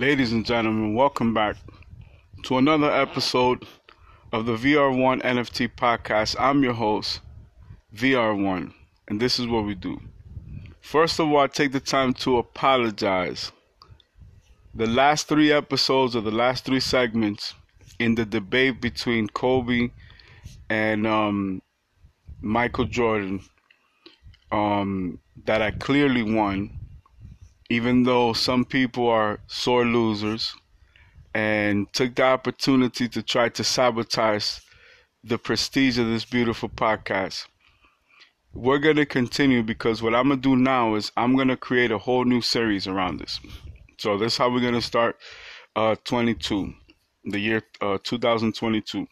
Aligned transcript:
Ladies 0.00 0.32
and 0.32 0.46
gentlemen, 0.46 0.94
welcome 0.94 1.34
back 1.34 1.56
to 2.44 2.56
another 2.56 2.90
episode 2.90 3.66
of 4.32 4.46
the 4.46 4.54
VR1 4.56 5.20
NFT 5.20 5.68
podcast. 5.76 6.36
I'm 6.38 6.62
your 6.62 6.72
host, 6.72 7.20
VR1, 7.94 8.72
and 9.08 9.20
this 9.20 9.38
is 9.38 9.46
what 9.46 9.66
we 9.66 9.74
do. 9.74 10.00
First 10.80 11.20
of 11.20 11.30
all, 11.30 11.40
I 11.40 11.48
take 11.48 11.72
the 11.72 11.80
time 11.80 12.14
to 12.14 12.38
apologize. 12.38 13.52
The 14.74 14.86
last 14.86 15.28
three 15.28 15.52
episodes 15.52 16.16
or 16.16 16.22
the 16.22 16.30
last 16.30 16.64
three 16.64 16.80
segments 16.80 17.52
in 17.98 18.14
the 18.14 18.24
debate 18.24 18.80
between 18.80 19.28
Kobe 19.28 19.90
and 20.70 21.06
um, 21.06 21.60
Michael 22.40 22.86
Jordan 22.86 23.42
um, 24.50 25.20
that 25.44 25.60
I 25.60 25.72
clearly 25.72 26.22
won 26.22 26.79
even 27.70 28.02
though 28.02 28.32
some 28.32 28.64
people 28.64 29.08
are 29.08 29.38
sore 29.46 29.84
losers 29.84 30.54
and 31.34 31.90
took 31.92 32.16
the 32.16 32.24
opportunity 32.24 33.08
to 33.08 33.22
try 33.22 33.48
to 33.48 33.62
sabotage 33.62 34.58
the 35.22 35.38
prestige 35.38 35.96
of 35.96 36.08
this 36.08 36.24
beautiful 36.24 36.68
podcast. 36.68 37.46
We're 38.52 38.78
going 38.78 38.96
to 38.96 39.06
continue 39.06 39.62
because 39.62 40.02
what 40.02 40.16
I'm 40.16 40.28
going 40.28 40.42
to 40.42 40.48
do 40.48 40.56
now 40.56 40.96
is 40.96 41.12
I'm 41.16 41.36
going 41.36 41.48
to 41.48 41.56
create 41.56 41.92
a 41.92 41.98
whole 41.98 42.24
new 42.24 42.40
series 42.40 42.88
around 42.88 43.20
this. 43.20 43.38
So, 43.98 44.18
that's 44.18 44.36
how 44.36 44.50
we're 44.50 44.60
going 44.60 44.74
to 44.74 44.82
start 44.82 45.16
uh, 45.76 45.94
22, 46.04 46.72
the 47.26 47.38
year 47.38 47.62
uh, 47.80 47.98
2022. 48.02 49.06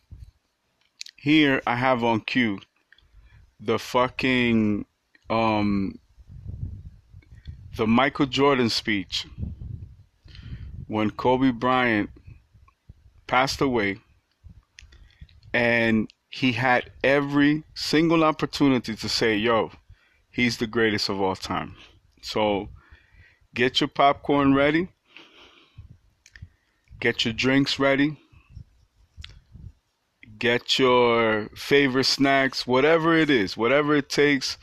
Here, 1.17 1.63
I 1.65 1.77
have 1.77 2.03
on 2.03 2.21
cue 2.23 2.59
the 3.61 3.79
fucking 3.79 4.87
um, 5.31 5.99
the 7.79 7.87
Michael 7.87 8.27
Jordan 8.27 8.71
speech 8.71 9.25
when 10.89 11.13
Kobe 11.13 11.53
Bryant 11.53 12.11
passed 13.29 13.61
away 13.61 13.99
and 15.55 16.11
he 16.29 16.53
had 16.53 16.91
every 17.05 17.63
single 17.77 18.25
opportunity 18.25 18.97
to 18.97 19.09
say, 19.09 19.37
yo, 19.37 19.71
he's 20.29 20.57
the 20.59 20.67
greatest 20.67 21.09
of 21.09 21.21
all 21.21 21.37
time. 21.37 21.77
So 22.21 22.69
get 23.55 23.81
your 23.81 23.87
popcorn 23.87 24.55
ready, 24.55 24.89
get 26.99 27.25
your 27.25 27.33
drinks 27.33 27.79
ready, 27.79 28.19
get 30.37 30.81
your 30.81 31.49
favorite 31.55 32.07
snacks, 32.07 32.67
whatever 32.67 33.17
it 33.17 33.31
is, 33.31 33.57
whatever 33.57 33.95
it 33.95 34.09
takes. 34.09 34.59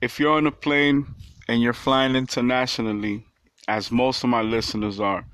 If 0.00 0.20
you're 0.20 0.36
on 0.36 0.46
a 0.46 0.52
plane, 0.52 1.06
and 1.52 1.60
you're 1.60 1.74
flying 1.74 2.16
internationally, 2.16 3.26
as 3.68 3.92
most 3.92 4.24
of 4.24 4.30
my 4.30 4.40
listeners 4.40 4.98
are, 4.98 5.26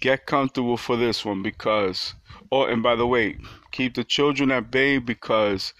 get 0.00 0.26
comfortable 0.26 0.76
for 0.76 0.96
this 0.96 1.24
one 1.24 1.44
because, 1.44 2.14
oh, 2.50 2.64
and 2.64 2.82
by 2.82 2.96
the 2.96 3.06
way, 3.06 3.38
keep 3.70 3.94
the 3.94 4.02
children 4.02 4.50
at 4.50 4.72
bay 4.72 4.98
because 4.98 5.72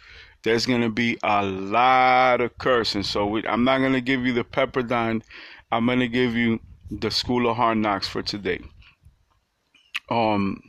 there's 0.45 0.65
going 0.65 0.83
to 0.83 0.91
be 0.91 1.19
a 1.25 1.45
lot 1.45 2.41
of 2.41 2.57
cursing. 2.59 3.03
So 3.03 3.27
we, 3.27 3.45
I'm 3.49 3.65
not 3.65 3.79
going 3.79 3.95
to 3.95 4.01
give 4.01 4.25
you 4.25 4.33
the 4.33 4.45
Pepperdine. 4.45 5.23
I'm 5.73 5.87
going 5.87 5.99
to 5.99 6.07
give 6.07 6.37
you 6.37 6.61
the 6.89 7.11
School 7.11 7.51
of 7.51 7.57
Hard 7.57 7.79
Knocks 7.79 8.07
for 8.07 8.23
today. 8.23 8.61
Um, 10.09 10.63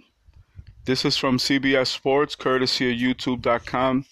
this 0.86 1.06
is 1.06 1.16
from 1.16 1.38
CBS 1.38 1.88
Sports, 1.90 2.34
courtesy 2.34 2.92
of 2.92 2.98
YouTube.com, 2.98 4.06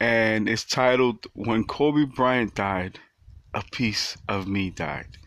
and 0.00 0.48
it's 0.48 0.64
titled 0.64 1.28
"When 1.34 1.62
Kobe 1.62 2.06
Bryant 2.06 2.56
Died." 2.56 2.98
A 3.54 3.62
piece 3.72 4.16
of 4.28 4.46
me 4.46 4.70
died. 4.70 5.18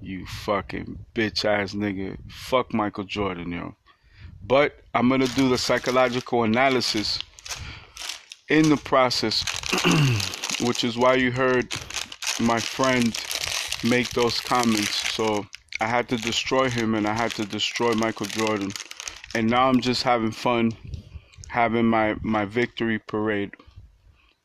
You 0.00 0.26
fucking 0.26 1.04
bitch 1.14 1.44
ass 1.44 1.74
nigga. 1.74 2.18
Fuck 2.30 2.74
Michael 2.74 3.04
Jordan, 3.04 3.52
yo. 3.52 3.76
But 4.42 4.82
I'm 4.94 5.08
gonna 5.08 5.28
do 5.28 5.48
the 5.48 5.58
psychological 5.58 6.42
analysis 6.42 7.18
in 8.48 8.68
the 8.68 8.76
process, 8.76 9.44
which 10.60 10.84
is 10.84 10.98
why 10.98 11.14
you 11.14 11.30
heard 11.30 11.72
my 12.40 12.58
friend 12.58 13.16
make 13.84 14.10
those 14.10 14.40
comments. 14.40 15.12
So 15.12 15.46
I 15.80 15.86
had 15.86 16.08
to 16.08 16.16
destroy 16.16 16.68
him 16.68 16.94
and 16.94 17.06
I 17.06 17.14
had 17.14 17.32
to 17.32 17.44
destroy 17.44 17.94
Michael 17.94 18.26
Jordan. 18.26 18.70
And 19.34 19.48
now 19.48 19.68
I'm 19.68 19.80
just 19.80 20.02
having 20.02 20.32
fun 20.32 20.72
having 21.52 21.84
my, 21.84 22.16
my 22.22 22.46
victory 22.46 22.98
parade. 22.98 23.50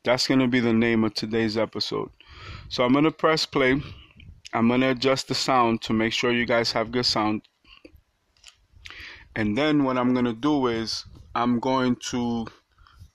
That's 0.04 0.28
gonna 0.28 0.48
be 0.48 0.60
the 0.60 0.74
name 0.74 1.06
of 1.06 1.14
today's 1.14 1.58
episode. 1.58 2.10
So 2.70 2.84
I'm 2.84 2.94
gonna 2.94 3.12
press 3.12 3.46
play. 3.46 3.82
I'm 4.54 4.70
gonna 4.70 4.92
adjust 4.92 5.28
the 5.28 5.36
sound 5.36 5.82
to 5.84 5.94
make 5.94 6.14
sure 6.14 6.32
you 6.32 6.46
guys 6.46 6.72
have 6.72 6.92
good 6.92 7.06
sound. 7.06 7.42
And 9.36 9.58
then 9.58 9.84
what 9.84 9.98
I'm 9.98 10.14
gonna 10.14 10.34
do 10.34 10.68
is 10.68 11.06
I'm 11.36 11.60
going 11.60 11.98
to 12.12 12.48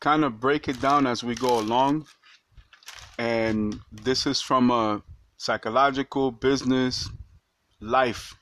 kind 0.00 0.25
of 0.25 0.41
break 0.41 0.69
it 0.69 0.81
down 0.81 1.06
as 1.06 1.25
we 1.25 1.34
go 1.34 1.59
along. 1.59 2.06
And 3.19 3.81
this 3.91 4.26
is 4.26 4.41
from 4.41 4.71
a 4.71 5.03
psychological, 5.37 6.31
business, 6.31 7.09
life 7.81 8.34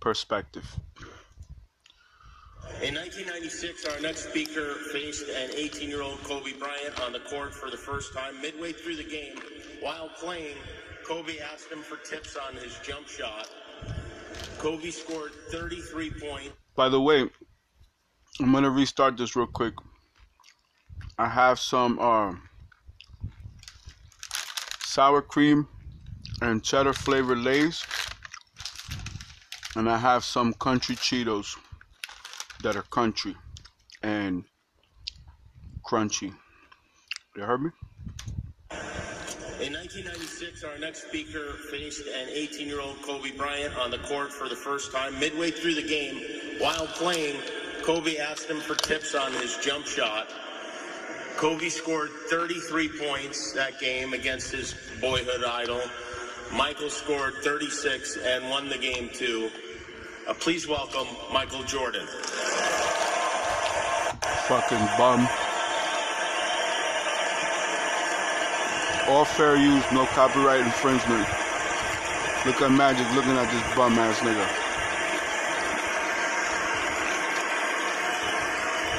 perspective. 0.00 0.76
In 2.82 2.94
1996, 2.94 3.86
our 3.86 4.00
next 4.00 4.28
speaker 4.28 4.74
faced 4.92 5.28
an 5.28 5.50
18 5.54 5.88
year 5.88 6.02
old 6.02 6.22
Kobe 6.24 6.52
Bryant 6.52 7.00
on 7.00 7.12
the 7.12 7.20
court 7.20 7.54
for 7.54 7.70
the 7.70 7.76
first 7.76 8.14
time. 8.14 8.40
Midway 8.40 8.72
through 8.72 8.96
the 8.96 9.04
game, 9.04 9.36
while 9.80 10.08
playing, 10.08 10.56
Kobe 11.04 11.38
asked 11.38 11.70
him 11.70 11.80
for 11.80 11.96
tips 11.96 12.36
on 12.36 12.54
his 12.56 12.78
jump 12.82 13.08
shot. 13.08 13.48
Kobe 14.58 14.90
scored 14.90 15.32
33 15.50 16.10
points. 16.10 16.50
By 16.74 16.88
the 16.88 17.00
way, 17.00 17.28
I'm 18.40 18.52
going 18.52 18.64
to 18.64 18.70
restart 18.70 19.16
this 19.16 19.36
real 19.36 19.46
quick. 19.46 19.74
I 21.18 21.28
have 21.28 21.58
some 21.58 21.98
uh, 21.98 22.34
sour 24.80 25.22
cream 25.22 25.68
and 26.40 26.62
cheddar 26.62 26.92
flavored 26.92 27.38
Lay's. 27.38 27.84
And 29.74 29.88
I 29.88 29.98
have 29.98 30.24
some 30.24 30.52
country 30.54 30.96
Cheetos 30.96 31.56
that 32.62 32.76
are 32.76 32.82
country 32.82 33.34
and 34.02 34.44
crunchy. 35.84 36.34
You 37.36 37.42
heard 37.42 37.62
me? 37.62 37.70
In 39.60 39.72
1996, 39.74 40.64
our 40.64 40.78
next 40.78 41.06
speaker 41.06 41.52
faced 41.70 42.06
an 42.06 42.28
18 42.30 42.66
year 42.66 42.80
old 42.80 43.00
Kobe 43.02 43.30
Bryant 43.36 43.76
on 43.76 43.90
the 43.90 43.98
court 43.98 44.32
for 44.32 44.48
the 44.48 44.56
first 44.56 44.92
time. 44.92 45.18
Midway 45.20 45.50
through 45.50 45.74
the 45.74 45.86
game, 45.86 46.20
while 46.58 46.86
playing, 46.86 47.36
Kobe 47.82 48.16
asked 48.16 48.48
him 48.48 48.60
for 48.60 48.74
tips 48.74 49.14
on 49.14 49.32
his 49.34 49.56
jump 49.58 49.86
shot. 49.86 50.28
Kobe 51.36 51.68
scored 51.68 52.10
33 52.28 52.88
points 52.88 53.52
that 53.52 53.80
game 53.80 54.12
against 54.12 54.52
his 54.52 54.74
boyhood 55.00 55.44
idol. 55.44 55.80
Michael 56.54 56.90
scored 56.90 57.34
36 57.42 58.18
and 58.18 58.50
won 58.50 58.68
the 58.68 58.78
game 58.78 59.08
too. 59.12 59.50
Uh, 60.24 60.32
please 60.34 60.68
welcome 60.68 61.08
Michael 61.32 61.64
Jordan. 61.64 62.06
Fucking 64.46 64.86
bum. 64.96 65.28
All 69.08 69.24
fair 69.24 69.56
use, 69.56 69.84
no 69.90 70.06
copyright 70.06 70.60
infringement. 70.60 71.26
Look 72.46 72.62
at 72.62 72.70
Magic 72.70 73.10
looking 73.16 73.32
at 73.32 73.50
this 73.50 73.76
bum 73.76 73.98
ass 73.98 74.20
nigga. 74.20 74.46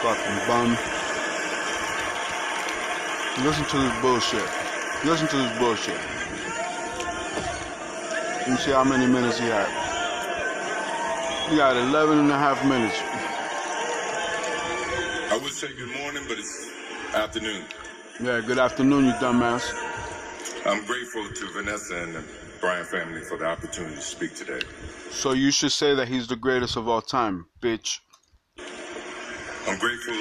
Fucking 0.03 0.47
bum. 0.47 0.77
Listen 3.45 3.65
to 3.65 3.77
this 3.77 4.01
bullshit. 4.01 4.49
Listen 5.05 5.27
to 5.29 5.37
this 5.37 5.57
bullshit. 5.57 5.99
Let 8.41 8.49
me 8.49 8.57
see 8.57 8.71
how 8.71 8.83
many 8.83 9.07
minutes 9.07 9.39
he 9.39 9.45
had. 9.45 9.82
We 11.53 11.59
got 11.59 11.77
11 11.77 12.17
and 12.17 12.31
a 12.31 12.35
half 12.35 12.65
minutes. 12.65 12.99
I 15.31 15.39
would 15.39 15.51
say 15.51 15.67
good 15.75 15.95
morning, 15.99 16.23
but 16.27 16.39
it's 16.39 16.71
afternoon. 17.13 17.65
Yeah, 18.19 18.41
good 18.41 18.57
afternoon, 18.57 19.05
you 19.05 19.11
dumbass. 19.11 19.71
I'm 20.65 20.83
grateful 20.87 21.29
to 21.29 21.53
Vanessa 21.53 21.95
and 22.01 22.15
the 22.15 22.23
Bryant 22.59 22.87
family 22.87 23.21
for 23.21 23.37
the 23.37 23.45
opportunity 23.45 23.93
to 23.93 24.01
speak 24.01 24.33
today. 24.33 24.61
So 25.11 25.33
you 25.33 25.51
should 25.51 25.71
say 25.71 25.93
that 25.93 26.07
he's 26.07 26.25
the 26.25 26.35
greatest 26.35 26.75
of 26.75 26.87
all 26.87 27.03
time, 27.03 27.45
bitch. 27.61 27.99
I'm 29.67 29.77
grateful 29.77 30.15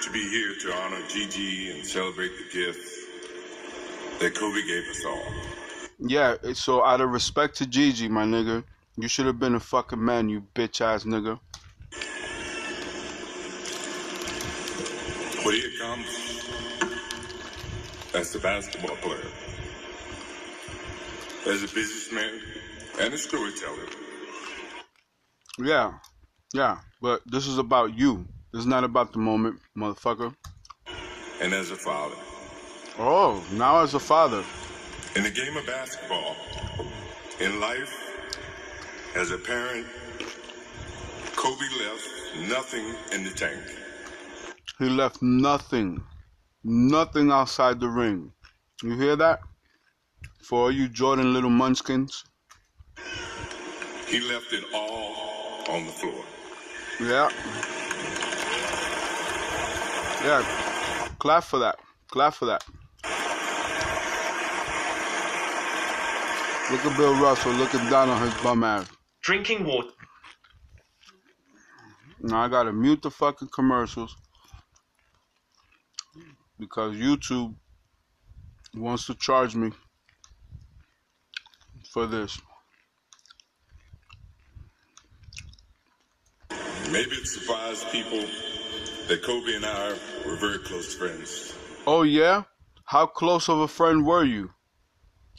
to 0.00 0.12
be 0.12 0.28
here 0.28 0.54
to 0.60 0.74
honor 0.76 1.02
Gigi 1.08 1.72
and 1.72 1.84
celebrate 1.84 2.30
the 2.38 2.44
gift 2.56 2.88
that 4.20 4.36
Kobe 4.36 4.62
gave 4.64 4.84
us 4.88 5.04
all. 5.04 5.24
Yeah, 5.98 6.36
so 6.52 6.84
out 6.84 7.00
of 7.00 7.10
respect 7.10 7.56
to 7.56 7.66
Gigi, 7.66 8.08
my 8.08 8.22
nigga, 8.24 8.62
you 8.96 9.08
should 9.08 9.26
have 9.26 9.38
been 9.38 9.54
a 9.54 9.60
fucking 9.60 10.04
man, 10.04 10.28
you 10.28 10.42
bitch 10.54 10.80
ass 10.80 11.04
nigga. 11.04 11.38
What 15.44 15.54
he 15.54 15.74
accomplished 15.74 16.46
as 18.14 18.34
a 18.34 18.38
basketball 18.38 18.96
player, 18.96 19.26
as 21.46 21.62
a 21.62 21.68
businessman, 21.74 22.40
and 23.00 23.14
a 23.14 23.18
storyteller. 23.18 23.86
Yeah, 25.58 25.94
yeah, 26.54 26.78
but 27.00 27.22
this 27.26 27.46
is 27.46 27.58
about 27.58 27.98
you. 27.98 28.26
This 28.52 28.60
is 28.60 28.66
not 28.66 28.84
about 28.84 29.12
the 29.12 29.18
moment, 29.18 29.58
motherfucker. 29.76 30.34
And 31.40 31.54
as 31.54 31.70
a 31.70 31.76
father. 31.76 32.14
Oh, 32.98 33.42
now 33.52 33.80
as 33.80 33.94
a 33.94 34.00
father. 34.00 34.44
In 35.16 35.22
the 35.22 35.30
game 35.30 35.56
of 35.56 35.66
basketball, 35.66 36.36
in 37.40 37.58
life, 37.58 38.11
as 39.14 39.30
a 39.30 39.38
parent, 39.38 39.86
Kobe 41.36 41.66
left 41.80 42.08
nothing 42.48 42.84
in 43.12 43.24
the 43.24 43.30
tank. 43.30 43.60
He 44.78 44.88
left 44.88 45.22
nothing, 45.22 46.02
nothing 46.64 47.30
outside 47.30 47.78
the 47.78 47.88
ring. 47.88 48.32
You 48.82 48.96
hear 48.96 49.16
that? 49.16 49.40
For 50.42 50.60
all 50.60 50.72
you 50.72 50.88
Jordan 50.88 51.32
little 51.32 51.50
munchkins. 51.50 52.24
He 54.06 54.20
left 54.20 54.52
it 54.52 54.64
all 54.74 55.64
on 55.68 55.86
the 55.86 55.92
floor. 55.92 56.24
Yeah. 57.00 57.30
Yeah. 60.24 61.08
Clap 61.18 61.44
for 61.44 61.58
that. 61.58 61.78
Clap 62.08 62.34
for 62.34 62.46
that. 62.46 62.64
Look 66.70 66.86
at 66.86 66.96
Bill 66.96 67.14
Russell 67.20 67.52
looking 67.52 67.88
down 67.90 68.08
on 68.08 68.20
his 68.22 68.34
bum 68.42 68.64
ass. 68.64 68.86
Drinking 69.22 69.64
water. 69.64 69.90
Now 72.20 72.42
I 72.42 72.48
gotta 72.48 72.72
mute 72.72 73.02
the 73.02 73.10
fucking 73.10 73.48
commercials 73.54 74.16
because 76.58 76.96
YouTube 76.96 77.54
wants 78.74 79.06
to 79.06 79.14
charge 79.14 79.54
me 79.54 79.70
for 81.92 82.06
this. 82.06 82.40
Maybe 86.90 87.12
it 87.12 87.26
surprised 87.26 87.88
people 87.90 88.24
that 89.08 89.22
Kobe 89.22 89.54
and 89.54 89.64
I 89.64 89.90
were 90.26 90.36
very 90.36 90.58
close 90.58 90.94
friends. 90.94 91.54
Oh 91.86 92.02
yeah? 92.02 92.42
How 92.84 93.06
close 93.06 93.48
of 93.48 93.60
a 93.60 93.68
friend 93.68 94.04
were 94.04 94.24
you? 94.24 94.50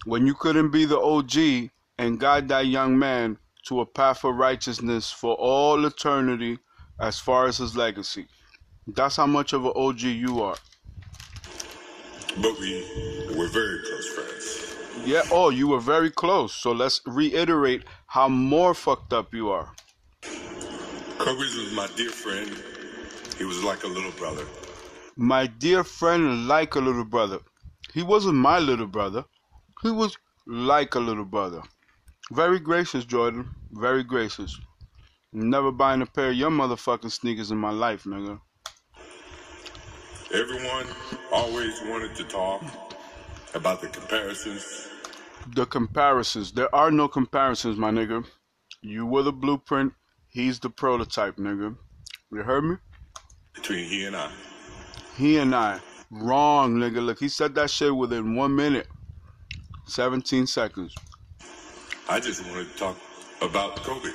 When 0.05 0.25
you 0.25 0.35
couldn't 0.35 0.71
be 0.71 0.85
the 0.85 0.99
OG 0.99 1.69
and 1.97 2.19
guide 2.19 2.47
that 2.47 2.67
young 2.67 2.97
man 2.97 3.37
to 3.63 3.81
a 3.81 3.85
path 3.85 4.23
of 4.23 4.35
righteousness 4.35 5.11
for 5.11 5.35
all 5.35 5.85
eternity 5.85 6.59
as 6.99 7.19
far 7.19 7.47
as 7.47 7.57
his 7.57 7.75
legacy. 7.75 8.27
That's 8.87 9.15
how 9.15 9.27
much 9.27 9.53
of 9.53 9.65
an 9.65 9.73
OG 9.75 10.01
you 10.01 10.41
are. 10.41 10.57
But 12.41 12.59
we 12.59 12.83
were 13.37 13.47
very 13.47 13.79
close 13.85 14.09
friends. 14.09 14.75
Yeah, 15.05 15.21
oh, 15.31 15.49
you 15.49 15.67
were 15.67 15.79
very 15.79 16.09
close. 16.09 16.53
So 16.53 16.71
let's 16.71 17.01
reiterate 17.05 17.83
how 18.07 18.27
more 18.29 18.73
fucked 18.73 19.13
up 19.13 19.33
you 19.33 19.49
are. 19.51 19.71
Kobe 21.17 21.37
was 21.37 21.73
my 21.73 21.87
dear 21.95 22.09
friend. 22.09 22.51
He 23.37 23.45
was 23.45 23.63
like 23.63 23.83
a 23.83 23.87
little 23.87 24.11
brother. 24.11 24.45
My 25.15 25.47
dear 25.47 25.83
friend, 25.83 26.47
like 26.47 26.75
a 26.75 26.79
little 26.79 27.05
brother. 27.05 27.39
He 27.93 28.03
wasn't 28.03 28.35
my 28.35 28.59
little 28.59 28.87
brother. 28.87 29.25
He 29.81 29.91
was 29.91 30.17
like 30.47 30.95
a 30.95 30.99
little 30.99 31.25
brother. 31.25 31.61
Very 32.33 32.59
gracious, 32.59 33.05
Jordan. 33.05 33.47
Very 33.73 34.03
gracious. 34.03 34.59
Never 35.33 35.71
buying 35.71 36.01
a 36.01 36.05
pair 36.07 36.29
of 36.29 36.35
your 36.35 36.49
motherfucking 36.49 37.11
sneakers 37.11 37.51
in 37.51 37.59
my 37.59 37.69
life, 37.69 38.05
nigga. 38.05 38.39
Everyone 40.33 40.87
always 41.31 41.79
wanted 41.83 42.15
to 42.15 42.23
talk 42.23 42.63
about 43.53 43.81
the 43.81 43.87
comparisons. 43.87 44.89
The 45.53 45.67
comparisons. 45.67 46.51
There 46.51 46.73
are 46.73 46.89
no 46.89 47.07
comparisons, 47.07 47.77
my 47.77 47.91
nigga. 47.91 48.25
You 48.81 49.05
were 49.05 49.21
the 49.21 49.31
blueprint. 49.31 49.93
He's 50.29 50.59
the 50.59 50.71
prototype, 50.71 51.37
nigga. 51.37 51.77
You 52.31 52.41
heard 52.41 52.63
me? 52.63 52.77
Between 53.53 53.85
he 53.85 54.05
and 54.05 54.15
I. 54.15 54.31
He 55.15 55.37
and 55.37 55.53
I. 55.53 55.79
Wrong, 56.09 56.77
nigga. 56.77 57.05
Look, 57.05 57.19
he 57.19 57.29
said 57.29 57.53
that 57.53 57.69
shit 57.69 57.95
within 57.95 58.35
one 58.35 58.55
minute. 58.55 58.87
17 59.85 60.47
seconds. 60.47 60.95
I 62.09 62.19
just 62.19 62.45
wanted 62.47 62.71
to 62.71 62.77
talk 62.77 62.97
about 63.41 63.75
Kobe. 63.77 64.09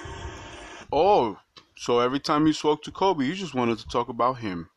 Oh, 0.92 1.38
so 1.76 2.00
every 2.00 2.20
time 2.20 2.46
you 2.46 2.52
spoke 2.52 2.82
to 2.84 2.90
Kobe, 2.90 3.24
you 3.24 3.34
just 3.34 3.54
wanted 3.54 3.78
to 3.78 3.88
talk 3.88 4.08
about 4.08 4.38
him. 4.38 4.68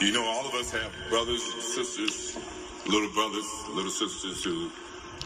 You 0.00 0.12
know, 0.12 0.24
all 0.24 0.46
of 0.48 0.54
us 0.54 0.70
have 0.72 0.90
brothers, 1.10 1.42
sisters, 1.62 2.38
little 2.86 3.10
brothers, 3.12 3.44
little 3.74 3.90
sisters 3.90 4.42
who, 4.42 4.70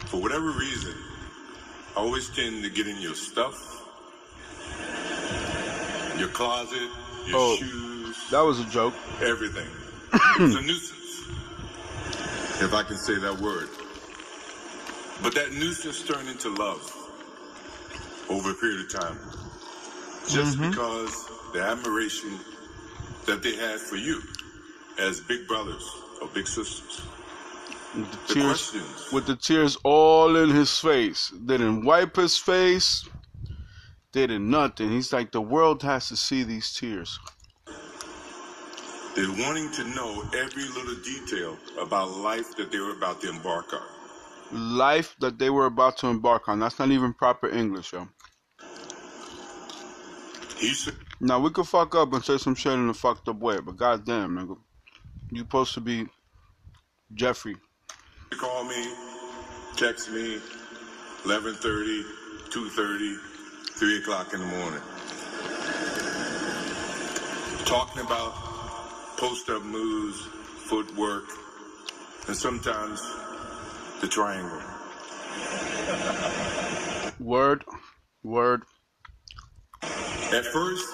for 0.07 0.21
whatever 0.21 0.51
reason, 0.51 0.93
always 1.95 2.29
tend 2.35 2.61
to 2.63 2.69
get 2.69 2.87
in 2.87 2.99
your 2.99 3.15
stuff, 3.15 3.55
your 6.19 6.27
closet, 6.29 6.89
your 7.25 7.37
Oh. 7.39 7.55
shoes, 7.55 8.29
That 8.31 8.41
was 8.41 8.59
a 8.59 8.65
joke. 8.65 8.93
everything. 9.21 9.67
it's 10.13 10.55
a 10.55 10.61
nuisance, 10.61 11.04
if 12.61 12.73
I 12.73 12.83
can 12.83 12.97
say 12.97 13.15
that 13.15 13.39
word. 13.39 13.69
But 15.23 15.33
that 15.35 15.53
nuisance 15.53 16.03
turned 16.03 16.29
into 16.29 16.49
love 16.55 16.91
over 18.29 18.51
a 18.51 18.53
period 18.55 18.81
of 18.81 18.91
time. 18.91 19.19
Just 20.27 20.57
mm-hmm. 20.57 20.69
because 20.69 21.29
the 21.53 21.61
admiration 21.61 22.39
that 23.25 23.43
they 23.43 23.55
had 23.55 23.79
for 23.79 23.95
you 23.95 24.21
as 24.99 25.19
big 25.21 25.47
brothers 25.47 25.89
or 26.21 26.27
big 26.29 26.47
sisters. 26.47 27.01
With 27.95 28.11
the 28.11 28.17
The 28.27 28.33
tears, 28.33 28.45
questions. 28.71 29.11
with 29.11 29.25
the 29.25 29.35
tears 29.35 29.77
all 29.83 30.35
in 30.35 30.49
his 30.49 30.77
face. 30.79 31.29
Didn't 31.45 31.85
wipe 31.85 32.15
his 32.15 32.37
face. 32.37 33.07
Didn't 34.11 34.49
nothing. 34.49 34.91
He's 34.91 35.13
like, 35.13 35.31
the 35.31 35.41
world 35.41 35.81
has 35.83 36.09
to 36.09 36.15
see 36.17 36.43
these 36.43 36.73
tears. 36.73 37.19
They're 39.15 39.29
wanting 39.29 39.71
to 39.71 39.83
know 39.95 40.23
every 40.35 40.65
little 40.65 40.95
detail 40.95 41.57
about 41.79 42.11
life 42.17 42.53
that 42.57 42.69
they 42.69 42.79
were 42.79 42.91
about 42.91 43.21
to 43.21 43.29
embark 43.29 43.71
on. 43.71 43.81
Life 44.51 45.15
that 45.21 45.39
they 45.39 45.49
were 45.49 45.67
about 45.67 45.95
to 45.99 46.07
embark 46.07 46.49
on. 46.49 46.59
That's 46.59 46.77
not 46.79 46.91
even 46.91 47.13
proper 47.13 47.47
English, 47.47 47.93
yo. 47.93 48.09
He 50.57 50.73
said, 50.73 50.95
Now 51.21 51.39
we 51.39 51.49
could 51.49 51.65
fuck 51.65 51.95
up 51.95 52.11
and 52.11 52.25
say 52.25 52.37
some 52.37 52.55
shit 52.55 52.73
in 52.73 52.89
a 52.89 52.93
fucked 52.93 53.29
up 53.29 53.39
way, 53.39 53.59
but 53.61 53.77
goddamn, 53.77 54.35
nigga, 54.35 54.57
you 55.31 55.39
supposed 55.39 55.73
to 55.75 55.81
be 55.81 56.07
Jeffrey. 57.13 57.55
call 58.31 58.65
me, 58.65 58.93
text 59.77 60.11
me, 60.11 60.39
11.30, 61.23 62.03
2.30, 62.49 63.17
3 63.77 63.97
o'clock 63.99 64.33
in 64.33 64.41
the 64.41 64.45
morning. 64.45 64.81
Talking 67.65 68.01
about 68.01 68.44
post-up 69.17 69.63
moves, 69.63 70.27
footwork, 70.67 71.23
and 72.27 72.35
sometimes 72.35 73.01
the 74.01 74.07
triangle. 74.07 74.61
Word, 77.19 77.63
word. 78.23 78.63
At 79.81 80.45
first, 80.45 80.85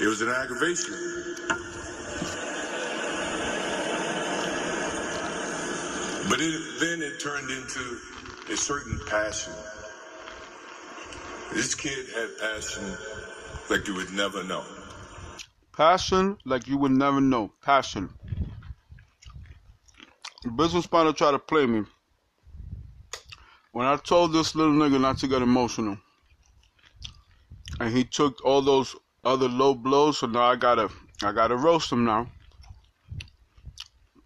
it 0.00 0.06
was 0.06 0.22
an 0.22 0.28
aggravation. 0.28 0.94
But 6.28 6.40
it, 6.40 6.60
then 6.80 7.02
it 7.02 7.20
turned 7.20 7.50
into 7.50 7.98
a 8.52 8.56
certain 8.56 8.98
passion. 9.06 9.52
This 11.52 11.74
kid 11.74 12.08
had 12.14 12.38
passion 12.38 12.96
like 13.68 13.86
you 13.86 13.94
would 13.94 14.12
never 14.12 14.42
know. 14.44 14.64
Passion 15.80 16.36
like 16.44 16.68
you 16.68 16.76
would 16.76 16.92
never 16.92 17.22
know. 17.22 17.50
Passion. 17.62 18.10
The 20.44 20.50
business 20.50 20.86
partner 20.86 21.14
tried 21.14 21.30
to 21.30 21.38
play 21.38 21.64
me. 21.64 21.84
When 23.72 23.86
I 23.86 23.96
told 23.96 24.34
this 24.34 24.54
little 24.54 24.74
nigga 24.74 25.00
not 25.00 25.16
to 25.20 25.26
get 25.26 25.40
emotional, 25.40 25.96
and 27.80 27.96
he 27.96 28.04
took 28.04 28.44
all 28.44 28.60
those 28.60 28.94
other 29.24 29.48
low 29.48 29.74
blows, 29.74 30.18
so 30.18 30.26
now 30.26 30.42
I 30.42 30.56
gotta, 30.56 30.90
I 31.22 31.32
gotta 31.32 31.56
roast 31.56 31.90
him 31.90 32.04
now. 32.04 32.28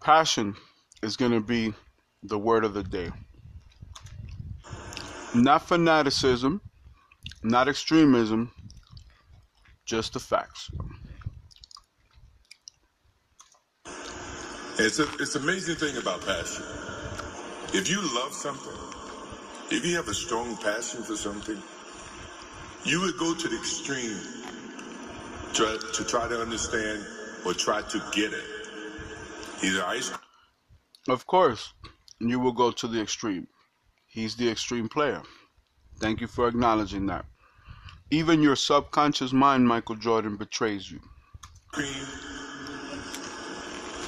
Passion 0.01 0.55
is 1.03 1.15
gonna 1.15 1.39
be 1.39 1.73
the 2.21 2.37
word 2.37 2.65
of 2.65 2.73
the 2.73 2.83
day. 2.83 3.11
Not 5.33 5.65
fanaticism, 5.65 6.59
not 7.43 7.69
extremism, 7.69 8.51
just 9.85 10.11
the 10.11 10.19
facts. 10.19 10.69
It's 14.79 14.99
a, 14.99 15.03
it's 15.21 15.35
an 15.35 15.43
amazing 15.43 15.75
thing 15.75 15.97
about 15.97 16.25
passion. 16.25 16.63
If 17.73 17.89
you 17.89 18.01
love 18.15 18.33
something, 18.33 18.73
if 19.71 19.85
you 19.85 19.95
have 19.97 20.09
a 20.09 20.13
strong 20.13 20.57
passion 20.57 21.03
for 21.03 21.15
something, 21.15 21.61
you 22.85 23.01
would 23.01 23.17
go 23.17 23.35
to 23.35 23.47
the 23.47 23.57
extreme 23.57 24.19
to, 25.55 25.79
to 25.93 26.05
try 26.05 26.27
to 26.27 26.41
understand 26.41 27.05
or 27.45 27.53
try 27.53 27.81
to 27.83 28.03
get 28.13 28.33
it. 28.33 28.43
Either 29.63 29.85
ice 29.85 30.11
Of 31.09 31.27
course, 31.27 31.73
you 32.19 32.39
will 32.39 32.53
go 32.53 32.71
to 32.71 32.87
the 32.87 33.01
extreme. 33.01 33.47
He's 34.07 34.35
the 34.37 34.49
extreme 34.49 34.89
player. 34.89 35.21
Thank 35.99 36.21
you 36.21 36.27
for 36.27 36.47
acknowledging 36.47 37.07
that. 37.07 37.25
Even 38.11 38.43
your 38.43 38.55
subconscious 38.55 39.33
mind, 39.33 39.67
Michael 39.67 39.95
Jordan, 39.95 40.37
betrays 40.37 40.91
you. 40.91 41.01
Cream, 41.71 42.05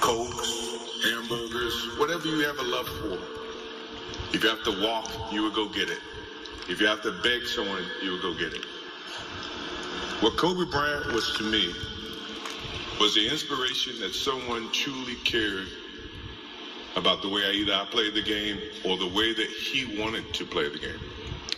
cokes, 0.08 1.04
hamburgers, 1.04 1.98
whatever 1.98 2.30
you 2.30 2.40
have 2.40 2.58
a 2.60 2.64
love 2.64 2.88
for. 2.88 3.18
If 4.34 4.42
you 4.42 4.50
have 4.50 4.64
to 4.64 4.82
walk, 4.82 5.12
you 5.34 5.44
would 5.44 5.54
go 5.54 5.68
get 5.68 5.90
it. 5.90 6.00
If 6.70 6.80
you 6.80 6.88
have 6.88 7.02
to 7.02 7.12
beg 7.24 7.46
someone, 7.46 7.84
you 8.02 8.14
would 8.14 8.22
go 8.22 8.34
get 8.34 8.54
it. 8.54 8.64
What 10.22 10.38
Kobe 10.38 10.72
Bryant 10.72 11.08
was 11.08 11.36
to 11.38 11.44
me 11.44 11.74
was 13.02 13.16
the 13.16 13.28
inspiration 13.30 14.00
that 14.00 14.14
someone 14.14 14.72
truly 14.72 15.16
cared 15.26 15.68
about 16.96 17.22
the 17.22 17.28
way 17.28 17.42
I 17.46 17.52
either 17.52 17.74
I 17.74 17.86
played 17.92 18.14
the 18.14 18.24
game 18.24 18.60
or 18.86 18.96
the 18.98 19.10
way 19.10 19.34
that 19.34 19.48
he 19.48 20.00
wanted 20.00 20.34
to 20.36 20.46
play 20.46 20.70
the 20.70 20.80
game. 20.80 21.00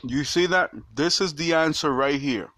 You 0.03 0.23
see 0.23 0.47
that? 0.47 0.71
This 0.95 1.21
is 1.21 1.35
the 1.35 1.53
answer 1.53 1.91
right 1.91 2.19
here. 2.19 2.49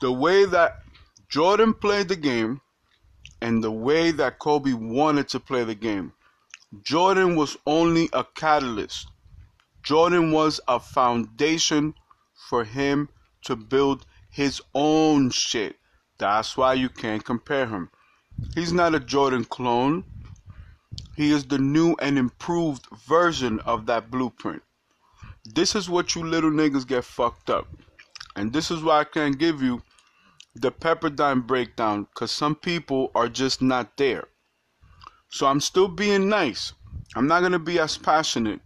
The 0.00 0.10
way 0.10 0.44
that 0.44 0.80
Jordan 1.28 1.72
played 1.72 2.08
the 2.08 2.16
game 2.16 2.60
and 3.40 3.62
the 3.62 3.70
way 3.70 4.10
that 4.10 4.38
Kobe 4.38 4.72
wanted 4.72 5.28
to 5.28 5.40
play 5.40 5.64
the 5.64 5.74
game. 5.74 6.12
Jordan 6.82 7.36
was 7.36 7.56
only 7.66 8.08
a 8.12 8.24
catalyst. 8.34 9.08
Jordan 9.82 10.32
was 10.32 10.60
a 10.68 10.78
foundation 10.80 11.94
for 12.48 12.64
him 12.64 13.08
to 13.44 13.56
build 13.56 14.04
his 14.30 14.60
own 14.74 15.30
shit. 15.30 15.76
That's 16.18 16.56
why 16.56 16.74
you 16.74 16.88
can't 16.88 17.24
compare 17.24 17.66
him. 17.66 17.90
He's 18.54 18.72
not 18.72 18.94
a 18.94 19.00
Jordan 19.00 19.44
clone. 19.44 20.04
He 21.16 21.32
is 21.32 21.44
the 21.44 21.58
new 21.58 21.96
and 22.00 22.18
improved 22.18 22.86
version 23.06 23.60
of 23.60 23.86
that 23.86 24.10
blueprint. 24.10 24.62
This 25.44 25.74
is 25.74 25.88
what 25.88 26.14
you 26.14 26.24
little 26.24 26.50
niggas 26.50 26.86
get 26.86 27.04
fucked 27.04 27.50
up. 27.50 27.66
And 28.36 28.52
this 28.52 28.70
is 28.70 28.82
why 28.82 29.00
I 29.00 29.04
can't 29.04 29.38
give 29.38 29.62
you 29.62 29.82
the 30.60 30.72
Pepperdine 30.72 31.46
breakdown 31.46 32.04
because 32.04 32.30
some 32.30 32.54
people 32.54 33.10
are 33.14 33.28
just 33.28 33.62
not 33.62 33.96
there. 33.96 34.24
So 35.30 35.46
I'm 35.46 35.60
still 35.60 35.88
being 35.88 36.28
nice. 36.28 36.72
I'm 37.14 37.26
not 37.26 37.40
going 37.40 37.52
to 37.52 37.58
be 37.58 37.78
as 37.78 37.96
passionate 37.96 38.60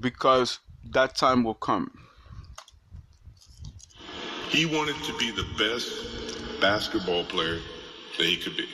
because 0.00 0.58
that 0.92 1.14
time 1.16 1.44
will 1.44 1.54
come. 1.54 1.90
He 4.48 4.66
wanted 4.66 4.96
to 5.04 5.16
be 5.18 5.30
the 5.30 5.46
best 5.58 6.60
basketball 6.60 7.24
player 7.24 7.58
that 8.16 8.26
he 8.26 8.36
could 8.36 8.56
be. 8.56 8.68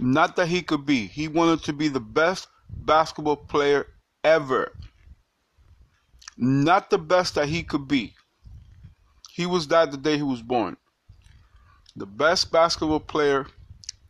Not 0.00 0.36
that 0.36 0.48
he 0.48 0.62
could 0.62 0.86
be. 0.86 1.06
He 1.06 1.28
wanted 1.28 1.62
to 1.64 1.72
be 1.72 1.88
the 1.88 2.00
best 2.00 2.48
basketball 2.70 3.36
player 3.36 3.86
ever. 4.24 4.72
Not 6.36 6.90
the 6.90 6.98
best 6.98 7.34
that 7.34 7.48
he 7.48 7.62
could 7.62 7.88
be. 7.88 8.14
He 9.30 9.46
was 9.46 9.68
that 9.68 9.90
the 9.90 9.96
day 9.96 10.16
he 10.16 10.22
was 10.22 10.42
born. 10.42 10.76
The 11.98 12.06
best 12.06 12.52
basketball 12.52 13.00
player 13.00 13.44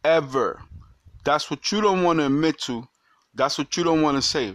ever. 0.04 0.60
That's 1.24 1.50
what 1.50 1.72
you 1.72 1.80
don't 1.80 2.02
want 2.02 2.18
to 2.18 2.26
admit 2.26 2.58
to. 2.66 2.86
That's 3.34 3.56
what 3.56 3.78
you 3.78 3.82
don't 3.82 4.02
want 4.02 4.18
to 4.18 4.20
say. 4.20 4.54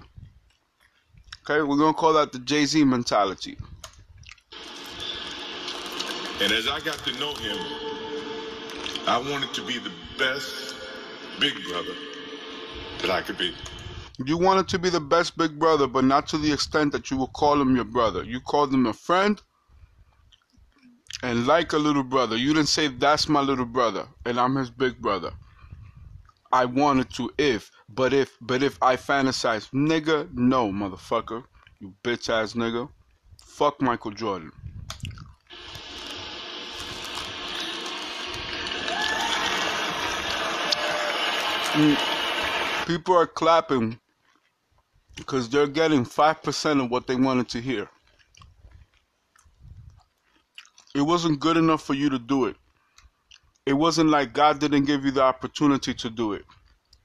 Okay, 1.41 1.63
we're 1.63 1.77
gonna 1.77 1.95
call 1.95 2.13
that 2.13 2.31
the 2.31 2.37
Jay 2.37 2.63
Z 2.65 2.83
mentality. 2.83 3.57
And 6.41 6.51
as 6.51 6.67
I 6.67 6.79
got 6.81 6.99
to 7.05 7.19
know 7.19 7.33
him, 7.33 7.57
I 9.07 9.17
wanted 9.17 9.51
to 9.55 9.65
be 9.65 9.79
the 9.79 9.91
best 10.19 10.75
big 11.39 11.55
brother 11.67 11.95
that 13.01 13.09
I 13.09 13.23
could 13.23 13.39
be. 13.39 13.55
You 14.23 14.37
wanted 14.37 14.67
to 14.67 14.77
be 14.77 14.91
the 14.91 14.99
best 15.01 15.35
big 15.39 15.57
brother, 15.57 15.87
but 15.87 16.03
not 16.03 16.27
to 16.27 16.37
the 16.37 16.53
extent 16.53 16.91
that 16.91 17.09
you 17.09 17.17
would 17.17 17.33
call 17.33 17.59
him 17.59 17.75
your 17.75 17.85
brother. 17.85 18.23
You 18.23 18.39
called 18.41 18.71
him 18.71 18.85
a 18.85 18.93
friend 18.93 19.41
and 21.23 21.47
like 21.47 21.73
a 21.73 21.77
little 21.79 22.03
brother. 22.03 22.37
You 22.37 22.53
didn't 22.53 22.69
say 22.69 22.87
that's 22.89 23.29
my 23.29 23.41
little 23.41 23.65
brother 23.65 24.07
and 24.25 24.39
I'm 24.39 24.55
his 24.57 24.71
big 24.71 24.99
brother. 24.99 25.33
I 26.51 26.65
wanted 26.65 27.11
to 27.15 27.31
if, 27.39 27.71
but 27.89 28.13
if, 28.13 28.37
but 28.41 28.63
if 28.63 28.77
I 28.81 28.97
fantasize, 28.97 29.71
nigga, 29.71 30.31
no, 30.33 30.71
motherfucker, 30.71 31.45
you 31.79 31.95
bitch 32.03 32.29
ass 32.29 32.53
nigga. 32.53 32.89
Fuck 33.43 33.81
Michael 33.81 34.11
Jordan. 34.11 34.51
Mm, 41.63 41.97
People 42.87 43.15
are 43.15 43.27
clapping 43.27 43.99
because 45.15 45.49
they're 45.49 45.67
getting 45.67 46.05
5% 46.05 46.83
of 46.83 46.91
what 46.91 47.07
they 47.07 47.15
wanted 47.15 47.49
to 47.49 47.61
hear. 47.61 47.89
It 50.95 51.01
wasn't 51.01 51.39
good 51.39 51.57
enough 51.57 51.81
for 51.81 51.95
you 51.95 52.09
to 52.09 52.19
do 52.19 52.45
it. 52.45 52.55
It 53.65 53.73
wasn't 53.73 54.11
like 54.11 54.33
God 54.33 54.59
didn't 54.59 54.85
give 54.85 55.03
you 55.05 55.11
the 55.11 55.23
opportunity 55.23 55.93
to 55.93 56.09
do 56.09 56.33
it. 56.33 56.45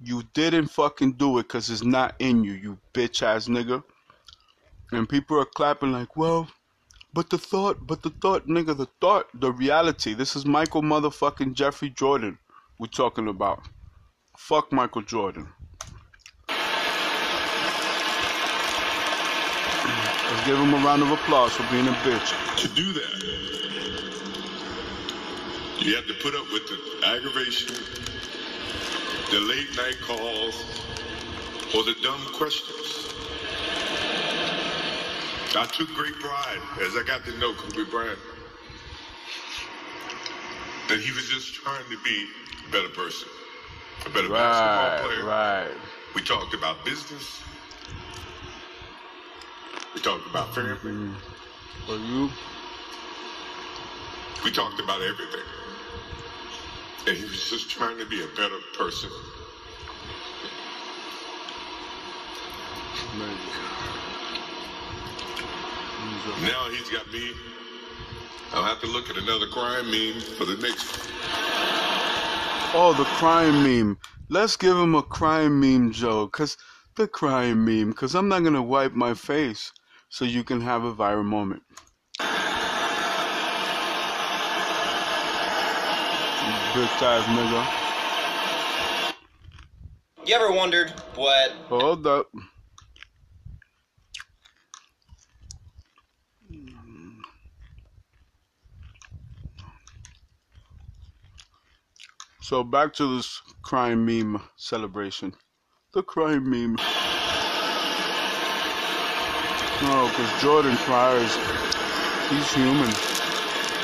You 0.01 0.25
didn't 0.35 0.67
fucking 0.69 1.13
do 1.13 1.39
it 1.39 1.45
because 1.45 1.71
it's 1.71 1.83
not 1.83 2.15
in 2.19 2.45
you, 2.45 2.53
you 2.53 2.79
bitch 2.93 3.23
ass 3.23 3.49
nigga. 3.49 3.83
And 4.93 5.09
people 5.09 5.41
are 5.41 5.47
clapping 5.47 5.93
like, 5.93 6.17
well, 6.17 6.49
but 7.15 7.31
the 7.31 7.39
thought, 7.39 7.87
but 7.87 8.03
the 8.03 8.11
thought, 8.11 8.47
nigga, 8.47 8.77
the 8.77 8.89
thought, 9.01 9.29
the 9.35 9.53
reality. 9.53 10.13
This 10.13 10.37
is 10.37 10.45
Michael 10.45 10.83
motherfucking 10.83 11.55
Jeffrey 11.55 11.89
Jordan 11.91 12.39
we're 12.79 12.89
talking 12.89 13.29
about. 13.29 13.63
Fuck 14.37 14.71
Michael 14.71 15.03
Jordan. 15.03 15.49
Let's 20.31 20.47
give 20.47 20.59
him 20.59 20.75
a 20.75 20.77
round 20.79 21.03
of 21.03 21.11
applause 21.11 21.55
for 21.55 21.67
being 21.71 21.89
a 21.89 21.93
bitch. 22.05 22.59
To 22.63 22.69
do 22.69 22.93
that, 22.93 23.68
you 25.81 25.97
have 25.97 26.07
to 26.09 26.15
put 26.15 26.35
up 26.35 26.51
with 26.53 26.67
the 26.69 27.07
aggravation, 27.09 27.75
the 29.31 29.41
late 29.41 29.69
night 29.77 29.97
calls, 30.03 30.55
or 31.75 31.85
the 31.85 31.95
dumb 32.03 32.21
questions. 32.35 33.09
I 35.57 35.67
took 35.67 35.89
great 35.95 36.15
pride 36.15 36.61
as 36.83 36.97
I 36.97 37.03
got 37.05 37.25
to 37.27 37.39
know 37.39 37.55
Kobe 37.55 37.91
Bryant 37.91 38.19
that 40.89 41.01
he 41.01 41.13
was 41.13 41.29
just 41.29 41.55
trying 41.55 41.85
to 41.91 41.99
be 42.05 42.27
a 42.69 42.73
better 42.73 42.89
person, 42.91 43.29
a 44.07 44.11
better 44.11 44.29
basketball 44.31 44.91
Right, 44.91 45.01
player. 45.07 45.25
right. 45.25 45.71
We 46.15 46.23
talked 46.23 46.55
about 46.55 46.85
business. 46.85 47.43
We 49.95 50.01
talked 50.03 50.27
about 50.29 50.55
family. 50.55 50.75
Mm-hmm. 50.77 51.15
For 51.87 51.97
you, 51.97 52.31
We 54.45 54.53
talked 54.53 54.81
about 54.81 55.03
everything. 55.03 55.43
And 57.09 57.17
he 57.17 57.25
was 57.25 57.49
just 57.49 57.71
trying 57.71 57.97
to 57.97 58.05
be 58.05 58.23
a 58.23 58.27
better 58.37 58.59
person. 58.77 59.09
Now 66.43 66.69
he's 66.69 66.91
got 66.91 67.11
me. 67.11 67.33
I'll 68.53 68.63
have 68.63 68.81
to 68.83 68.87
look 68.87 69.09
at 69.09 69.17
another 69.17 69.47
crime 69.47 69.91
meme 69.91 70.21
for 70.37 70.45
the 70.45 70.59
next. 70.61 71.01
Oh, 72.75 72.95
the 72.99 73.05
crime 73.05 73.63
meme. 73.63 73.99
Let's 74.29 74.59
give 74.59 74.77
him 74.77 74.95
a 74.95 75.03
crime 75.03 75.59
meme, 75.61 75.93
joke, 75.93 76.33
Cause 76.33 76.59
the 76.97 77.09
crime 77.09 77.65
meme. 77.65 77.95
Cause 77.95 78.15
I'm 78.15 78.29
not 78.29 78.45
gonna 78.45 78.63
wipe 78.63 78.93
my 78.93 79.15
face 79.15 79.73
so 80.11 80.27
you 80.27 80.45
can 80.45 80.61
have 80.61 80.85
a 80.85 80.93
viral 80.95 81.25
moment. 81.25 81.63
You 86.49 86.68
bitch 86.79 87.03
ass 87.03 87.25
nigga. 87.35 87.63
You 90.25 90.35
ever 90.37 90.53
wondered 90.53 90.91
what 91.17 91.51
Hold 91.69 92.07
up. 92.07 92.31
So 102.41 102.63
back 102.63 102.95
to 102.95 103.17
this 103.17 103.43
crime 103.63 104.07
meme 104.07 104.41
celebration. 104.57 105.35
The 105.95 106.03
crime 106.05 106.49
meme. 106.49 106.77
No, 109.83 110.09
because 110.09 110.43
Jordan 110.43 110.77
cries. 110.77 111.37
He's 112.31 112.55
human. 112.55 112.93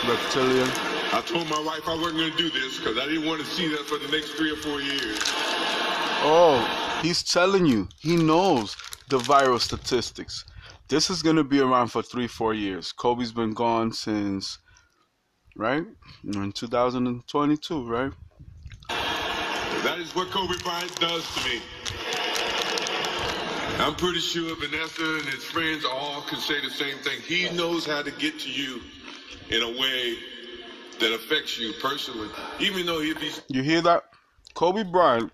Reptilian. 0.08 0.93
I 1.14 1.21
told 1.21 1.49
my 1.49 1.61
wife 1.61 1.87
I 1.87 1.94
wasn't 1.94 2.16
going 2.16 2.33
to 2.33 2.37
do 2.37 2.50
this 2.50 2.76
because 2.80 2.99
I 2.99 3.06
didn't 3.06 3.25
want 3.25 3.40
to 3.40 3.47
see 3.47 3.68
that 3.68 3.87
for 3.87 3.99
the 3.99 4.11
next 4.11 4.30
three 4.30 4.50
or 4.50 4.56
four 4.56 4.80
years. 4.80 5.16
Oh, 6.26 6.99
he's 7.02 7.23
telling 7.23 7.66
you. 7.66 7.88
He 8.00 8.16
knows 8.16 8.76
the 9.11 9.18
viral 9.18 9.61
statistics. 9.61 10.44
This 10.88 11.11
is 11.11 11.23
going 11.23 11.37
to 11.37 11.44
be 11.44 11.61
around 11.61 11.87
for 11.88 12.02
three, 12.02 12.26
four 12.26 12.52
years. 12.52 12.90
Kobe's 12.90 13.30
been 13.30 13.52
gone 13.52 13.92
since, 13.92 14.59
right? 15.54 15.85
In 16.25 16.50
2022, 16.50 17.87
right? 17.87 18.11
That 18.88 20.00
is 20.00 20.16
what 20.16 20.33
Kobe 20.33 20.61
Bryant 20.64 20.99
does 20.99 21.33
to 21.37 21.49
me. 21.49 21.62
I'm 23.78 23.94
pretty 23.94 24.18
sure 24.18 24.56
Vanessa 24.56 25.04
and 25.04 25.26
his 25.26 25.44
friends 25.44 25.85
all 25.85 26.23
can 26.23 26.40
say 26.40 26.61
the 26.61 26.71
same 26.71 26.99
thing. 26.99 27.21
He 27.21 27.49
knows 27.50 27.87
how 27.87 28.02
to 28.02 28.11
get 28.11 28.40
to 28.40 28.50
you 28.50 28.80
in 29.50 29.62
a 29.62 29.80
way 29.80 30.16
that 31.00 31.14
affects 31.14 31.58
you 31.58 31.72
personally, 31.80 32.28
even 32.60 32.86
though 32.86 33.00
if 33.00 33.18
he's 33.20 33.42
You 33.48 33.62
hear 33.62 33.82
that? 33.82 34.04
Kobe 34.54 34.84
Bryant 34.84 35.32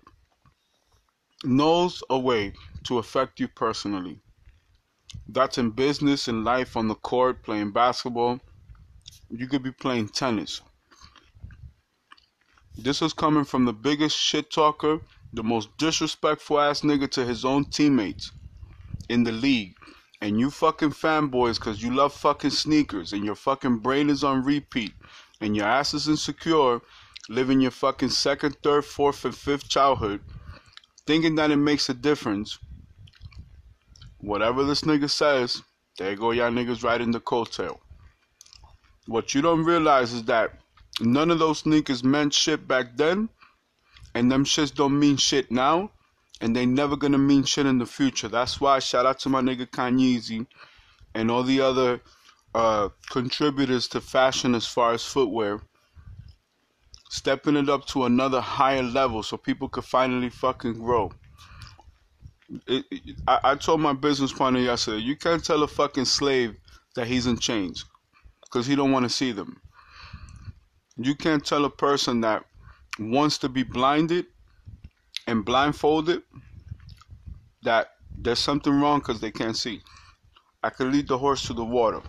knows 1.43 2.03
a 2.09 2.19
way 2.19 2.53
to 2.85 2.97
affect 2.99 3.39
you 3.39 3.47
personally. 3.47 4.19
That's 5.27 5.57
in 5.57 5.71
business, 5.71 6.27
in 6.27 6.43
life, 6.43 6.77
on 6.77 6.87
the 6.87 6.95
court, 6.95 7.43
playing 7.43 7.71
basketball. 7.71 8.39
You 9.29 9.47
could 9.47 9.63
be 9.63 9.71
playing 9.71 10.09
tennis. 10.09 10.61
This 12.77 13.01
is 13.01 13.13
coming 13.13 13.45
from 13.45 13.65
the 13.65 13.73
biggest 13.73 14.17
shit 14.17 14.51
talker, 14.51 14.99
the 15.33 15.43
most 15.43 15.69
disrespectful 15.77 16.59
ass 16.59 16.81
nigga 16.81 17.09
to 17.11 17.25
his 17.25 17.45
own 17.45 17.65
teammates 17.65 18.31
in 19.09 19.23
the 19.23 19.31
league. 19.31 19.75
And 20.21 20.39
you 20.39 20.51
fucking 20.51 20.91
fanboys 20.91 21.55
because 21.55 21.83
you 21.83 21.95
love 21.95 22.13
fucking 22.13 22.51
sneakers 22.51 23.13
and 23.13 23.25
your 23.25 23.35
fucking 23.35 23.77
brain 23.79 24.09
is 24.09 24.23
on 24.23 24.43
repeat 24.43 24.93
and 25.41 25.55
your 25.55 25.65
ass 25.65 25.93
is 25.93 26.07
insecure, 26.07 26.79
living 27.27 27.59
your 27.59 27.71
fucking 27.71 28.09
second, 28.09 28.55
third, 28.63 28.85
fourth, 28.85 29.25
and 29.25 29.35
fifth 29.35 29.67
childhood, 29.67 30.21
thinking 31.05 31.35
that 31.35 31.51
it 31.51 31.57
makes 31.57 31.89
a 31.89 31.93
difference. 31.93 32.59
Whatever 34.19 34.63
this 34.63 34.81
nigga 34.81 35.09
says, 35.09 35.63
there 35.97 36.15
go 36.15 36.31
y'all 36.31 36.51
niggas 36.51 36.83
right 36.83 37.01
in 37.01 37.11
the 37.11 37.19
coattail. 37.19 37.79
What 39.07 39.33
you 39.33 39.41
don't 39.41 39.65
realize 39.65 40.13
is 40.13 40.23
that 40.25 40.59
none 41.01 41.31
of 41.31 41.39
those 41.39 41.63
niggas 41.63 42.03
meant 42.03 42.33
shit 42.33 42.67
back 42.67 42.95
then, 42.95 43.29
and 44.13 44.31
them 44.31 44.45
shits 44.45 44.73
don't 44.73 44.99
mean 44.99 45.17
shit 45.17 45.51
now, 45.51 45.91
and 46.39 46.55
they 46.55 46.65
never 46.65 46.95
gonna 46.95 47.17
mean 47.17 47.43
shit 47.43 47.65
in 47.65 47.79
the 47.79 47.85
future. 47.85 48.27
That's 48.27 48.61
why 48.61 48.79
shout 48.79 49.05
out 49.05 49.19
to 49.19 49.29
my 49.29 49.41
nigga 49.41 49.67
Kanye 49.67 50.45
and 51.15 51.31
all 51.31 51.43
the 51.43 51.61
other 51.61 52.01
uh, 52.53 52.89
contributors 53.09 53.87
to 53.89 54.01
fashion 54.01 54.55
as 54.55 54.65
far 54.65 54.93
as 54.93 55.05
footwear, 55.05 55.61
stepping 57.09 57.55
it 57.55 57.69
up 57.69 57.85
to 57.87 58.05
another 58.05 58.41
higher 58.41 58.83
level 58.83 59.23
so 59.23 59.37
people 59.37 59.69
could 59.69 59.85
finally 59.85 60.29
fucking 60.29 60.73
grow. 60.73 61.11
It, 62.67 62.85
it, 62.91 63.15
I, 63.27 63.39
I 63.43 63.55
told 63.55 63.79
my 63.81 63.93
business 63.93 64.33
partner 64.33 64.59
yesterday, 64.59 65.01
you 65.01 65.15
can't 65.15 65.43
tell 65.43 65.63
a 65.63 65.67
fucking 65.67 66.05
slave 66.05 66.55
that 66.95 67.07
he's 67.07 67.27
in 67.27 67.37
chains 67.37 67.85
because 68.43 68.67
he 68.67 68.75
don't 68.75 68.91
want 68.91 69.03
to 69.03 69.09
see 69.09 69.31
them. 69.31 69.61
You 70.97 71.15
can't 71.15 71.45
tell 71.45 71.63
a 71.65 71.69
person 71.69 72.21
that 72.21 72.43
wants 72.99 73.37
to 73.39 73.49
be 73.49 73.63
blinded 73.63 74.25
and 75.27 75.45
blindfolded 75.45 76.23
that 77.63 77.91
there's 78.17 78.39
something 78.39 78.73
wrong 78.73 78.99
because 78.99 79.21
they 79.21 79.31
can't 79.31 79.55
see. 79.55 79.81
I 80.63 80.69
could 80.69 80.91
lead 80.91 81.07
the 81.07 81.17
horse 81.17 81.47
to 81.47 81.53
the 81.53 81.63
water. 81.63 82.01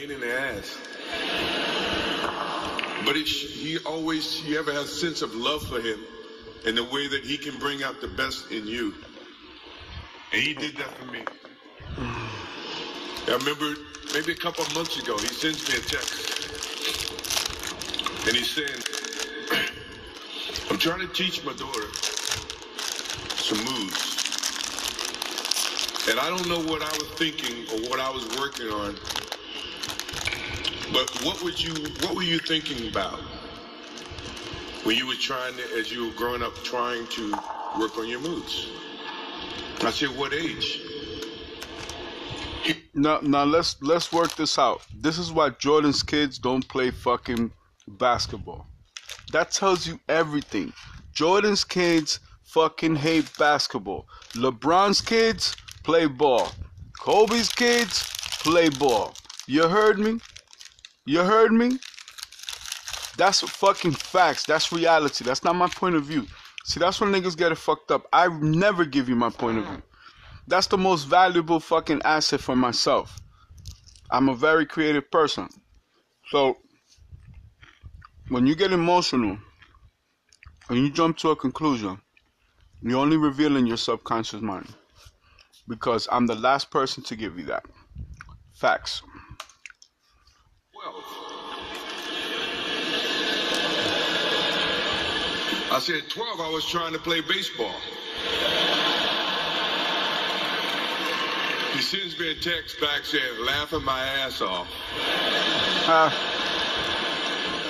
Pain 0.00 0.10
in 0.10 0.20
the 0.20 0.40
ass. 0.40 0.78
But 3.04 3.16
he 3.16 3.78
always, 3.84 4.34
he 4.34 4.56
ever 4.56 4.72
has 4.72 4.84
a 4.84 4.88
sense 4.88 5.22
of 5.22 5.34
love 5.34 5.66
for 5.66 5.80
him 5.80 6.00
and 6.66 6.76
the 6.76 6.84
way 6.84 7.08
that 7.08 7.24
he 7.24 7.36
can 7.36 7.58
bring 7.58 7.82
out 7.82 8.00
the 8.00 8.08
best 8.08 8.50
in 8.50 8.66
you. 8.66 8.94
And 10.32 10.42
he 10.42 10.54
did 10.54 10.76
that 10.76 10.90
for 10.96 11.06
me. 11.06 11.20
I 11.98 13.32
remember 13.32 13.74
maybe 14.14 14.32
a 14.32 14.36
couple 14.36 14.64
of 14.64 14.74
months 14.74 14.98
ago, 14.98 15.16
he 15.18 15.26
sends 15.26 15.68
me 15.68 15.76
a 15.76 15.80
text. 15.80 16.38
And 18.26 18.36
he's 18.36 18.50
saying, 18.50 18.82
I'm 20.70 20.78
trying 20.78 21.00
to 21.00 21.08
teach 21.08 21.44
my 21.44 21.52
daughter 21.52 21.86
some 23.36 23.58
moves. 23.64 24.16
And 26.08 26.18
I 26.18 26.28
don't 26.28 26.48
know 26.48 26.60
what 26.60 26.82
I 26.82 26.90
was 26.98 27.08
thinking 27.16 27.66
or 27.72 27.90
what 27.90 28.00
I 28.00 28.10
was 28.10 28.26
working 28.38 28.68
on. 28.68 28.96
But 30.92 31.08
what 31.24 31.42
would 31.42 31.62
you 31.62 31.72
what 32.00 32.14
were 32.14 32.22
you 32.22 32.38
thinking 32.38 32.88
about 32.88 33.20
when 34.84 34.96
you 34.96 35.06
were 35.06 35.14
trying 35.14 35.54
to 35.56 35.62
as 35.78 35.92
you 35.92 36.06
were 36.06 36.14
growing 36.14 36.42
up 36.42 36.54
trying 36.64 37.06
to 37.08 37.30
work 37.78 37.96
on 37.98 38.08
your 38.08 38.20
moods? 38.20 38.68
I 39.82 39.90
said, 39.90 40.10
what 40.10 40.34
age? 40.34 40.82
Now, 42.92 43.20
now 43.22 43.44
let's 43.44 43.80
let's 43.80 44.12
work 44.12 44.34
this 44.36 44.58
out. 44.58 44.82
This 44.94 45.16
is 45.16 45.32
why 45.32 45.50
Jordan's 45.50 46.02
kids 46.02 46.38
don't 46.38 46.68
play 46.68 46.90
fucking 46.90 47.50
basketball. 47.88 48.66
That 49.32 49.52
tells 49.52 49.86
you 49.86 49.98
everything. 50.08 50.72
Jordan's 51.14 51.64
kids 51.64 52.20
fucking 52.42 52.96
hate 52.96 53.30
basketball. 53.38 54.06
LeBron's 54.34 55.00
kids 55.00 55.56
play 55.82 56.06
ball. 56.06 56.50
Kobe's 56.98 57.48
kids 57.48 58.04
play 58.42 58.68
ball. 58.68 59.14
You 59.46 59.68
heard 59.68 59.98
me? 59.98 60.20
You 61.10 61.24
heard 61.24 61.50
me? 61.50 61.76
That's 63.16 63.40
fucking 63.40 63.94
facts. 63.94 64.44
That's 64.44 64.70
reality. 64.70 65.24
That's 65.24 65.42
not 65.42 65.56
my 65.56 65.66
point 65.66 65.96
of 65.96 66.04
view. 66.04 66.24
See, 66.62 66.78
that's 66.78 67.00
when 67.00 67.10
niggas 67.10 67.36
get 67.36 67.50
it 67.50 67.58
fucked 67.58 67.90
up. 67.90 68.06
I 68.12 68.28
never 68.28 68.84
give 68.84 69.08
you 69.08 69.16
my 69.16 69.30
point 69.30 69.58
of 69.58 69.64
view. 69.66 69.82
That's 70.46 70.68
the 70.68 70.78
most 70.78 71.08
valuable 71.08 71.58
fucking 71.58 72.02
asset 72.04 72.40
for 72.40 72.54
myself. 72.54 73.18
I'm 74.12 74.28
a 74.28 74.36
very 74.36 74.64
creative 74.64 75.10
person. 75.10 75.48
So, 76.30 76.58
when 78.28 78.46
you 78.46 78.54
get 78.54 78.70
emotional 78.70 79.36
and 80.68 80.78
you 80.78 80.92
jump 80.92 81.16
to 81.18 81.30
a 81.30 81.36
conclusion, 81.36 82.00
you're 82.82 83.00
only 83.00 83.16
revealing 83.16 83.66
your 83.66 83.78
subconscious 83.78 84.42
mind. 84.42 84.72
Because 85.66 86.06
I'm 86.12 86.28
the 86.28 86.36
last 86.36 86.70
person 86.70 87.02
to 87.02 87.16
give 87.16 87.36
you 87.36 87.46
that. 87.46 87.64
Facts. 88.54 89.02
Well, 90.82 90.94
I 95.72 95.78
said 95.78 96.08
12, 96.08 96.40
I 96.40 96.50
was 96.50 96.66
trying 96.66 96.92
to 96.94 96.98
play 96.98 97.20
baseball. 97.20 97.74
He 101.72 101.80
sends 101.80 102.18
me 102.18 102.32
a 102.32 102.34
text 102.34 102.80
back 102.80 103.04
saying, 103.04 103.44
laughing 103.44 103.84
my 103.84 104.00
ass 104.00 104.40
off. 104.40 104.66
Ah, 105.86 106.10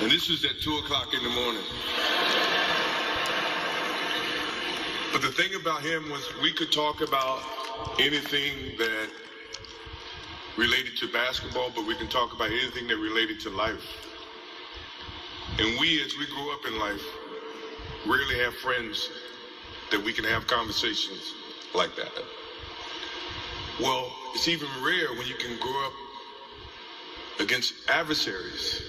And 0.01 0.09
this 0.09 0.29
was 0.29 0.43
at 0.45 0.59
2 0.61 0.77
o'clock 0.77 1.13
in 1.13 1.21
the 1.21 1.29
morning. 1.29 1.61
But 5.11 5.21
the 5.21 5.31
thing 5.31 5.53
about 5.53 5.83
him 5.83 6.09
was 6.09 6.27
we 6.41 6.51
could 6.53 6.71
talk 6.71 7.01
about 7.01 7.43
anything 7.99 8.77
that 8.79 9.09
related 10.57 10.97
to 10.97 11.07
basketball, 11.13 11.71
but 11.75 11.85
we 11.85 11.95
can 11.95 12.07
talk 12.07 12.33
about 12.33 12.49
anything 12.49 12.87
that 12.87 12.97
related 12.97 13.39
to 13.41 13.51
life. 13.51 13.85
And 15.59 15.79
we, 15.79 16.01
as 16.01 16.17
we 16.17 16.25
grow 16.27 16.51
up 16.51 16.65
in 16.65 16.79
life, 16.79 17.05
rarely 18.05 18.39
have 18.39 18.53
friends 18.55 19.09
that 19.91 20.01
we 20.01 20.13
can 20.13 20.23
have 20.23 20.47
conversations 20.47 21.33
like 21.73 21.95
that. 21.95 22.11
Well, 23.79 24.11
it's 24.33 24.47
even 24.47 24.67
rare 24.83 25.13
when 25.13 25.27
you 25.27 25.35
can 25.35 25.57
grow 25.59 25.85
up 25.85 25.93
against 27.39 27.73
adversaries 27.87 28.81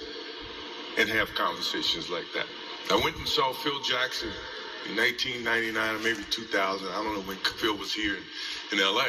and 0.98 1.08
have 1.08 1.34
conversations 1.34 2.10
like 2.10 2.26
that. 2.34 2.46
I 2.90 2.96
went 2.96 3.16
and 3.16 3.26
saw 3.26 3.52
Phil 3.52 3.80
Jackson 3.80 4.30
in 4.88 4.96
1999 4.96 5.94
or 5.94 5.98
maybe 5.98 6.24
2000. 6.30 6.88
I 6.88 7.02
don't 7.02 7.14
know 7.14 7.20
when 7.22 7.36
Phil 7.38 7.76
was 7.76 7.92
here 7.94 8.16
in, 8.72 8.78
LA. 8.78 9.06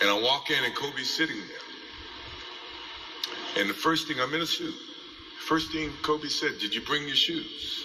And 0.00 0.10
I 0.10 0.18
walk 0.18 0.50
in 0.50 0.64
and 0.64 0.74
Kobe's 0.74 1.08
sitting 1.08 1.36
there. 1.36 1.58
And 3.60 3.68
the 3.68 3.74
first 3.74 4.06
thing, 4.06 4.20
I'm 4.20 4.32
in 4.34 4.40
a 4.40 4.46
suit. 4.46 4.74
First 5.40 5.72
thing 5.72 5.92
Kobe 6.02 6.28
said, 6.28 6.58
did 6.58 6.74
you 6.74 6.80
bring 6.80 7.06
your 7.06 7.16
shoes? 7.16 7.84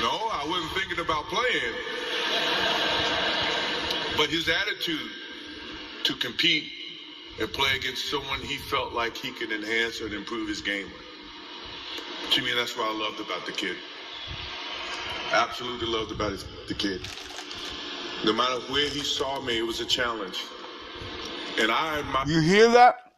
No, 0.00 0.28
I 0.32 0.44
wasn't 0.48 0.72
thinking 0.90 1.04
about 1.04 1.24
playing. 1.26 1.74
But 4.16 4.28
his 4.28 4.48
attitude 4.48 5.10
to 6.04 6.14
compete 6.14 6.64
and 7.40 7.52
play 7.52 7.70
against 7.76 8.10
someone 8.10 8.40
he 8.40 8.56
felt 8.56 8.92
like 8.92 9.16
he 9.16 9.30
could 9.30 9.52
enhance 9.52 10.00
and 10.00 10.12
improve 10.12 10.48
his 10.48 10.60
game 10.60 10.86
with. 10.86 12.32
To 12.32 12.42
me, 12.42 12.50
that's 12.54 12.76
what 12.76 12.88
I 12.88 12.98
loved 12.98 13.20
about 13.20 13.46
the 13.46 13.52
kid. 13.52 13.76
Absolutely 15.32 15.86
loved 15.86 16.12
about 16.12 16.32
his, 16.32 16.44
the 16.68 16.74
kid. 16.74 17.00
No 18.24 18.32
matter 18.32 18.60
where 18.72 18.88
he 18.88 19.00
saw 19.00 19.40
me, 19.40 19.58
it 19.58 19.62
was 19.62 19.80
a 19.80 19.86
challenge. 19.86 20.44
And 21.58 21.70
I 21.70 22.00
admire. 22.00 22.26
you 22.26 22.40
hear 22.40 22.68
that? 22.72 23.12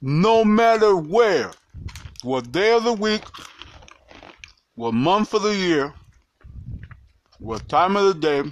No 0.00 0.44
matter 0.44 0.96
where, 0.96 1.52
what 2.22 2.52
day 2.52 2.72
of 2.72 2.84
the 2.84 2.92
week, 2.92 3.24
what 4.74 4.92
month 4.92 5.32
of 5.32 5.42
the 5.42 5.54
year, 5.54 5.94
what 7.44 7.68
time 7.68 7.96
of 7.96 8.04
the 8.06 8.14
day, 8.14 8.50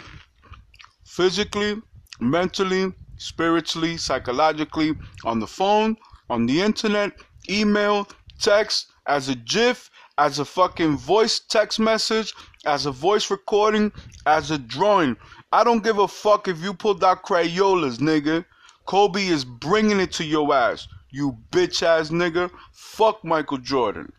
physically, 1.05 1.81
mentally, 2.21 2.93
spiritually, 3.17 3.97
psychologically, 3.97 4.95
on 5.25 5.41
the 5.41 5.47
phone, 5.47 5.97
on 6.29 6.45
the 6.47 6.61
internet, 6.61 7.13
email, 7.49 8.07
text, 8.39 8.93
as 9.07 9.29
a 9.31 9.35
GIF, 9.35 9.91
as 10.19 10.39
a 10.39 10.45
fucking 10.45 10.97
voice 10.99 11.41
text 11.41 11.81
message, 11.81 12.35
as 12.67 12.85
a 12.85 12.91
voice 12.93 13.31
recording, 13.31 13.91
as 14.27 14.51
a 14.51 14.59
drawing. 14.59 15.17
I 15.53 15.65
don't 15.65 15.83
give 15.83 15.99
a 15.99 16.07
fuck 16.07 16.47
if 16.47 16.63
you 16.63 16.75
pulled 16.75 17.03
out 17.03 17.25
Crayolas, 17.25 17.99
nigga. 17.99 18.45
Kobe 18.87 19.27
is 19.27 19.45
bringing 19.45 20.01
it 20.01 20.13
to 20.13 20.25
your 20.25 20.53
ass. 20.55 20.87
You 21.11 21.39
bitch 21.51 21.83
ass 21.83 22.11
nigga. 22.11 22.51
Fuck 22.73 23.25
Michael 23.25 23.59
Jordan. 23.59 24.13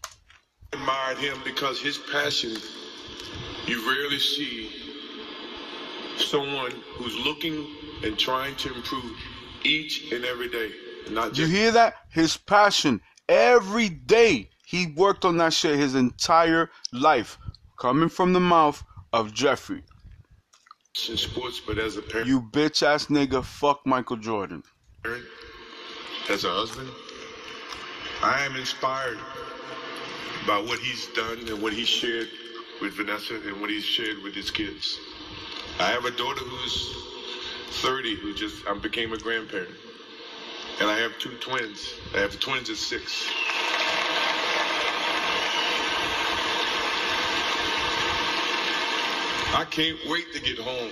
admired 0.74 1.18
him 1.20 1.38
because 1.44 1.80
his 1.80 2.00
passion, 2.12 2.58
you 3.68 3.90
rarely 3.90 4.20
see 4.20 4.70
someone 6.18 6.72
who's 6.96 7.16
looking 7.26 7.68
and 8.04 8.18
trying 8.18 8.56
to 8.58 8.74
improve 8.74 9.16
each 9.64 10.12
and 10.12 10.26
every 10.26 10.50
day. 10.50 10.72
Not 11.10 11.38
You 11.38 11.48
hear 11.48 11.72
that? 11.72 11.96
His 12.10 12.38
passion. 12.38 13.02
Every 13.30 13.90
day 13.90 14.50
he 14.66 14.88
worked 14.96 15.26
on 15.26 15.38
that 15.38 15.54
shit 15.54 15.78
his 15.78 15.96
entire 15.96 16.70
life. 16.92 17.38
Coming 17.80 18.10
from 18.10 18.34
the 18.34 18.40
mouth 18.40 18.84
of 19.12 19.34
Jeffrey. 19.34 19.84
in 21.10 21.18
sports, 21.18 21.60
but 21.66 21.78
as 21.78 21.98
a 21.98 22.02
parent, 22.02 22.28
You 22.28 22.42
bitch 22.42 22.84
ass 22.84 23.08
nigga. 23.08 23.44
Fuck 23.44 23.86
Michael 23.86 24.18
Jordan. 24.18 24.64
as 26.30 26.44
a 26.46 26.50
husband, 26.50 26.90
I 28.22 28.46
am 28.46 28.56
inspired 28.56 29.18
by 30.48 30.58
what 30.60 30.80
he's 30.80 31.08
done 31.08 31.40
and 31.50 31.62
what 31.62 31.74
he 31.74 31.84
shared 31.86 32.30
with 32.82 32.94
Vanessa 32.94 33.36
and 33.36 33.60
what 33.62 33.70
he's 33.70 33.84
shared 33.84 34.22
with 34.24 34.34
his 34.34 34.52
kids. 34.52 35.00
I 35.80 35.90
have 35.92 36.06
a 36.06 36.12
daughter 36.12 36.42
who's 36.42 36.96
30 37.82 38.16
who 38.16 38.34
just 38.34 38.66
I 38.68 38.74
became 38.74 39.14
a 39.14 39.18
grandparent. 39.18 39.76
And 40.80 40.90
I 40.90 40.98
have 40.98 41.18
two 41.20 41.36
twins. 41.38 41.94
I 42.16 42.20
have 42.20 42.40
twins 42.40 42.70
at 42.70 42.78
six. 42.78 43.26
I 49.56 49.66
can't 49.70 50.00
wait 50.08 50.34
to 50.34 50.42
get 50.42 50.58
home 50.58 50.92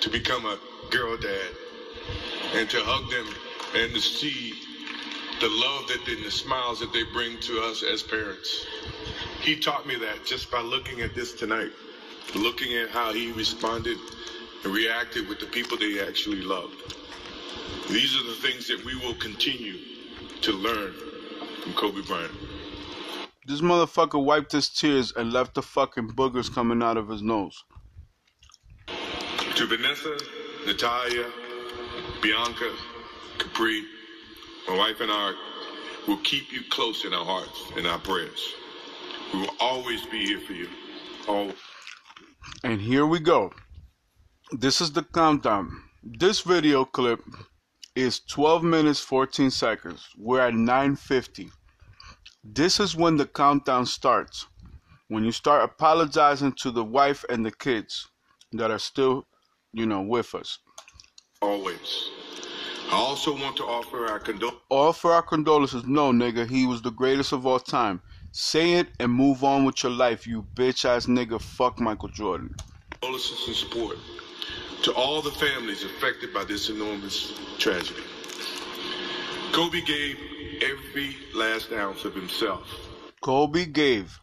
to 0.00 0.10
become 0.10 0.46
a 0.46 0.58
girl 0.90 1.16
dad 1.16 1.50
and 2.54 2.70
to 2.70 2.80
hug 2.80 3.10
them 3.10 3.26
and 3.74 3.92
to 3.92 4.00
see 4.00 4.54
the 5.40 5.48
love 5.48 5.86
that 5.88 6.02
they, 6.04 6.14
and 6.14 6.24
the 6.24 6.30
smiles 6.30 6.80
that 6.80 6.92
they 6.92 7.04
bring 7.12 7.38
to 7.40 7.60
us 7.62 7.82
as 7.82 8.02
parents. 8.02 8.66
He 9.40 9.58
taught 9.58 9.86
me 9.86 9.94
that 9.96 10.24
just 10.24 10.50
by 10.50 10.60
looking 10.60 11.00
at 11.00 11.14
this 11.14 11.32
tonight, 11.32 11.70
looking 12.34 12.76
at 12.76 12.90
how 12.90 13.12
he 13.12 13.30
responded 13.32 13.98
and 14.64 14.72
reacted 14.72 15.28
with 15.28 15.38
the 15.38 15.46
people 15.46 15.78
that 15.78 15.84
he 15.84 16.00
actually 16.00 16.42
loved. 16.42 16.94
These 17.88 18.16
are 18.16 18.24
the 18.24 18.34
things 18.34 18.66
that 18.68 18.84
we 18.84 18.96
will 18.96 19.14
continue 19.14 19.78
to 20.42 20.52
learn 20.52 20.92
from 21.62 21.72
Kobe 21.74 22.02
Bryant. 22.02 22.32
This 23.46 23.60
motherfucker 23.60 24.22
wiped 24.22 24.52
his 24.52 24.68
tears 24.68 25.12
and 25.16 25.32
left 25.32 25.54
the 25.54 25.62
fucking 25.62 26.10
boogers 26.10 26.52
coming 26.52 26.82
out 26.82 26.96
of 26.96 27.08
his 27.08 27.22
nose. 27.22 27.64
To 29.54 29.66
Vanessa, 29.66 30.18
Natalia, 30.66 31.26
Bianka, 32.20 32.74
Capri, 33.38 33.84
my 34.66 34.76
wife 34.76 35.00
and 35.00 35.10
I 35.10 35.34
will 36.06 36.18
keep 36.18 36.52
you 36.52 36.60
close 36.70 37.04
in 37.04 37.12
our 37.14 37.24
hearts 37.24 37.62
and 37.76 37.86
our 37.86 37.98
prayers. 37.98 38.54
We 39.32 39.40
will 39.40 39.54
always 39.60 40.04
be 40.06 40.24
here 40.26 40.40
for 40.40 40.52
you. 40.54 40.68
Oh, 41.28 41.52
And 42.64 42.80
here 42.80 43.06
we 43.06 43.20
go. 43.20 43.52
This 44.52 44.80
is 44.80 44.92
the 44.92 45.02
countdown. 45.02 45.70
This 46.02 46.40
video 46.40 46.84
clip 46.84 47.20
is 47.94 48.20
12 48.20 48.62
minutes 48.64 49.00
14 49.00 49.50
seconds. 49.50 50.06
We're 50.16 50.40
at 50.40 50.54
950. 50.54 51.50
This 52.44 52.80
is 52.80 52.96
when 52.96 53.16
the 53.16 53.26
countdown 53.26 53.86
starts. 53.86 54.46
When 55.08 55.24
you 55.24 55.32
start 55.32 55.64
apologizing 55.64 56.52
to 56.62 56.70
the 56.70 56.84
wife 56.84 57.24
and 57.28 57.44
the 57.44 57.50
kids 57.52 58.08
that 58.52 58.70
are 58.70 58.78
still, 58.78 59.26
you 59.72 59.86
know, 59.86 60.02
with 60.02 60.34
us. 60.34 60.58
always. 61.42 62.10
I 62.90 62.94
also 62.94 63.32
want 63.32 63.56
to 63.58 63.64
offer 63.64 64.06
our 64.06 64.18
condolences 64.18 64.60
Offer 64.70 65.12
our 65.12 65.22
condolences. 65.22 65.84
No, 65.84 66.10
nigga, 66.12 66.48
he 66.48 66.66
was 66.66 66.82
the 66.82 66.90
greatest 66.90 67.32
of 67.32 67.46
all 67.46 67.60
time. 67.60 68.00
Say 68.32 68.74
it 68.74 68.88
and 69.00 69.12
move 69.12 69.44
on 69.44 69.64
with 69.64 69.82
your 69.82 69.92
life, 69.92 70.26
you 70.26 70.46
bitch 70.54 70.84
ass 70.84 71.06
nigga. 71.06 71.40
Fuck 71.40 71.80
Michael 71.80 72.08
Jordan. 72.08 72.54
Condolences 72.90 73.46
and 73.46 73.56
support 73.56 73.96
to 74.82 74.92
all 74.94 75.22
the 75.22 75.30
families 75.32 75.84
affected 75.84 76.32
by 76.32 76.44
this 76.44 76.70
enormous 76.70 77.32
tragedy. 77.58 78.02
Kobe 79.52 79.80
gave 79.80 80.18
every 80.62 81.16
last 81.34 81.72
ounce 81.72 82.04
of 82.04 82.14
himself 82.14 82.68
Kobe 83.20 83.66
gave 83.66 84.20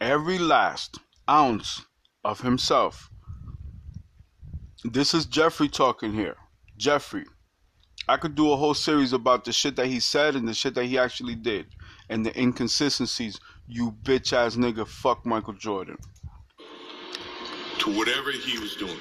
every 0.00 0.38
last 0.38 0.98
ounce 1.28 1.86
of 2.24 2.40
himself. 2.40 3.10
This 4.84 5.14
is 5.14 5.24
Jeffrey 5.26 5.68
talking 5.68 6.12
here. 6.12 6.36
Jeffrey. 6.76 7.24
I 8.08 8.16
could 8.18 8.34
do 8.34 8.52
a 8.52 8.56
whole 8.56 8.74
series 8.74 9.12
about 9.12 9.44
the 9.44 9.52
shit 9.52 9.76
that 9.76 9.86
he 9.86 10.00
said 10.00 10.36
and 10.36 10.48
the 10.48 10.54
shit 10.54 10.74
that 10.74 10.86
he 10.86 10.98
actually 10.98 11.36
did 11.36 11.66
and 12.08 12.26
the 12.26 12.38
inconsistencies. 12.38 13.40
You 13.66 13.92
bitch 14.04 14.32
ass 14.32 14.56
nigga, 14.56 14.86
fuck 14.86 15.24
Michael 15.26 15.54
Jordan. 15.54 15.98
to 17.78 17.96
whatever 17.96 18.30
he 18.32 18.58
was 18.58 18.76
doing. 18.76 18.98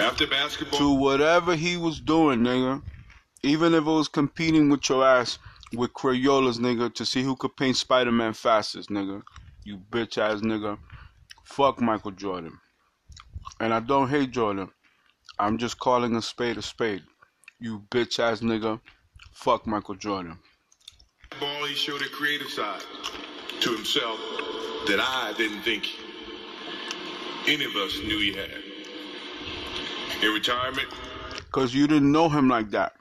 After 0.00 0.26
basketball, 0.26 0.78
To 0.80 0.90
whatever 0.94 1.56
he 1.56 1.76
was 1.76 2.00
doing, 2.00 2.40
nigga. 2.40 2.82
Even 3.42 3.74
if 3.74 3.80
it 3.82 3.90
was 3.90 4.08
competing 4.08 4.70
with 4.70 4.88
your 4.88 5.04
ass 5.06 5.38
with 5.74 5.92
Crayolas, 5.92 6.58
nigga, 6.58 6.94
to 6.94 7.06
see 7.06 7.22
who 7.22 7.36
could 7.36 7.56
paint 7.56 7.76
Spider 7.76 8.12
Man 8.12 8.32
fastest, 8.32 8.90
nigga. 8.90 9.22
You 9.64 9.78
bitch 9.78 10.18
ass 10.18 10.40
nigga. 10.40 10.78
Fuck 11.44 11.80
Michael 11.80 12.12
Jordan. 12.12 12.58
And 13.60 13.72
I 13.74 13.80
don't 13.80 14.08
hate 14.08 14.30
Jordan. 14.32 14.70
I'm 15.38 15.58
just 15.58 15.78
calling 15.78 16.16
a 16.16 16.22
spade 16.22 16.58
a 16.58 16.62
spade. 16.62 17.02
You 17.60 17.84
bitch 17.90 18.20
ass 18.20 18.40
nigga. 18.40 18.80
Fuck 19.32 19.66
Michael 19.66 19.96
Jordan. 19.96 20.38
ball, 21.40 21.64
he 21.66 21.74
showed 21.74 22.02
a 22.02 22.08
creative 22.08 22.48
side 22.48 22.82
to 23.60 23.72
himself 23.74 24.18
that 24.86 25.00
I 25.00 25.34
didn't 25.36 25.62
think 25.62 25.88
any 27.48 27.64
of 27.64 27.76
us 27.76 27.98
knew 28.00 28.18
he 28.20 28.32
had. 28.34 28.50
In 30.22 30.32
retirement, 30.34 30.88
Because 31.36 31.74
you 31.74 31.86
didn't 31.86 32.12
know 32.12 32.28
him 32.28 32.48
like 32.48 32.70
that. 32.70 32.94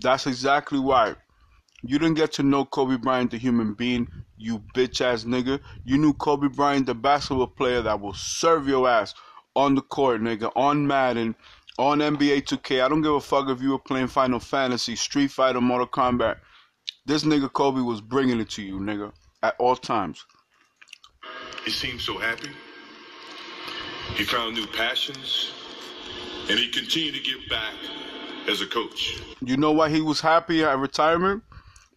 That's 0.00 0.26
exactly 0.26 0.78
why. 0.80 1.16
You 1.82 1.98
didn't 1.98 2.16
get 2.16 2.32
to 2.34 2.42
know 2.42 2.64
Kobe 2.64 2.96
Bryant, 2.98 3.30
the 3.30 3.38
human 3.38 3.74
being, 3.74 4.08
you 4.36 4.64
bitch 4.74 5.00
ass 5.00 5.24
nigga. 5.24 5.60
You 5.84 5.98
knew 5.98 6.14
Kobe 6.14 6.48
Bryant, 6.48 6.86
the 6.86 6.94
basketball 6.94 7.48
player 7.48 7.82
that 7.82 8.00
will 8.00 8.14
serve 8.14 8.68
your 8.68 8.88
ass 8.88 9.14
on 9.58 9.74
the 9.74 9.82
court, 9.82 10.20
nigga, 10.22 10.52
on 10.54 10.86
Madden, 10.86 11.34
on 11.78 11.98
NBA 11.98 12.44
2K. 12.44 12.80
I 12.84 12.88
don't 12.88 13.02
give 13.02 13.14
a 13.14 13.20
fuck 13.20 13.48
if 13.48 13.60
you 13.60 13.70
were 13.72 13.78
playing 13.80 14.06
Final 14.06 14.38
Fantasy, 14.38 14.94
Street 14.94 15.32
Fighter, 15.32 15.60
Mortal 15.60 15.88
Kombat. 15.88 16.36
This 17.06 17.24
nigga 17.24 17.52
Kobe 17.52 17.80
was 17.80 18.00
bringing 18.00 18.38
it 18.38 18.50
to 18.50 18.62
you, 18.62 18.78
nigga, 18.78 19.12
at 19.42 19.56
all 19.58 19.74
times. 19.74 20.24
he 21.64 21.72
seemed 21.72 22.00
so 22.00 22.16
happy. 22.18 22.50
He 24.14 24.22
found 24.22 24.54
new 24.54 24.66
passions, 24.68 25.52
and 26.48 26.56
he 26.56 26.68
continued 26.70 27.14
to 27.16 27.20
give 27.20 27.40
back 27.50 27.74
as 28.48 28.60
a 28.60 28.66
coach. 28.66 29.20
You 29.44 29.56
know 29.56 29.72
why 29.72 29.90
he 29.90 30.00
was 30.00 30.20
happy 30.20 30.62
at 30.62 30.78
retirement? 30.78 31.42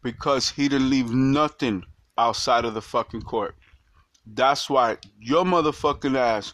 Because 0.02 0.50
he 0.50 0.68
didn't 0.68 0.90
leave 0.90 1.12
nothing 1.12 1.84
outside 2.18 2.66
of 2.66 2.74
the 2.74 2.82
fucking 2.82 3.22
court. 3.22 3.56
That's 4.26 4.68
why 4.68 4.98
your 5.20 5.46
motherfucking 5.46 6.18
ass 6.18 6.54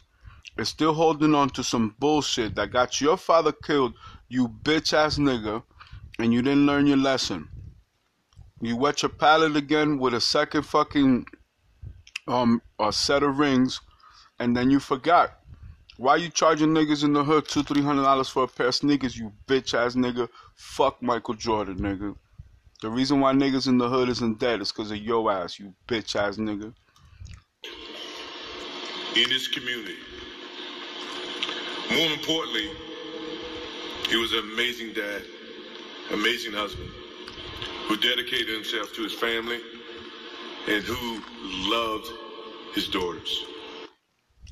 is 0.59 0.69
still 0.69 0.93
holding 0.93 1.35
on 1.35 1.49
to 1.51 1.63
some 1.63 1.95
bullshit 1.99 2.55
that 2.55 2.71
got 2.71 3.01
your 3.01 3.17
father 3.17 3.51
killed, 3.51 3.93
you 4.29 4.47
bitch 4.49 4.93
ass 4.93 5.17
nigga, 5.17 5.63
and 6.19 6.33
you 6.33 6.41
didn't 6.41 6.65
learn 6.65 6.87
your 6.87 6.97
lesson. 6.97 7.49
You 8.61 8.77
wet 8.77 9.03
your 9.03 9.09
palate 9.09 9.55
again 9.55 9.99
with 9.99 10.13
a 10.13 10.21
second 10.21 10.63
fucking 10.63 11.25
um 12.27 12.61
a 12.79 12.93
set 12.93 13.23
of 13.23 13.39
rings, 13.39 13.81
and 14.39 14.55
then 14.57 14.71
you 14.71 14.79
forgot. 14.79 15.39
Why 15.97 16.17
you 16.17 16.29
charging 16.29 16.69
niggas 16.69 17.03
in 17.03 17.13
the 17.13 17.23
hood 17.23 17.47
two, 17.47 17.63
three 17.63 17.83
hundred 17.83 18.03
dollars 18.03 18.29
for 18.29 18.43
a 18.43 18.47
pair 18.47 18.67
of 18.67 18.75
sneakers, 18.75 19.17
you 19.17 19.33
bitch 19.47 19.73
ass 19.73 19.95
nigga? 19.95 20.29
Fuck 20.55 21.01
Michael 21.01 21.35
Jordan, 21.35 21.79
nigga. 21.79 22.15
The 22.81 22.89
reason 22.89 23.19
why 23.21 23.33
niggas 23.33 23.67
in 23.67 23.77
the 23.79 23.89
hood 23.89 24.09
isn't 24.09 24.39
dead 24.39 24.61
is 24.61 24.71
because 24.71 24.91
of 24.91 24.97
your 24.97 25.31
ass, 25.31 25.59
you 25.59 25.73
bitch 25.87 26.15
ass 26.15 26.37
nigga. 26.37 26.73
in 29.15 29.29
this 29.29 29.47
community. 29.47 29.95
More 31.91 32.11
importantly, 32.11 32.69
he 34.09 34.17
was 34.17 34.33
an 34.33 34.39
amazing 34.53 34.93
dad, 34.93 35.23
amazing 36.13 36.53
husband, 36.53 36.89
who 37.87 37.97
dedicated 37.97 38.49
himself 38.49 38.93
to 38.95 39.03
his 39.03 39.13
family 39.13 39.59
and 40.67 40.83
who 40.83 41.21
loved 41.71 42.07
his 42.75 42.87
daughters. 42.89 43.45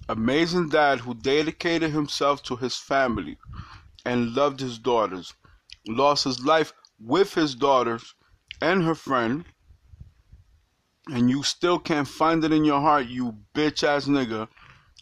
Amazing 0.09 0.69
dad 0.69 0.99
who 1.01 1.15
dedicated 1.15 1.91
himself 1.91 2.43
to 2.43 2.55
his 2.57 2.77
family 2.77 3.37
and 4.05 4.35
loved 4.35 4.59
his 4.59 4.79
daughters. 4.79 5.33
Lost 5.87 6.25
his 6.25 6.45
life 6.45 6.73
with 6.99 7.33
his 7.35 7.55
daughters 7.55 8.15
and 8.61 8.83
her 8.83 8.95
friend. 8.95 9.45
and 11.11 11.29
you 11.29 11.43
still 11.43 11.79
can't 11.79 12.07
find 12.07 12.43
it 12.43 12.51
in 12.53 12.65
your 12.65 12.81
heart, 12.81 13.07
you 13.07 13.35
bitch 13.55 13.83
ass 13.83 14.07
nigga, 14.07 14.47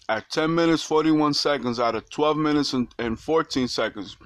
at 0.10 0.30
10 0.30 0.54
minutes 0.54 0.84
41 0.84 1.34
seconds 1.34 1.80
out 1.80 1.96
of 1.96 2.10
12 2.10 2.38
minutes 2.38 2.74
and, 2.74 2.88
and 3.00 3.20
14 3.20 3.68
seconds 3.68 4.18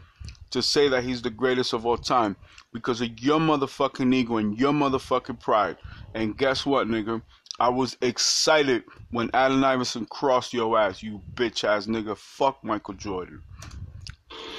to 0.52 0.62
say 0.62 0.88
that 0.88 1.04
he's 1.04 1.22
the 1.22 1.30
greatest 1.30 1.74
of 1.74 1.86
all 1.86 1.98
time 1.98 2.36
because 2.74 3.02
of 3.02 3.20
your 3.20 3.40
motherfucking 3.40 4.14
ego 4.14 4.38
and 4.38 4.58
your 4.58 4.74
motherfucking 4.74 5.40
pride. 5.40 5.78
And 6.14 6.38
guess 6.38 6.66
what, 6.66 6.88
nigga? 6.88 7.22
I 7.60 7.70
was 7.70 7.98
excited 8.02 8.84
when 9.12 9.32
Allen 9.34 9.64
Iverson 9.64 10.06
crossed 10.06 10.54
your 10.54 10.78
ass, 10.78 11.02
you 11.02 11.22
bitch 11.34 11.64
ass 11.64 11.88
nigga. 11.88 12.16
Fuck 12.16 12.64
Michael 12.64 12.94
Jordan. 12.94 13.42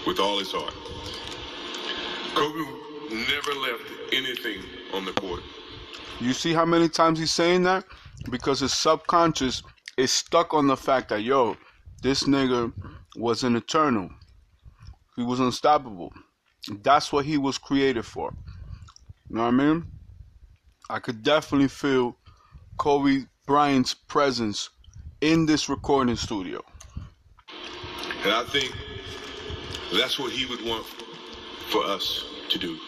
With 0.07 0.19
all 0.19 0.39
his 0.39 0.53
heart. 0.53 0.75
Kobe 2.35 2.89
never 3.11 3.55
left 3.61 3.83
anything 4.13 4.63
on 4.95 5.05
the 5.05 5.13
court. 5.13 5.43
You 6.21 6.33
see 6.33 6.53
how 6.53 6.65
many 6.65 6.89
times 6.89 7.19
he's 7.19 7.31
saying 7.31 7.63
that? 7.65 7.85
Because 8.31 8.61
his 8.61 8.73
subconscious 8.73 9.63
is 9.99 10.13
stuck 10.13 10.55
on 10.55 10.69
the 10.69 10.77
fact 10.77 11.09
that, 11.09 11.23
yo, 11.23 11.57
this 12.03 12.23
nigga 12.23 12.73
was 13.17 13.43
an 13.43 13.57
eternal. 13.57 14.09
He 15.17 15.25
was 15.25 15.41
unstoppable. 15.41 16.13
That's 16.83 17.13
what 17.13 17.25
he 17.25 17.37
was 17.37 17.59
created 17.59 18.07
for. 18.07 18.33
You 19.29 19.37
know 19.37 19.43
what 19.43 19.49
I 19.49 19.51
mean? 19.51 19.87
I 20.89 21.01
could 21.01 21.25
definitely 21.25 21.67
feel 21.67 22.17
Kobe 22.79 23.25
Bryant's 23.45 23.93
presence 23.93 24.71
in 25.21 25.47
this 25.47 25.69
recording 25.69 26.15
studio. 26.15 26.63
And 28.23 28.33
I 28.33 28.45
think 28.45 28.73
that's 29.93 30.17
what 30.17 30.31
he 30.31 30.47
would 30.47 30.65
want 30.65 30.87
for 31.71 31.85
us 31.85 32.25
to 32.51 32.59
do. 32.59 32.79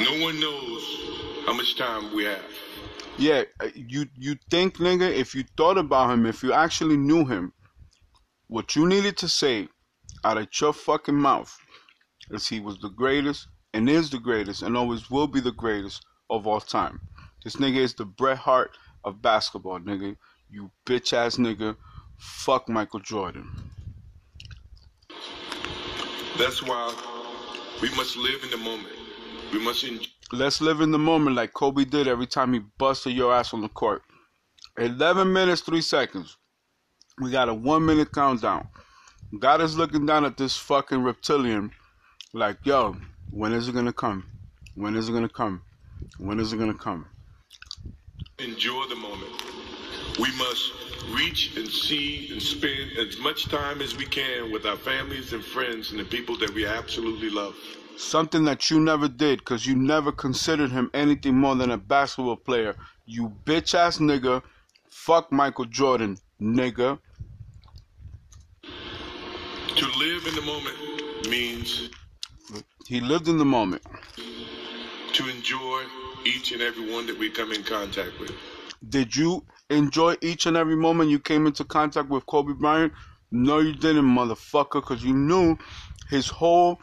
No 0.00 0.20
one 0.20 0.40
knows 0.40 0.82
how 1.46 1.52
much 1.52 1.76
time 1.76 2.12
we 2.12 2.24
have. 2.24 2.67
Yeah, 3.18 3.42
uh, 3.58 3.68
you 3.74 4.06
you 4.16 4.36
think, 4.48 4.76
nigga, 4.76 5.10
if 5.12 5.34
you 5.34 5.44
thought 5.56 5.76
about 5.76 6.10
him, 6.10 6.24
if 6.24 6.44
you 6.44 6.52
actually 6.52 6.96
knew 6.96 7.26
him, 7.26 7.52
what 8.46 8.76
you 8.76 8.86
needed 8.86 9.16
to 9.18 9.28
say 9.28 9.68
out 10.24 10.38
of 10.38 10.48
your 10.60 10.72
fucking 10.72 11.16
mouth 11.16 11.58
is 12.30 12.46
he 12.46 12.60
was 12.60 12.78
the 12.78 12.90
greatest 12.90 13.48
and 13.74 13.90
is 13.90 14.10
the 14.10 14.20
greatest 14.20 14.62
and 14.62 14.76
always 14.76 15.10
will 15.10 15.26
be 15.26 15.40
the 15.40 15.52
greatest 15.52 16.04
of 16.30 16.46
all 16.46 16.60
time. 16.60 17.00
This 17.42 17.56
nigga 17.56 17.78
is 17.78 17.94
the 17.94 18.04
Bret 18.04 18.38
Hart 18.38 18.76
of 19.04 19.20
basketball, 19.20 19.80
nigga. 19.80 20.16
You 20.48 20.70
bitch 20.86 21.12
ass 21.12 21.36
nigga. 21.36 21.76
Fuck 22.18 22.68
Michael 22.68 23.00
Jordan. 23.00 23.50
That's 26.38 26.62
why 26.62 26.94
we 27.82 27.88
must 27.96 28.16
live 28.16 28.44
in 28.44 28.50
the 28.50 28.58
moment. 28.58 28.94
We 29.52 29.64
must 29.64 29.82
enjoy. 29.82 30.06
Let's 30.32 30.60
live 30.60 30.80
in 30.80 30.90
the 30.90 30.98
moment 30.98 31.36
like 31.36 31.54
Kobe 31.54 31.84
did 31.84 32.06
every 32.06 32.26
time 32.26 32.52
he 32.52 32.60
busted 32.78 33.14
your 33.14 33.34
ass 33.34 33.54
on 33.54 33.62
the 33.62 33.68
court. 33.68 34.02
11 34.78 35.32
minutes, 35.32 35.62
3 35.62 35.80
seconds. 35.80 36.36
We 37.20 37.30
got 37.30 37.48
a 37.48 37.54
1 37.54 37.84
minute 37.84 38.12
countdown. 38.12 38.68
God 39.38 39.60
is 39.60 39.76
looking 39.76 40.06
down 40.06 40.24
at 40.24 40.36
this 40.36 40.56
fucking 40.56 41.02
reptilian 41.02 41.72
like, 42.32 42.58
yo, 42.64 42.96
when 43.30 43.52
is 43.52 43.68
it 43.68 43.74
gonna 43.74 43.92
come? 43.92 44.26
When 44.74 44.96
is 44.96 45.08
it 45.08 45.12
gonna 45.12 45.28
come? 45.28 45.62
When 46.18 46.40
is 46.40 46.52
it 46.52 46.58
gonna 46.58 46.74
come? 46.74 47.06
enjoy 48.38 48.84
the 48.88 48.94
moment. 48.94 49.32
We 50.20 50.30
must 50.36 50.72
reach 51.10 51.56
and 51.56 51.66
see 51.66 52.28
and 52.32 52.40
spend 52.40 52.96
as 52.96 53.18
much 53.18 53.48
time 53.48 53.82
as 53.82 53.96
we 53.96 54.06
can 54.06 54.52
with 54.52 54.64
our 54.64 54.76
families 54.76 55.32
and 55.32 55.44
friends 55.44 55.90
and 55.90 55.98
the 55.98 56.04
people 56.04 56.36
that 56.38 56.54
we 56.54 56.64
absolutely 56.64 57.30
love. 57.30 57.56
Something 57.98 58.44
that 58.44 58.70
you 58.70 58.80
never 58.80 59.08
did 59.08 59.40
because 59.40 59.66
you 59.66 59.74
never 59.76 60.12
considered 60.12 60.70
him 60.70 60.90
anything 60.94 61.36
more 61.36 61.56
than 61.56 61.72
a 61.72 61.78
basketball 61.78 62.36
player. 62.36 62.76
You 63.06 63.32
bitch 63.44 63.74
ass 63.74 63.98
nigga. 63.98 64.42
Fuck 64.88 65.32
Michael 65.32 65.66
Jordan, 65.66 66.18
nigga. 66.40 67.00
To 69.64 69.86
live 69.98 70.26
in 70.28 70.34
the 70.36 70.42
moment 70.42 71.28
means 71.28 71.90
He 72.86 73.00
lived 73.00 73.28
in 73.28 73.38
the 73.38 73.44
moment. 73.44 73.82
to 75.14 75.28
enjoy 75.28 75.84
each 76.24 76.52
and 76.52 76.62
every 76.62 76.90
one 76.92 77.06
that 77.06 77.18
we 77.18 77.30
come 77.30 77.52
in 77.52 77.64
contact 77.64 78.18
with. 78.20 78.32
Did 78.88 79.16
you 79.16 79.44
enjoy 79.70 80.16
each 80.22 80.46
and 80.46 80.56
every 80.56 80.76
moment 80.76 81.10
you 81.10 81.18
came 81.18 81.46
into 81.46 81.64
contact 81.64 82.10
with 82.10 82.26
Kobe 82.26 82.54
Bryant? 82.54 82.92
No, 83.32 83.58
you 83.60 83.74
didn't, 83.74 84.04
motherfucker, 84.06 84.74
because 84.74 85.04
you 85.04 85.14
knew 85.14 85.58
his 86.10 86.28
whole 86.28 86.80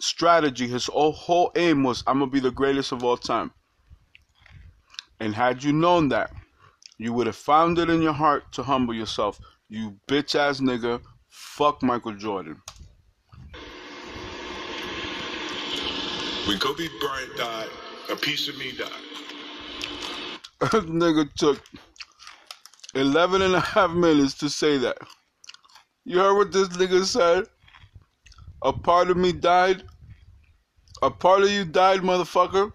strategy, 0.00 0.66
his 0.68 0.86
whole, 0.86 1.52
aim 1.56 1.82
was, 1.82 2.02
I'm 2.06 2.18
going 2.18 2.30
to 2.30 2.34
be 2.34 2.40
the 2.40 2.50
greatest 2.50 2.92
of 2.92 3.04
all 3.04 3.16
time. 3.16 3.52
And 5.20 5.34
had 5.34 5.62
you 5.62 5.72
known 5.72 6.08
that, 6.08 6.30
you 6.98 7.12
would 7.12 7.26
have 7.26 7.36
found 7.36 7.78
it 7.78 7.90
in 7.90 8.02
your 8.02 8.12
heart 8.12 8.52
to 8.52 8.62
humble 8.62 8.94
yourself. 8.94 9.40
You 9.68 9.96
bitch 10.08 10.34
ass 10.34 10.60
nigga, 10.60 11.00
fuck 11.28 11.82
Michael 11.82 12.14
Jordan. 12.14 12.60
When 16.46 16.58
Kobe 16.58 16.88
Bryant 17.00 17.36
died, 17.36 17.68
a 18.10 18.16
piece 18.16 18.48
of 18.48 18.58
me 18.58 18.72
died. 18.72 18.90
nigga 20.60 21.32
took 21.34 21.62
11 22.94 23.42
and 23.42 23.54
a 23.54 23.60
half 23.60 23.90
minutes 23.90 24.34
to 24.34 24.48
say 24.48 24.78
that. 24.78 24.98
You 26.04 26.18
heard 26.18 26.36
what 26.36 26.52
this 26.52 26.68
nigga 26.68 27.04
said? 27.04 27.46
A 28.62 28.72
part 28.72 29.10
of 29.10 29.16
me 29.16 29.32
died? 29.32 29.84
A 31.02 31.10
part 31.10 31.42
of 31.42 31.50
you 31.50 31.64
died, 31.64 32.00
motherfucker? 32.00 32.72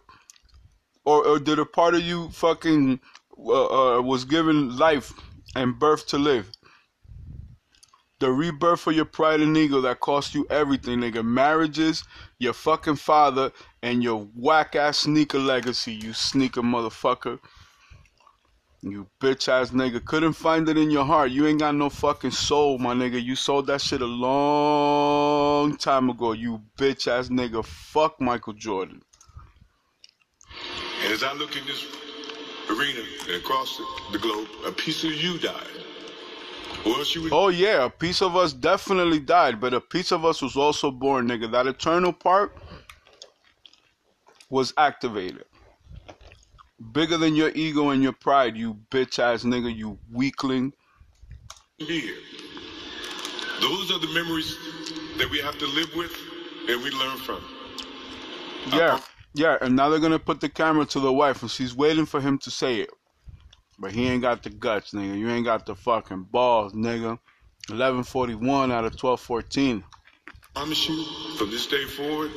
Or, 1.06 1.26
or 1.26 1.40
did 1.40 1.60
a 1.60 1.66
part 1.66 1.96
of 1.96 2.02
you 2.02 2.30
fucking 2.30 3.00
uh, 3.38 3.98
uh, 3.98 4.02
was 4.02 4.26
given 4.26 4.78
life 4.78 5.14
and 5.56 5.80
birth 5.80 6.08
to 6.08 6.18
live? 6.18 6.52
The 8.20 8.32
rebirth 8.32 8.86
of 8.86 8.94
your 8.94 9.06
pride 9.06 9.40
and 9.40 9.56
ego 9.56 9.80
that 9.82 10.02
cost 10.02 10.36
you 10.36 10.46
everything, 10.50 11.00
nigga. 11.00 11.24
Marriages, 11.24 12.04
your 12.38 12.54
fucking 12.54 12.98
father, 12.98 13.52
and 13.82 14.04
your 14.04 14.28
whack 14.36 14.76
ass 14.76 15.00
sneaker 15.00 15.40
legacy, 15.40 15.94
you 15.94 16.12
sneaker 16.12 16.62
motherfucker. 16.62 17.40
You 18.82 19.08
bitch 19.20 19.50
ass 19.50 19.72
nigga. 19.72 20.04
Couldn't 20.04 20.34
find 20.34 20.70
it 20.70 20.78
in 20.78 20.90
your 20.90 21.04
heart. 21.04 21.32
You 21.32 21.48
ain't 21.48 21.60
got 21.60 21.76
no 21.76 21.90
fucking 21.90 22.32
soul, 22.32 22.78
my 22.78 22.94
nigga. 22.94 23.22
You 23.22 23.36
sold 23.36 23.68
that 23.68 23.82
shit 23.82 24.02
a 24.02 24.06
long 24.06 25.76
time 25.76 26.10
ago. 26.10 26.32
You 26.32 26.62
bitch 26.78 27.08
ass 27.08 27.28
nigga. 27.28 27.66
Fuck 27.66 28.22
Michael 28.22 28.54
Jordan. 28.54 29.02
And 31.04 31.14
as 31.14 31.24
I 31.24 31.34
look 31.34 31.58
in 31.58 31.66
this 31.66 31.86
arena 32.70 33.02
and 33.28 33.36
across 33.36 33.82
the, 34.12 34.20
globe, 34.20 34.48
a 34.66 34.72
piece 34.72 35.04
of 35.04 35.12
you 35.12 35.38
died. 35.40 35.68
Oh 37.32 37.50
yeah, 37.50 37.86
a 37.86 37.90
piece 37.90 38.22
of 38.22 38.38
us 38.38 38.54
definitely 38.54 39.20
died, 39.20 39.60
but 39.60 39.74
a 39.74 39.82
piece 39.82 40.14
of 40.14 40.24
us 40.24 40.42
was 40.42 40.56
also 40.56 40.90
born, 40.90 41.28
nigga. 41.28 41.52
That 41.52 41.68
eternal 41.68 42.14
part 42.14 42.56
was 44.50 44.74
activated. 44.78 45.44
Bigger 46.92 47.18
than 47.18 47.36
your 47.36 47.52
ego 47.56 47.90
and 47.90 48.02
your 48.02 48.14
pride, 48.14 48.56
you 48.56 48.78
bitch 48.90 49.20
ass 49.20 49.44
nigga, 49.44 49.76
you 49.76 49.98
weakling. 50.12 50.74
here. 51.78 52.16
Those 53.62 53.92
are 53.92 54.00
the 54.00 54.08
memories 54.14 54.56
that 55.18 55.30
we 55.30 55.40
have 55.40 55.58
to 55.58 55.68
live 55.68 55.94
with 55.96 56.16
and 56.70 56.82
we 56.82 56.90
learn 56.92 57.18
from. 57.18 57.44
Yeah, 58.72 59.00
yeah, 59.34 59.58
and 59.62 59.76
now 59.76 59.90
they're 59.90 60.00
gonna 60.00 60.20
put 60.20 60.40
the 60.40 60.50
camera 60.50 60.86
to 60.86 61.00
the 61.00 61.12
wife, 61.12 61.42
and 61.42 61.52
she's 61.52 61.76
waiting 61.76 62.06
for 62.06 62.22
him 62.22 62.38
to 62.40 62.52
say 62.52 62.78
it. 62.78 62.90
But 63.78 63.92
he 63.92 64.08
ain't 64.08 64.22
got 64.22 64.44
the 64.44 64.50
guts, 64.50 64.92
nigga. 64.92 65.18
You 65.18 65.30
ain't 65.30 65.46
got 65.46 65.66
the 65.66 65.76
fucking 65.76 66.24
balls, 66.32 66.74
nigga. 66.74 67.20
1141 67.70 68.72
out 68.72 68.86
of 68.86 68.94
1214. 68.94 69.84
I 70.56 70.60
promise 70.60 70.90
you, 70.90 71.06
from 71.38 71.52
this 71.52 71.68
day 71.68 71.86
forward, 71.86 72.32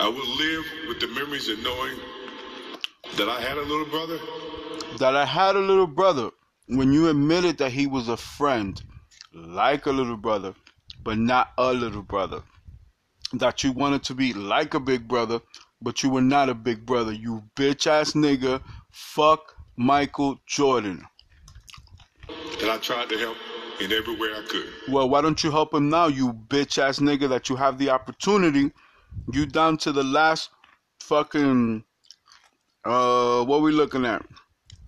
I 0.00 0.08
will 0.08 0.36
live 0.36 0.64
with 0.88 1.00
the 1.00 1.08
memories 1.08 1.48
of 1.48 1.62
knowing 1.62 1.96
that 3.16 3.28
I 3.28 3.40
had 3.40 3.58
a 3.58 3.62
little 3.62 3.86
brother 3.86 4.18
That 4.98 5.16
I 5.16 5.24
had 5.24 5.56
a 5.56 5.60
little 5.60 5.86
brother 5.86 6.30
when 6.68 6.92
you 6.92 7.08
admitted 7.08 7.58
that 7.58 7.72
he 7.72 7.86
was 7.86 8.08
a 8.08 8.16
friend, 8.16 8.80
like 9.34 9.86
a 9.86 9.92
little 9.92 10.16
brother, 10.16 10.54
but 11.04 11.18
not 11.18 11.52
a 11.58 11.72
little 11.72 12.02
brother. 12.02 12.42
That 13.34 13.64
you 13.64 13.72
wanted 13.72 14.04
to 14.04 14.14
be 14.14 14.32
like 14.32 14.74
a 14.74 14.80
big 14.80 15.08
brother, 15.08 15.40
but 15.82 16.02
you 16.02 16.10
were 16.10 16.22
not 16.22 16.48
a 16.48 16.54
big 16.54 16.86
brother. 16.86 17.12
You 17.12 17.42
bitch 17.56 17.86
ass 17.86 18.12
nigga. 18.12 18.62
Fuck 18.90 19.56
Michael 19.76 20.40
Jordan. 20.46 21.04
that 22.60 22.70
I 22.70 22.78
tried 22.78 23.08
to 23.10 23.18
help 23.18 23.36
in 23.80 23.92
every 23.92 24.14
way 24.14 24.28
I 24.28 24.44
could. 24.48 24.68
Well, 24.88 25.08
why 25.08 25.20
don't 25.20 25.42
you 25.42 25.50
help 25.50 25.74
him 25.74 25.88
now, 25.90 26.06
you 26.06 26.32
bitch 26.32 26.78
ass 26.78 27.00
nigga, 27.00 27.28
that 27.28 27.48
you 27.48 27.56
have 27.56 27.78
the 27.78 27.90
opportunity? 27.90 28.72
You 29.32 29.46
down 29.46 29.78
to 29.78 29.92
the 29.92 30.04
last 30.04 30.50
fucking 31.00 31.84
uh 32.84 33.44
what 33.44 33.62
we 33.62 33.72
looking 33.72 34.06
at? 34.06 34.24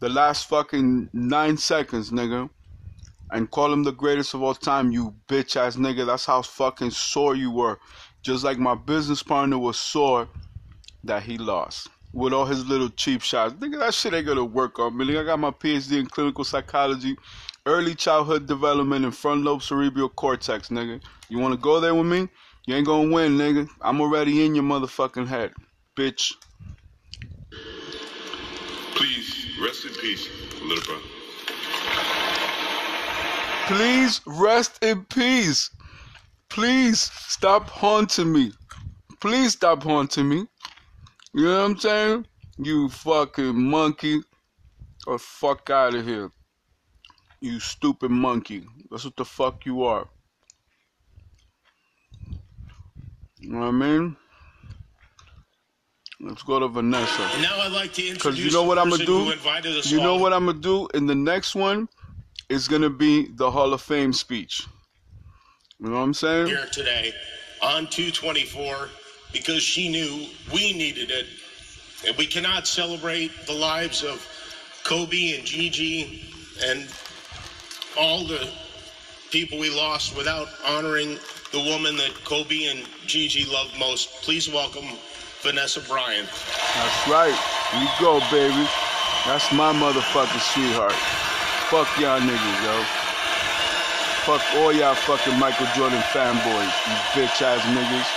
The 0.01 0.09
last 0.11 0.49
fucking 0.49 1.11
nine 1.13 1.57
seconds, 1.59 2.11
nigga. 2.13 2.51
And 3.33 3.51
call 3.51 3.73
him 3.73 3.85
the 3.85 3.93
greatest 3.93 4.35
of 4.35 4.43
all 4.43 4.55
time, 4.55 4.93
you 4.93 5.15
bitch 5.29 5.57
ass 5.57 5.77
nigga. 5.77 6.07
That's 6.07 6.27
how 6.27 6.43
fucking 6.43 6.93
sore 6.93 7.37
you 7.37 7.51
were. 7.51 7.79
Just 8.25 8.45
like 8.45 8.59
my 8.59 8.75
business 8.77 9.23
partner 9.23 9.59
was 9.59 9.79
sore 9.81 10.29
that 11.05 11.23
he 11.25 11.39
lost. 11.39 11.89
with 12.13 12.33
all 12.33 12.47
his 12.47 12.67
little 12.67 12.91
cheap 12.91 13.23
shots. 13.23 13.55
Nigga, 13.55 13.79
that 13.81 13.95
shit 13.95 14.15
ain't 14.15 14.27
gonna 14.27 14.45
work 14.45 14.79
on 14.79 14.97
me. 14.97 15.07
Nigga, 15.07 15.23
I 15.23 15.25
got 15.25 15.41
my 15.41 15.51
PhD 15.53 15.99
in 16.01 16.07
clinical 16.07 16.45
psychology, 16.45 17.17
early 17.67 17.95
childhood 17.95 18.47
development, 18.47 19.05
and 19.05 19.17
front 19.17 19.45
lobe 19.45 19.63
cerebral 19.63 20.09
cortex, 20.11 20.69
nigga. 20.71 21.03
You 21.29 21.39
wanna 21.39 21.57
go 21.57 21.81
there 21.81 21.95
with 21.95 22.07
me? 22.07 22.29
You 22.67 22.77
ain't 22.77 22.87
gonna 22.87 23.13
win, 23.13 23.39
nigga. 23.39 23.69
I'm 23.83 24.01
already 24.01 24.45
in 24.45 24.55
your 24.55 24.65
motherfucking 24.65 25.27
head, 25.29 25.53
bitch. 25.99 26.33
Please 28.95 29.54
rest 29.65 29.85
in 29.87 29.95
peace, 29.95 30.29
little 30.63 30.85
brother. 30.85 31.03
Please 33.67 34.21
rest 34.27 34.83
in 34.85 35.05
peace. 35.07 35.71
Please 36.51 37.01
stop 37.01 37.71
haunting 37.71 38.31
me. 38.31 38.53
Please 39.21 39.53
stop 39.53 39.83
haunting 39.83 40.29
me. 40.29 40.47
You 41.33 41.45
know 41.45 41.63
what 41.63 41.71
I'm 41.71 41.79
saying? 41.79 42.27
You 42.59 42.91
fucking 42.91 43.55
monkey. 43.55 44.21
Or 45.07 45.19
fuck 45.19 45.71
out 45.71 45.95
of 45.95 46.07
here. 46.07 46.31
You 47.41 47.59
stupid 47.59 48.11
monkey. 48.11 48.67
That's 48.91 49.05
what 49.05 49.17
the 49.17 49.25
fuck 49.25 49.65
you 49.65 49.85
are. 49.85 50.07
You 53.39 53.51
know 53.51 53.61
what 53.61 53.69
I 53.69 53.71
mean? 53.71 54.17
Let's 56.25 56.43
go 56.43 56.59
to 56.59 56.69
Vanessa. 56.69 57.23
And 57.35 57.43
now 57.43 57.61
I'd 57.61 57.73
like 57.73 57.93
to 57.95 58.15
Because 58.15 58.43
you 58.43 58.51
know 58.51 58.63
what 58.63 58.79
I'm 58.79 58.89
gonna 58.89 59.05
do? 59.05 59.35
You 59.85 60.01
know 60.01 60.17
what 60.17 60.33
I'm 60.33 60.47
gonna 60.47 60.59
do? 60.59 60.89
In 60.95 61.07
the 61.07 61.15
next 61.15 61.55
one, 61.55 61.87
it's 62.49 62.67
gonna 62.67 62.89
be 62.89 63.29
the 63.29 63.51
Hall 63.51 63.75
of 63.75 63.83
Fame 63.83 64.13
speech. 64.15 64.67
You 65.79 65.91
know 65.91 65.97
what 65.97 66.03
I'm 66.03 66.15
saying? 66.15 66.47
here 66.47 66.67
today 66.73 67.13
on 67.63 67.87
224 67.89 68.89
because 69.33 69.63
she 69.63 69.91
knew 69.91 70.27
we 70.53 70.73
needed 70.73 71.11
it. 71.11 71.27
And 72.07 72.17
we 72.17 72.27
cannot 72.27 72.67
celebrate 72.67 73.31
the 73.47 73.53
lives 73.53 74.03
of 74.03 74.27
Kobe 74.85 75.37
and 75.37 75.45
Gigi 75.45 76.23
and 76.65 76.89
all 77.99 78.25
the 78.25 78.49
people 79.31 79.59
we 79.59 79.69
lost 79.69 80.17
without 80.17 80.49
honoring 80.67 81.19
the 81.53 81.61
woman 81.61 81.97
that 81.99 82.13
Kobe 82.25 82.65
and 82.65 82.87
Gigi 83.07 83.45
loved 83.45 83.79
most. 83.79 84.23
Please 84.23 84.49
welcome 84.49 84.87
Vanessa 85.45 85.81
Bryant. 85.85 86.25
That's 86.73 87.01
right. 87.05 87.37
You 87.77 87.85
go, 88.01 88.17
baby. 88.33 88.65
That's 89.29 89.53
my 89.53 89.77
motherfucking 89.77 90.41
sweetheart. 90.41 90.97
Fuck 91.69 91.85
y'all 92.01 92.19
niggas, 92.19 92.59
yo. 92.65 92.75
Fuck 94.25 94.41
all 94.57 94.73
y'all 94.73 94.95
fucking 94.95 95.39
Michael 95.39 95.69
Jordan 95.77 96.01
fanboys, 96.17 96.73
you 96.89 96.97
bitch 97.13 97.45
ass 97.45 97.61
niggas. 97.77 98.09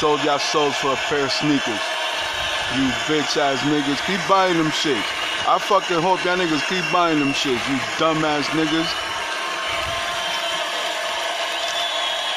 Sold 0.00 0.24
y'all 0.24 0.38
souls 0.38 0.74
for 0.76 0.94
a 0.94 1.00
pair 1.04 1.26
of 1.26 1.32
sneakers. 1.32 1.84
You 2.72 2.88
bitch 3.04 3.36
ass 3.36 3.60
niggas. 3.68 4.00
Keep 4.08 4.26
buying 4.26 4.56
them 4.56 4.70
shit. 4.70 5.04
I 5.46 5.58
fucking 5.60 6.00
hope 6.00 6.24
y'all 6.24 6.38
niggas 6.38 6.66
keep 6.66 6.84
buying 6.90 7.20
them 7.20 7.34
shit, 7.34 7.60
you 7.68 7.76
dumb 7.98 8.24
ass 8.24 8.48
niggas. 8.56 9.05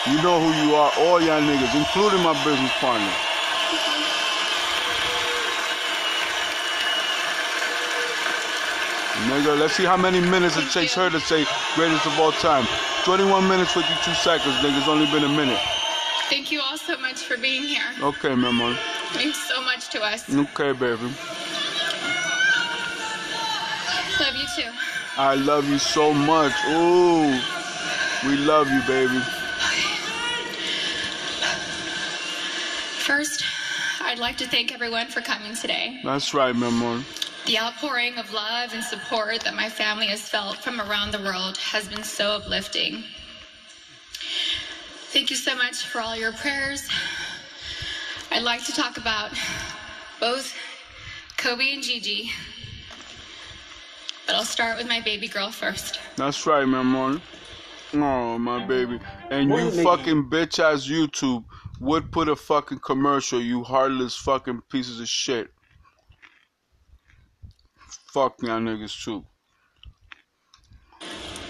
You 0.07 0.15
know 0.23 0.39
who 0.39 0.53
you 0.63 0.75
are, 0.75 0.91
all 0.97 1.21
y'all 1.21 1.41
niggas, 1.41 1.75
including 1.75 2.23
my 2.23 2.33
business 2.45 2.71
partner. 2.79 3.11
Nigga, 9.27 9.59
let's 9.59 9.75
see 9.75 9.83
how 9.83 9.97
many 9.97 10.21
minutes 10.21 10.55
it 10.55 10.71
takes 10.71 10.95
her 10.95 11.09
to 11.09 11.19
say 11.19 11.45
greatest 11.75 12.05
of 12.05 12.17
all 12.17 12.31
time. 12.31 12.65
21 13.03 13.47
minutes, 13.49 13.73
52 13.73 14.13
seconds, 14.13 14.55
nigga. 14.55 14.77
It's 14.77 14.87
only 14.87 15.05
been 15.07 15.25
a 15.25 15.35
minute. 15.35 15.59
Thank 16.29 16.49
you 16.51 16.61
all 16.61 16.77
so 16.77 16.97
much 16.97 17.23
for 17.23 17.37
being 17.37 17.63
here. 17.63 17.83
Okay. 18.01 18.31
It 18.31 19.17
means 19.17 19.35
so 19.35 19.61
much 19.61 19.89
to 19.89 20.01
us. 20.01 20.33
Okay, 20.33 20.71
baby. 20.71 21.11
Love 24.19 24.35
you 24.35 24.47
too. 24.55 24.71
I 25.17 25.35
love 25.35 25.67
you 25.67 25.77
so 25.77 26.13
much. 26.13 26.53
Ooh. 26.69 27.37
We 28.27 28.37
love 28.37 28.69
you, 28.69 28.81
baby. 28.87 29.21
First, 33.09 33.43
I'd 34.01 34.19
like 34.19 34.37
to 34.37 34.47
thank 34.47 34.71
everyone 34.71 35.07
for 35.07 35.19
coming 35.19 35.55
today. 35.55 35.99
That's 36.03 36.35
right, 36.35 36.55
my 36.55 36.69
man. 36.69 37.03
The 37.47 37.57
outpouring 37.57 38.19
of 38.19 38.31
love 38.31 38.71
and 38.71 38.83
support 38.83 39.39
that 39.39 39.55
my 39.55 39.67
family 39.67 40.05
has 40.05 40.21
felt 40.21 40.57
from 40.57 40.79
around 40.79 41.09
the 41.09 41.17
world 41.17 41.57
has 41.57 41.87
been 41.87 42.03
so 42.03 42.33
uplifting. 42.33 43.03
Thank 45.11 45.31
you 45.31 45.35
so 45.35 45.55
much 45.55 45.87
for 45.87 46.01
all 46.01 46.15
your 46.15 46.33
prayers. 46.33 46.87
I'd 48.29 48.43
like 48.43 48.63
to 48.65 48.73
talk 48.73 48.97
about 48.97 49.31
both 50.19 50.55
Kobe 51.35 51.73
and 51.73 51.81
Gigi, 51.81 52.29
but 54.27 54.35
I'll 54.35 54.43
start 54.43 54.77
with 54.77 54.87
my 54.87 55.01
baby 55.01 55.27
girl 55.27 55.49
first. 55.49 55.99
That's 56.15 56.45
right, 56.45 56.63
my 56.63 56.83
man. 56.83 57.19
Oh, 57.91 58.37
my 58.37 58.63
baby. 58.67 58.99
And 59.31 59.49
you 59.49 59.71
fucking 59.83 60.29
bitch 60.29 60.59
ass 60.59 60.87
YouTube 60.87 61.43
would 61.79 62.11
put 62.11 62.27
a 62.27 62.35
fucking 62.35 62.79
commercial, 62.79 63.41
you 63.41 63.63
heartless 63.63 64.15
fucking 64.15 64.61
pieces 64.69 64.99
of 64.99 65.07
shit. 65.07 65.49
Fuck 68.11 68.41
y'all 68.41 68.59
niggas 68.59 69.03
too. 69.03 69.23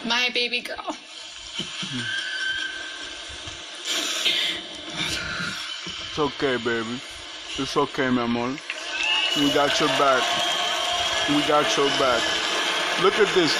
My 0.05 0.29
baby 0.33 0.61
girl. 0.61 0.95
It's 6.09 6.19
okay, 6.19 6.57
baby. 6.57 6.99
It's 7.57 7.77
okay, 7.77 8.09
my 8.09 8.27
man. 8.27 8.57
We 9.37 9.53
got 9.53 9.79
your 9.79 9.89
back. 9.89 10.23
We 11.29 11.41
got 11.47 11.77
your 11.77 11.87
back. 11.99 12.21
Look 13.03 13.19
at 13.19 13.33
this. 13.35 13.55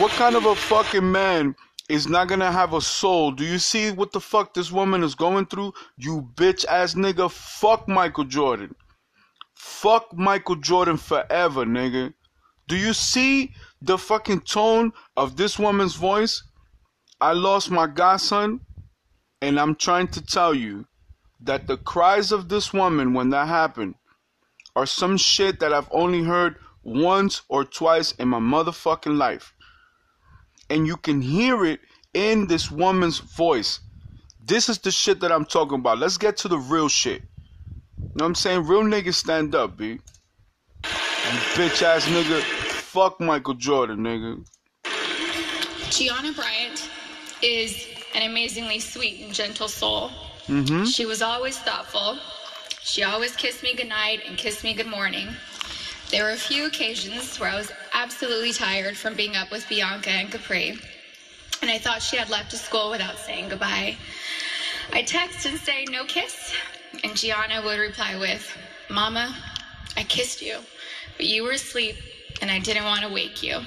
What 0.00 0.12
kind 0.12 0.36
of 0.36 0.46
a 0.46 0.54
fucking 0.54 1.10
man 1.10 1.54
is 1.88 2.06
not 2.06 2.28
gonna 2.28 2.52
have 2.52 2.74
a 2.74 2.80
soul? 2.80 3.32
Do 3.32 3.44
you 3.44 3.58
see 3.58 3.90
what 3.90 4.12
the 4.12 4.20
fuck 4.20 4.54
this 4.54 4.70
woman 4.70 5.02
is 5.02 5.14
going 5.14 5.46
through? 5.46 5.72
You 5.96 6.28
bitch 6.34 6.64
ass 6.66 6.94
nigga. 6.94 7.30
Fuck 7.30 7.88
Michael 7.88 8.24
Jordan. 8.24 8.74
Fuck 9.54 10.14
Michael 10.16 10.56
Jordan 10.56 10.96
forever, 10.96 11.64
nigga. 11.64 12.14
Do 12.68 12.76
you 12.76 12.92
see 12.92 13.52
the 13.80 13.96
fucking 13.96 14.42
tone 14.42 14.92
of 15.16 15.36
this 15.36 15.58
woman's 15.58 15.94
voice? 15.94 16.42
I 17.20 17.32
lost 17.32 17.70
my 17.70 17.86
godson, 17.86 18.60
and 19.40 19.58
I'm 19.58 19.74
trying 19.74 20.08
to 20.08 20.24
tell 20.24 20.54
you 20.54 20.86
that 21.40 21.66
the 21.66 21.76
cries 21.76 22.30
of 22.30 22.48
this 22.48 22.72
woman 22.72 23.14
when 23.14 23.30
that 23.30 23.48
happened 23.48 23.94
are 24.76 24.86
some 24.86 25.16
shit 25.16 25.60
that 25.60 25.72
I've 25.72 25.88
only 25.90 26.22
heard 26.22 26.56
once 26.84 27.42
or 27.48 27.64
twice 27.64 28.12
in 28.12 28.28
my 28.28 28.38
motherfucking 28.38 29.16
life. 29.16 29.54
And 30.70 30.86
you 30.86 30.96
can 30.96 31.20
hear 31.20 31.64
it 31.64 31.80
in 32.14 32.46
this 32.46 32.70
woman's 32.70 33.18
voice. 33.18 33.80
This 34.44 34.68
is 34.68 34.78
the 34.78 34.90
shit 34.90 35.20
that 35.20 35.32
I'm 35.32 35.44
talking 35.44 35.78
about. 35.78 35.98
Let's 35.98 36.16
get 36.16 36.36
to 36.38 36.48
the 36.48 36.58
real 36.58 36.88
shit. 36.88 37.22
You 37.98 38.04
know 38.04 38.10
what 38.14 38.24
I'm 38.26 38.34
saying? 38.34 38.66
Real 38.66 38.82
niggas 38.82 39.14
stand 39.14 39.54
up, 39.54 39.76
B. 39.76 39.86
You 39.88 40.00
bitch 41.54 41.82
ass 41.82 42.06
nigga. 42.06 42.40
Fuck 42.40 43.20
Michael 43.20 43.54
Jordan, 43.54 43.98
nigga. 43.98 44.46
Gianna 45.90 46.32
Bryant 46.32 46.88
is 47.42 47.86
an 48.14 48.30
amazingly 48.30 48.78
sweet 48.78 49.24
and 49.24 49.34
gentle 49.34 49.68
soul. 49.68 50.10
Mm-hmm. 50.46 50.84
She 50.84 51.04
was 51.04 51.20
always 51.20 51.58
thoughtful. 51.58 52.18
She 52.80 53.02
always 53.02 53.36
kissed 53.36 53.62
me 53.62 53.74
goodnight 53.74 54.20
and 54.26 54.38
kissed 54.38 54.64
me 54.64 54.72
good 54.72 54.86
morning. 54.86 55.28
There 56.10 56.24
were 56.24 56.30
a 56.30 56.36
few 56.36 56.64
occasions 56.64 57.38
where 57.38 57.50
I 57.50 57.56
was 57.56 57.70
absolutely 57.92 58.54
tired 58.54 58.96
from 58.96 59.14
being 59.14 59.36
up 59.36 59.50
with 59.50 59.66
Bianka 59.66 60.08
and 60.08 60.30
Capri, 60.30 60.78
and 61.60 61.70
I 61.70 61.76
thought 61.76 62.00
she 62.00 62.16
had 62.16 62.30
left 62.30 62.50
to 62.52 62.56
school 62.56 62.90
without 62.90 63.18
saying 63.18 63.50
goodbye. 63.50 63.94
I 64.90 65.02
text 65.02 65.44
and 65.44 65.58
say, 65.58 65.84
no 65.90 66.06
kiss, 66.06 66.54
and 67.04 67.14
Gianna 67.14 67.60
would 67.62 67.78
reply 67.78 68.16
with, 68.16 68.56
Mama, 68.88 69.36
I 69.98 70.04
kissed 70.04 70.40
you, 70.40 70.60
but 71.18 71.26
you 71.26 71.42
were 71.42 71.52
asleep 71.52 71.96
and 72.40 72.50
I 72.50 72.58
didn't 72.58 72.84
want 72.84 73.02
to 73.02 73.12
wake 73.12 73.42
you. 73.42 73.60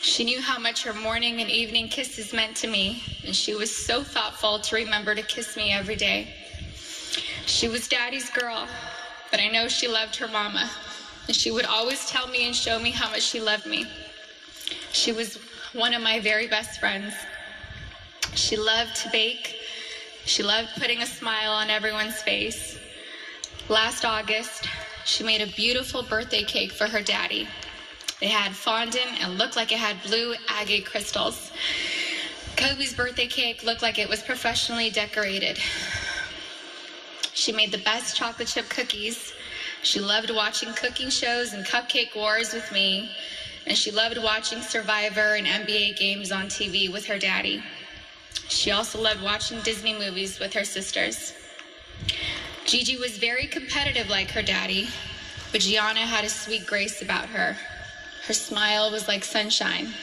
She 0.00 0.24
knew 0.24 0.40
how 0.40 0.58
much 0.58 0.82
her 0.82 0.94
morning 0.94 1.40
and 1.40 1.48
evening 1.48 1.88
kisses 1.88 2.32
meant 2.32 2.56
to 2.56 2.66
me, 2.66 3.04
and 3.24 3.36
she 3.36 3.54
was 3.54 3.74
so 3.74 4.02
thoughtful 4.02 4.58
to 4.58 4.74
remember 4.74 5.14
to 5.14 5.22
kiss 5.22 5.56
me 5.56 5.72
every 5.72 5.96
day. 5.96 6.34
She 7.46 7.68
was 7.68 7.86
daddy's 7.86 8.30
girl, 8.30 8.66
but 9.30 9.40
I 9.40 9.48
know 9.48 9.68
she 9.68 9.88
loved 9.88 10.16
her 10.16 10.28
mama, 10.28 10.70
and 11.26 11.36
she 11.36 11.50
would 11.50 11.64
always 11.64 12.08
tell 12.08 12.26
me 12.28 12.46
and 12.46 12.54
show 12.54 12.78
me 12.78 12.90
how 12.90 13.10
much 13.10 13.22
she 13.22 13.40
loved 13.40 13.66
me. 13.66 13.86
She 14.92 15.12
was 15.12 15.38
one 15.72 15.94
of 15.94 16.02
my 16.02 16.20
very 16.20 16.46
best 16.46 16.80
friends. 16.80 17.14
She 18.34 18.56
loved 18.56 18.96
to 19.02 19.10
bake. 19.10 19.56
She 20.24 20.42
loved 20.42 20.68
putting 20.76 21.02
a 21.02 21.06
smile 21.06 21.52
on 21.52 21.70
everyone's 21.70 22.20
face. 22.22 22.78
Last 23.68 24.04
August, 24.04 24.66
she 25.04 25.24
made 25.24 25.40
a 25.40 25.52
beautiful 25.54 26.02
birthday 26.02 26.42
cake 26.44 26.72
for 26.72 26.86
her 26.86 27.00
daddy. 27.00 27.48
They 28.20 28.28
had 28.28 28.52
fondant 28.52 29.22
and 29.22 29.38
looked 29.38 29.56
like 29.56 29.72
it 29.72 29.78
had 29.78 30.02
blue 30.02 30.34
agate 30.48 30.86
crystals. 30.86 31.52
Kobe's 32.56 32.92
birthday 32.92 33.26
cake 33.26 33.62
looked 33.62 33.82
like 33.82 33.98
it 33.98 34.08
was 34.08 34.22
professionally 34.22 34.90
decorated. 34.90 35.58
She 37.38 37.52
made 37.52 37.70
the 37.70 37.78
best 37.78 38.16
chocolate 38.16 38.48
chip 38.48 38.68
cookies. 38.68 39.32
She 39.84 40.00
loved 40.00 40.30
watching 40.30 40.74
cooking 40.74 41.08
shows 41.08 41.52
and 41.52 41.64
cupcake 41.64 42.16
wars 42.16 42.52
with 42.52 42.72
me. 42.72 43.12
And 43.64 43.78
she 43.78 43.92
loved 43.92 44.18
watching 44.18 44.60
Survivor 44.60 45.36
and 45.36 45.46
NBA 45.46 45.96
games 45.96 46.32
on 46.32 46.46
TV 46.46 46.92
with 46.92 47.06
her 47.06 47.16
daddy. 47.16 47.62
She 48.48 48.72
also 48.72 49.00
loved 49.00 49.22
watching 49.22 49.60
Disney 49.60 49.96
movies 49.96 50.40
with 50.40 50.52
her 50.52 50.64
sisters. 50.64 51.32
Gigi 52.64 52.96
was 52.96 53.18
very 53.18 53.46
competitive 53.46 54.08
like 54.08 54.32
her 54.32 54.42
daddy, 54.42 54.88
but 55.52 55.60
Gianna 55.60 56.00
had 56.00 56.24
a 56.24 56.28
sweet 56.28 56.66
grace 56.66 57.02
about 57.02 57.26
her. 57.26 57.56
Her 58.26 58.34
smile 58.34 58.90
was 58.90 59.06
like 59.06 59.22
sunshine. 59.22 59.94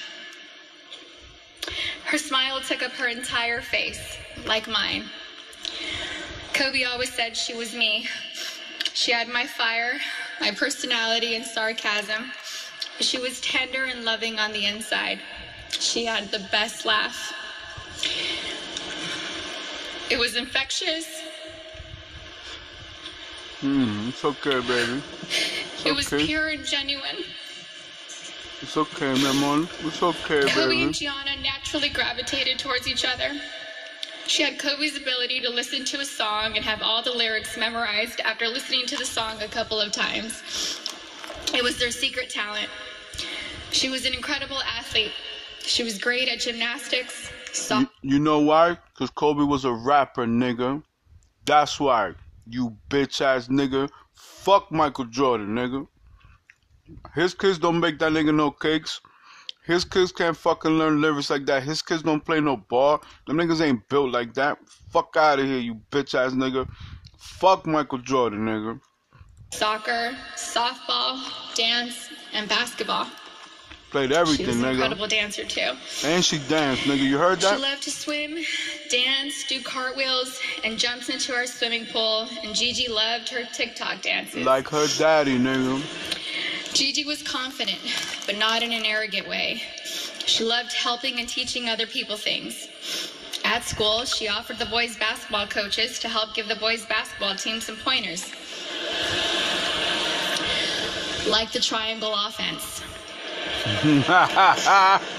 Her 2.06 2.18
smile 2.18 2.62
took 2.62 2.82
up 2.82 2.94
her 2.94 3.08
entire 3.08 3.60
face, 3.60 4.18
like 4.46 4.70
mine. 4.70 5.04
Kobe 6.56 6.86
always 6.86 7.14
said 7.14 7.36
she 7.36 7.54
was 7.54 7.76
me. 7.76 8.08
She 8.94 9.12
had 9.12 9.28
my 9.28 9.46
fire, 9.46 10.00
my 10.40 10.52
personality, 10.52 11.36
and 11.36 11.46
sarcasm. 11.46 12.32
She 13.02 13.18
was 13.18 13.42
tender 13.42 13.84
and 13.84 14.06
loving 14.06 14.40
on 14.40 14.54
the 14.54 14.66
inside. 14.66 15.20
She 15.70 16.06
had 16.06 16.32
the 16.32 16.40
best 16.54 16.86
laugh. 16.86 17.34
It 20.10 20.18
was 20.18 20.38
infectious. 20.38 21.24
Hmm, 23.60 24.08
it's 24.08 24.24
okay, 24.24 24.62
baby. 24.62 25.02
It's 25.24 25.86
It 25.86 25.94
was 25.94 26.14
okay. 26.14 26.26
pure 26.26 26.48
and 26.48 26.64
genuine. 26.66 27.26
It's 28.62 28.78
okay, 28.78 29.14
my 29.22 29.34
man. 29.34 29.68
It's 29.84 30.02
okay, 30.02 30.40
baby. 30.40 30.52
Kobe 30.52 30.82
and 30.84 30.94
Gianna 30.94 31.36
naturally 31.42 31.90
gravitated 31.90 32.60
towards 32.60 32.88
each 32.88 33.04
other. 33.04 33.32
She 34.28 34.44
had 34.44 34.58
Kobe's 34.60 34.98
ability 34.98 35.40
to 35.42 35.50
listen 35.50 35.86
to 35.86 36.00
a 36.00 36.06
song 36.06 36.56
and 36.56 36.66
have 36.66 36.82
all 36.82 37.02
the 37.04 37.12
lyrics 37.12 37.58
memorized 37.58 38.20
after 38.22 38.48
listening 38.48 38.86
to 38.88 38.98
the 38.98 39.06
song 39.06 39.42
a 39.42 39.48
couple 39.48 39.80
of 39.80 39.92
times. 39.92 40.42
It 41.54 41.64
was 41.64 41.78
their 41.78 41.92
secret 41.92 42.30
talent. 42.30 42.70
She 43.72 43.90
was 43.90 44.06
an 44.06 44.14
incredible 44.14 44.62
athlete. 44.64 45.12
She 45.60 45.84
was 45.84 45.98
great 46.00 46.28
at 46.28 46.40
gymnastics, 46.40 47.30
so- 47.54 47.80
You, 47.80 47.90
you 48.02 48.20
know 48.20 48.40
why? 48.40 48.78
Because 48.94 49.10
Kobe 49.12 49.44
was 49.44 49.66
a 49.66 49.72
rapper, 49.74 50.26
nigga. 50.26 50.82
That's 51.46 51.80
why. 51.80 52.14
You 52.48 52.76
bitch 52.90 53.22
ass 53.22 53.48
nigga. 53.48 53.90
Fuck 54.14 54.72
Michael 54.72 55.06
Jordan, 55.06 55.50
nigga. 55.56 55.88
His 57.14 57.34
kids 57.34 57.58
don't 57.58 57.80
make 57.80 58.00
that 58.00 58.12
nigga 58.12 58.34
no 58.34 58.52
cakes. 58.52 59.02
His 59.66 59.84
kids 59.84 60.12
can't 60.12 60.38
fucking 60.38 60.72
learn 60.72 61.02
lyrics 61.02 61.30
like 61.30 61.46
that. 61.48 61.64
His 61.64 61.82
kids 61.82 62.04
don't 62.04 62.24
play 62.24 62.40
no 62.40 62.58
ball. 62.58 63.02
Them 63.26 63.38
niggas 63.38 63.62
ain't 63.62 63.88
built 63.90 64.12
like 64.12 64.34
that. 64.36 64.58
Fuck 64.92 65.16
out 65.18 65.40
of 65.40 65.46
here, 65.46 65.58
you 65.58 65.82
bitch 65.92 66.14
ass 66.14 66.34
nigga. 66.34 66.68
Fuck 67.18 67.66
Michael 67.66 67.98
Jordan, 68.00 68.46
nigga. 68.46 68.80
soccer, 69.52 70.16
softball, 70.36 71.20
dance, 71.56 72.10
and 72.34 72.48
basketball. 72.48 73.08
Played 73.92 74.12
everything, 74.12 74.46
nigga. 74.46 74.50
She 74.50 74.56
was 74.56 74.56
an 74.58 74.64
nigga. 74.64 74.72
incredible 74.74 75.08
dancer 75.08 75.46
too. 75.46 75.72
And 76.04 76.24
she 76.24 76.38
danced, 76.50 76.84
nigga. 76.84 77.00
You 77.00 77.18
heard 77.18 77.40
that? 77.40 77.56
She 77.56 77.62
loved 77.62 77.84
to 77.84 77.92
swim, 77.92 78.38
dance, 78.92 79.46
do 79.48 79.62
cartwheels, 79.62 80.40
and 80.64 80.78
jumps 80.78 81.10
into 81.10 81.34
our 81.34 81.46
swimming 81.46 81.86
pool. 81.88 82.28
And 82.44 82.54
Gigi 82.54 82.90
loved 82.92 83.30
her 83.30 83.46
TikTok 83.54 84.02
dances. 84.02 84.46
Like 84.46 84.68
her 84.68 84.88
daddy, 84.98 85.40
nigga. 85.40 85.82
Gigi 86.76 87.06
was 87.06 87.24
confident, 87.24 87.80
but 88.26 88.38
not 88.38 88.62
in 88.62 88.74
an 88.74 88.84
arrogant 88.84 89.30
way. 89.30 89.62
She 90.26 90.44
loved 90.44 90.74
helping 90.74 91.22
and 91.22 91.30
teaching 91.30 91.70
other 91.70 91.88
people 91.88 92.18
things. 92.18 92.68
At 93.46 93.64
school, 93.64 94.04
she 94.04 94.28
offered 94.28 94.58
the 94.58 94.66
boys' 94.66 94.98
basketball 94.98 95.48
coaches 95.48 96.00
to 96.00 96.10
help 96.10 96.34
give 96.36 96.50
the 96.50 96.58
boys' 96.58 96.86
basketball 96.86 97.34
team 97.36 97.62
some 97.62 97.78
pointers. 97.78 98.30
Like 101.26 101.54
the 101.54 101.62
triangle 101.62 102.14
offense. 102.14 102.84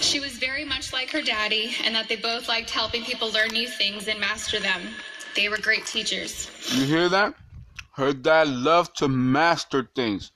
She 0.00 0.18
was 0.18 0.38
very 0.38 0.64
much 0.64 0.92
like 0.94 1.10
her 1.10 1.20
daddy, 1.20 1.76
and 1.84 1.94
that 1.94 2.08
they 2.08 2.16
both 2.16 2.48
liked 2.48 2.70
helping 2.70 3.04
people 3.04 3.30
learn 3.30 3.50
new 3.50 3.68
things 3.68 4.08
and 4.08 4.18
master 4.18 4.58
them. 4.58 4.80
They 5.36 5.48
were 5.48 5.58
great 5.58 5.86
teachers. 5.86 6.50
You 6.74 6.86
hear 6.86 7.08
that? 7.10 7.34
Her 7.92 8.14
dad 8.14 8.48
loved 8.48 8.96
to 8.96 9.08
master 9.08 9.88
things. 9.94 10.32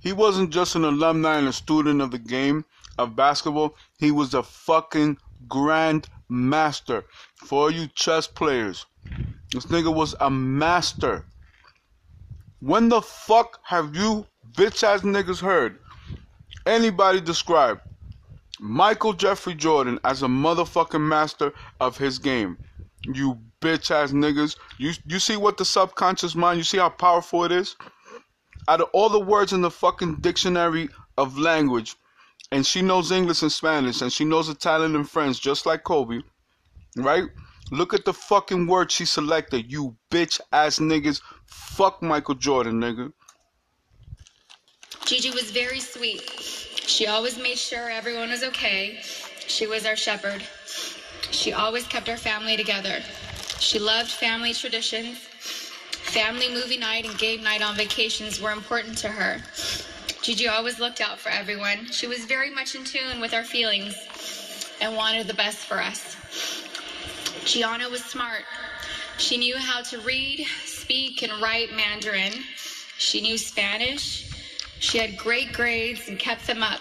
He 0.00 0.12
wasn't 0.12 0.50
just 0.50 0.74
an 0.74 0.84
alumni 0.84 1.38
and 1.38 1.48
a 1.48 1.52
student 1.52 2.00
of 2.00 2.10
the 2.10 2.18
game 2.18 2.64
of 2.98 3.16
basketball. 3.16 3.76
He 3.98 4.10
was 4.10 4.34
a 4.34 4.42
fucking 4.42 5.18
grand 5.48 6.08
master. 6.28 7.04
For 7.44 7.70
you 7.70 7.86
chess 7.88 8.26
players, 8.26 8.86
this 9.52 9.66
nigga 9.66 9.94
was 9.94 10.14
a 10.20 10.30
master. 10.30 11.24
When 12.60 12.88
the 12.88 13.02
fuck 13.02 13.60
have 13.64 13.94
you 13.94 14.26
bitch 14.52 14.82
ass 14.82 15.02
niggas 15.02 15.40
heard 15.40 15.78
anybody 16.64 17.20
describe 17.20 17.80
Michael 18.58 19.12
Jeffrey 19.12 19.54
Jordan 19.54 20.00
as 20.04 20.22
a 20.22 20.26
motherfucking 20.26 21.00
master 21.00 21.52
of 21.80 21.98
his 21.98 22.18
game? 22.18 22.58
You 23.02 23.38
bitch 23.60 23.90
ass 23.90 24.12
niggas. 24.12 24.56
You 24.78 24.92
you 25.06 25.18
see 25.18 25.36
what 25.36 25.58
the 25.58 25.64
subconscious 25.64 26.34
mind, 26.34 26.58
you 26.58 26.64
see 26.64 26.78
how 26.78 26.88
powerful 26.88 27.44
it 27.44 27.52
is? 27.52 27.76
Out 28.68 28.80
of 28.80 28.88
all 28.92 29.08
the 29.08 29.20
words 29.20 29.52
in 29.52 29.60
the 29.60 29.70
fucking 29.70 30.16
dictionary 30.16 30.88
of 31.16 31.38
language, 31.38 31.96
and 32.52 32.66
she 32.66 32.82
knows 32.82 33.12
English 33.12 33.42
and 33.42 33.52
Spanish, 33.52 34.02
and 34.02 34.12
she 34.12 34.24
knows 34.24 34.48
Italian 34.48 34.96
and 34.96 35.08
French 35.08 35.40
just 35.40 35.66
like 35.66 35.84
Kobe, 35.84 36.20
right? 36.96 37.24
Look 37.72 37.94
at 37.94 38.04
the 38.04 38.12
fucking 38.12 38.66
word 38.66 38.92
she 38.92 39.04
selected. 39.04 39.70
You 39.70 39.96
bitch 40.10 40.40
ass 40.52 40.78
niggas. 40.78 41.20
Fuck 41.46 42.02
Michael 42.02 42.36
Jordan, 42.36 42.80
nigga. 42.80 43.12
Gigi 45.04 45.30
was 45.30 45.50
very 45.50 45.80
sweet. 45.80 46.22
She 46.30 47.06
always 47.06 47.38
made 47.38 47.58
sure 47.58 47.90
everyone 47.90 48.30
was 48.30 48.44
okay. 48.44 48.98
She 49.46 49.66
was 49.66 49.84
our 49.84 49.96
shepherd. 49.96 50.42
She 51.30 51.52
always 51.52 51.86
kept 51.86 52.08
our 52.08 52.16
family 52.16 52.56
together. 52.56 53.00
She 53.58 53.78
loved 53.78 54.10
family 54.10 54.52
traditions. 54.52 55.18
Family 56.06 56.48
movie 56.52 56.78
night 56.78 57.04
and 57.04 57.18
game 57.18 57.42
night 57.42 57.62
on 57.62 57.76
vacations 57.76 58.40
were 58.40 58.52
important 58.52 58.96
to 58.98 59.08
her. 59.08 59.40
Gigi 60.22 60.48
always 60.48 60.78
looked 60.80 61.00
out 61.00 61.18
for 61.18 61.28
everyone. 61.28 61.86
She 61.86 62.06
was 62.06 62.24
very 62.24 62.50
much 62.50 62.74
in 62.74 62.84
tune 62.84 63.20
with 63.20 63.34
our 63.34 63.44
feelings 63.44 63.94
and 64.80 64.96
wanted 64.96 65.26
the 65.26 65.34
best 65.34 65.58
for 65.58 65.78
us. 65.80 66.16
Gianna 67.44 67.88
was 67.88 68.04
smart. 68.04 68.42
She 69.18 69.36
knew 69.36 69.56
how 69.56 69.82
to 69.82 69.98
read, 70.00 70.46
speak, 70.64 71.22
and 71.22 71.40
write 71.42 71.74
Mandarin. 71.74 72.32
She 72.98 73.20
knew 73.20 73.36
Spanish. 73.38 74.30
She 74.78 74.98
had 74.98 75.16
great 75.16 75.52
grades 75.52 76.08
and 76.08 76.18
kept 76.18 76.46
them 76.46 76.62
up. 76.62 76.80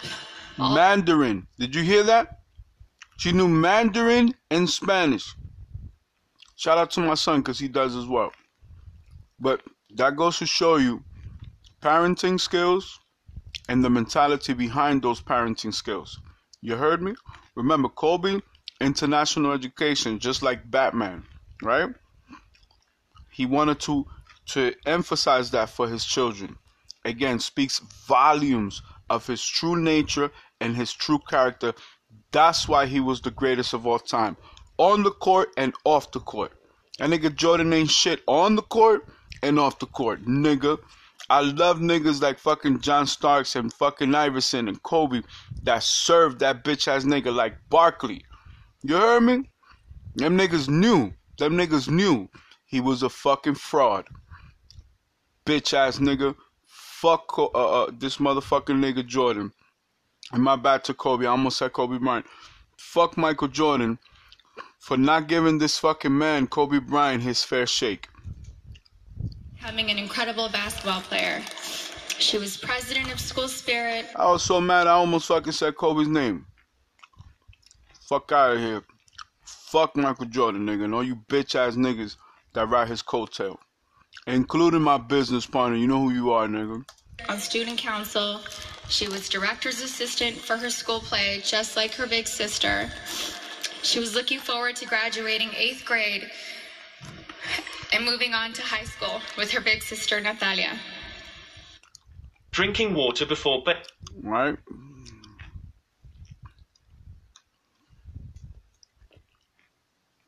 All- 0.60 0.74
Mandarin. 0.76 1.46
Did 1.60 1.76
you 1.76 1.84
hear 1.84 2.04
that? 2.04 2.40
She 3.18 3.32
knew 3.32 3.48
Mandarin 3.48 4.34
and 4.50 4.70
Spanish. 4.70 5.36
Shout 6.56 6.78
out 6.78 6.92
to 6.92 7.02
my 7.02 7.16
son 7.16 7.42
because 7.42 7.60
he 7.60 7.68
does 7.68 7.96
as 7.96 8.06
well. 8.06 8.32
But 9.40 9.62
that 9.96 10.16
goes 10.16 10.40
to 10.40 10.46
show 10.46 10.78
you 10.78 11.04
parenting 11.82 12.40
skills 12.40 13.00
and 13.68 13.84
the 13.84 13.90
mentality 13.90 14.54
behind 14.54 15.02
those 15.02 15.22
parenting 15.22 15.74
skills. 15.74 16.20
You 16.62 16.76
heard 16.76 17.02
me? 17.02 17.16
Remember, 17.56 17.90
Kobe, 17.90 18.42
international 18.82 19.52
education, 19.52 20.20
just 20.20 20.42
like 20.42 20.70
Batman, 20.70 21.24
right? 21.62 21.90
He 23.32 23.46
wanted 23.46 23.80
to 23.82 24.06
to 24.48 24.74
emphasize 24.86 25.52
that 25.52 25.70
for 25.70 25.88
his 25.88 26.06
children. 26.06 26.56
Again, 27.04 27.40
speaks 27.40 27.80
volumes 28.08 28.82
of 29.10 29.26
his 29.26 29.44
true 29.44 29.76
nature 29.76 30.32
and 30.62 30.76
his 30.76 30.94
true 30.94 31.20
character. 31.28 31.74
That's 32.32 32.68
why 32.68 32.86
he 32.86 33.00
was 33.00 33.22
the 33.22 33.32
greatest 33.32 33.74
of 33.74 33.88
all 33.88 34.00
time. 34.00 34.38
On 34.78 35.04
the 35.04 35.12
court 35.12 35.50
and 35.58 35.74
off 35.84 36.12
the 36.12 36.20
court. 36.20 36.52
That 37.00 37.10
nigga 37.10 37.36
Jordan 37.36 37.74
ain't 37.74 37.90
shit 37.90 38.22
on 38.28 38.56
the 38.56 38.62
court 38.62 39.08
and 39.46 39.60
off 39.60 39.80
the 39.80 39.86
court, 39.86 40.26
nigga. 40.26 40.80
I 41.30 41.42
love 41.42 41.80
niggas 41.80 42.22
like 42.22 42.38
fucking 42.38 42.82
John 42.82 43.08
Starks 43.08 43.56
and 43.56 43.74
fucking 43.74 44.14
Iverson 44.14 44.68
and 44.68 44.82
Kobe 44.84 45.22
that 45.64 45.84
served 45.84 46.40
that 46.40 46.64
bitch 46.64 46.88
ass 46.88 47.04
nigga 47.04 47.34
like 47.34 47.58
Barkley. 47.70 48.26
You 48.84 48.96
heard 48.98 49.22
me? 49.22 49.50
Them 50.16 50.38
niggas 50.38 50.70
knew. 50.70 51.14
Them 51.40 51.58
niggas 51.58 51.90
knew 51.90 52.30
he 52.66 52.80
was 52.80 53.04
a 53.04 53.10
fucking 53.10 53.56
fraud. 53.56 54.08
Bitch 55.46 55.74
ass 55.74 56.00
nigga. 56.00 56.36
Fuck 56.66 57.38
uh, 57.38 57.46
uh, 57.46 57.92
this 57.92 58.18
motherfucking 58.18 58.80
nigga 58.80 59.06
Jordan. 59.06 59.52
And 60.32 60.44
my 60.44 60.56
bad 60.56 60.84
to 60.86 60.94
Kobe. 60.94 61.26
I 61.26 61.30
almost 61.30 61.58
said 61.58 61.74
Kobe 61.74 61.98
Bryant. 61.98 62.26
Fuck 62.78 63.18
Michael 63.18 63.48
Jordan 63.48 64.00
for 64.80 64.98
not 64.98 65.28
giving 65.28 65.58
this 65.58 65.78
fucking 65.80 66.16
man, 66.16 66.48
Kobe 66.48 66.80
Bryant, 66.80 67.24
his 67.24 67.44
fair 67.44 67.66
shake. 67.66 68.08
Becoming 69.66 69.90
an 69.90 69.98
incredible 69.98 70.48
basketball 70.48 71.02
player. 71.02 71.42
She 72.20 72.38
was 72.38 72.56
president 72.56 73.12
of 73.12 73.20
School 73.20 73.48
Spirit. 73.48 74.06
I 74.16 74.30
was 74.30 74.44
so 74.44 74.62
mad 74.62 74.86
I 74.86 74.92
almost 74.92 75.28
fucking 75.28 75.54
said 75.54 75.76
Kobe's 75.76 76.08
name. 76.08 76.46
Fuck 78.08 78.32
out 78.32 78.52
of 78.52 78.60
here. 78.60 78.84
Fuck 79.44 79.98
Michael 79.98 80.28
Jordan, 80.28 80.68
nigga. 80.68 80.84
And 80.84 80.94
all 80.94 81.04
you 81.04 81.16
bitch 81.16 81.56
ass 81.56 81.78
niggas 81.78 82.18
that 82.54 82.70
ride 82.70 82.90
his 82.90 83.02
coattail, 83.02 83.58
including 84.28 84.84
my 84.84 85.00
business 85.00 85.48
partner. 85.48 85.78
You 85.78 85.88
know 85.88 86.00
who 86.00 86.12
you 86.12 86.32
are, 86.32 86.46
nigga. 86.46 86.88
On 87.28 87.40
student 87.40 87.80
council, 87.80 88.42
she 88.88 89.08
was 89.08 89.28
director's 89.28 89.82
assistant 89.82 90.36
for 90.36 90.58
her 90.58 90.70
school 90.70 91.00
play, 91.00 91.42
just 91.44 91.76
like 91.76 91.92
her 91.96 92.06
big 92.06 92.28
sister. 92.28 92.88
She 93.82 94.00
was 94.00 94.14
looking 94.14 94.40
forward 94.40 94.76
to 94.76 94.86
graduating 94.86 95.50
eighth 95.58 95.86
grade 95.86 96.30
and 97.96 98.04
moving 98.04 98.34
on 98.34 98.52
to 98.52 98.62
high 98.62 98.84
school 98.84 99.22
with 99.38 99.52
her 99.52 99.62
big 99.62 99.82
sister, 99.82 100.20
Natalia. 100.20 100.78
Drinking 102.52 102.94
water 102.94 103.26
before 103.26 103.64
bed. 103.64 103.78
Right? 104.22 104.58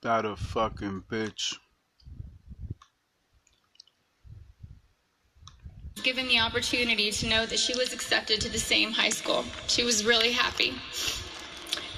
That 0.01 0.23
a 0.23 0.37
fucking 0.37 1.03
bitch. 1.11 1.55
Given 6.03 6.29
the 6.29 6.39
opportunity 6.39 7.11
to 7.11 7.27
know 7.27 7.45
that 7.45 7.59
she 7.59 7.75
was 7.75 7.91
accepted 7.91 8.39
to 8.41 8.49
the 8.49 8.59
same 8.59 8.91
high 8.91 9.09
school, 9.09 9.43
she 9.67 9.83
was 9.83 10.05
really 10.05 10.31
happy. 10.31 10.73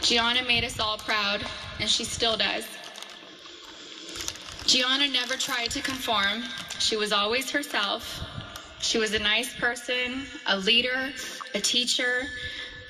Gianna 0.01 0.41
made 0.43 0.63
us 0.63 0.79
all 0.79 0.97
proud, 0.97 1.45
and 1.79 1.87
she 1.87 2.05
still 2.05 2.37
does. 2.37 2.65
Gianna 4.69 5.07
never 5.07 5.33
tried 5.33 5.71
to 5.71 5.81
conform. 5.81 6.43
She 6.77 6.95
was 6.95 7.11
always 7.11 7.49
herself. 7.49 8.21
She 8.81 8.99
was 8.99 9.15
a 9.15 9.17
nice 9.19 9.51
person, 9.55 10.27
a 10.45 10.59
leader, 10.59 11.11
a 11.55 11.59
teacher, 11.59 12.27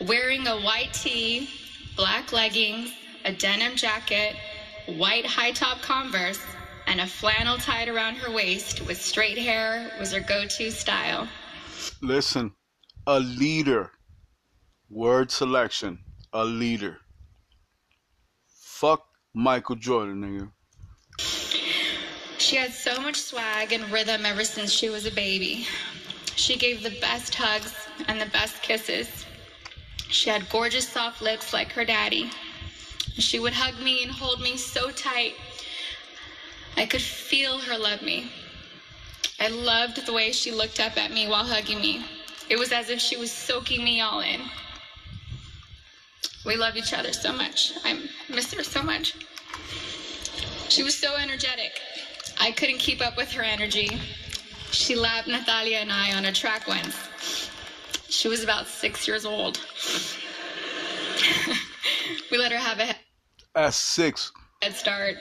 wearing 0.01 0.45
a 0.45 0.59
white 0.59 0.91
tee, 0.91 1.49
black 1.95 2.33
leggings, 2.33 2.91
a 3.23 3.31
denim 3.31 3.77
jacket, 3.77 4.35
white 4.87 5.25
high 5.25 5.53
top 5.53 5.81
Converse, 5.81 6.41
and 6.85 6.99
a 6.99 7.07
flannel 7.07 7.55
tied 7.55 7.87
around 7.87 8.15
her 8.15 8.29
waist 8.29 8.85
with 8.85 9.01
straight 9.01 9.37
hair 9.37 9.89
was 10.01 10.11
her 10.11 10.19
go 10.19 10.45
to 10.47 10.71
style. 10.71 11.29
Listen, 12.01 12.51
a 13.07 13.21
leader. 13.21 13.89
Word 14.89 15.31
selection. 15.31 15.99
A 16.33 16.43
leader. 16.43 16.97
Fuck 18.49 19.05
Michael 19.33 19.77
Jordan, 19.77 20.21
nigga. 20.21 20.51
She 22.49 22.55
had 22.55 22.73
so 22.73 22.99
much 22.99 23.17
swag 23.17 23.73
and 23.73 23.91
rhythm 23.91 24.25
ever 24.25 24.43
since 24.43 24.71
she 24.71 24.89
was 24.89 25.05
a 25.05 25.11
baby. 25.11 25.67
She 26.35 26.57
gave 26.57 26.81
the 26.81 26.99
best 26.99 27.35
hugs 27.35 27.75
and 28.07 28.19
the 28.19 28.25
best 28.25 28.63
kisses. 28.63 29.23
She 30.07 30.31
had 30.31 30.49
gorgeous 30.49 30.89
soft 30.89 31.21
lips 31.21 31.53
like 31.53 31.71
her 31.73 31.85
daddy. 31.85 32.31
She 33.19 33.37
would 33.37 33.53
hug 33.53 33.79
me 33.79 34.01
and 34.01 34.11
hold 34.11 34.41
me 34.41 34.57
so 34.57 34.89
tight. 34.89 35.35
I 36.75 36.87
could 36.87 37.03
feel 37.03 37.59
her 37.59 37.77
love 37.77 38.01
me. 38.01 38.31
I 39.39 39.49
loved 39.49 40.03
the 40.07 40.13
way 40.13 40.31
she 40.31 40.49
looked 40.49 40.79
up 40.79 40.97
at 40.97 41.11
me 41.11 41.27
while 41.27 41.45
hugging 41.45 41.79
me. 41.79 42.03
It 42.49 42.57
was 42.57 42.71
as 42.71 42.89
if 42.89 42.99
she 42.99 43.15
was 43.15 43.31
soaking 43.31 43.83
me 43.83 44.01
all 44.01 44.21
in. 44.21 44.41
We 46.47 46.55
love 46.55 46.77
each 46.77 46.93
other 46.93 47.13
so 47.13 47.31
much. 47.31 47.73
I 47.83 48.09
miss 48.27 48.51
her 48.55 48.63
so 48.63 48.81
much. 48.81 49.13
She 50.67 50.81
was 50.81 50.97
so 50.97 51.15
energetic. 51.15 51.79
I 52.39 52.51
couldn't 52.51 52.77
keep 52.79 53.01
up 53.05 53.17
with 53.17 53.31
her 53.33 53.43
energy. 53.43 53.99
She 54.71 54.95
lapped 54.95 55.27
Natalia 55.27 55.77
and 55.77 55.91
I 55.91 56.13
on 56.15 56.25
a 56.25 56.31
track 56.31 56.67
once. 56.67 57.49
She 58.09 58.27
was 58.27 58.43
about 58.43 58.67
six 58.67 59.07
years 59.07 59.25
old. 59.25 59.59
we 62.31 62.37
let 62.37 62.51
her 62.51 62.57
have 62.57 62.79
a 62.79 62.95
At 63.55 63.73
six. 63.73 64.31
head 64.61 64.73
start. 64.75 65.15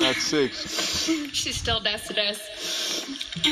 At 0.00 0.16
six. 0.16 1.08
She 1.32 1.52
still 1.52 1.80
dusted 1.80 2.18
us. 2.18 3.06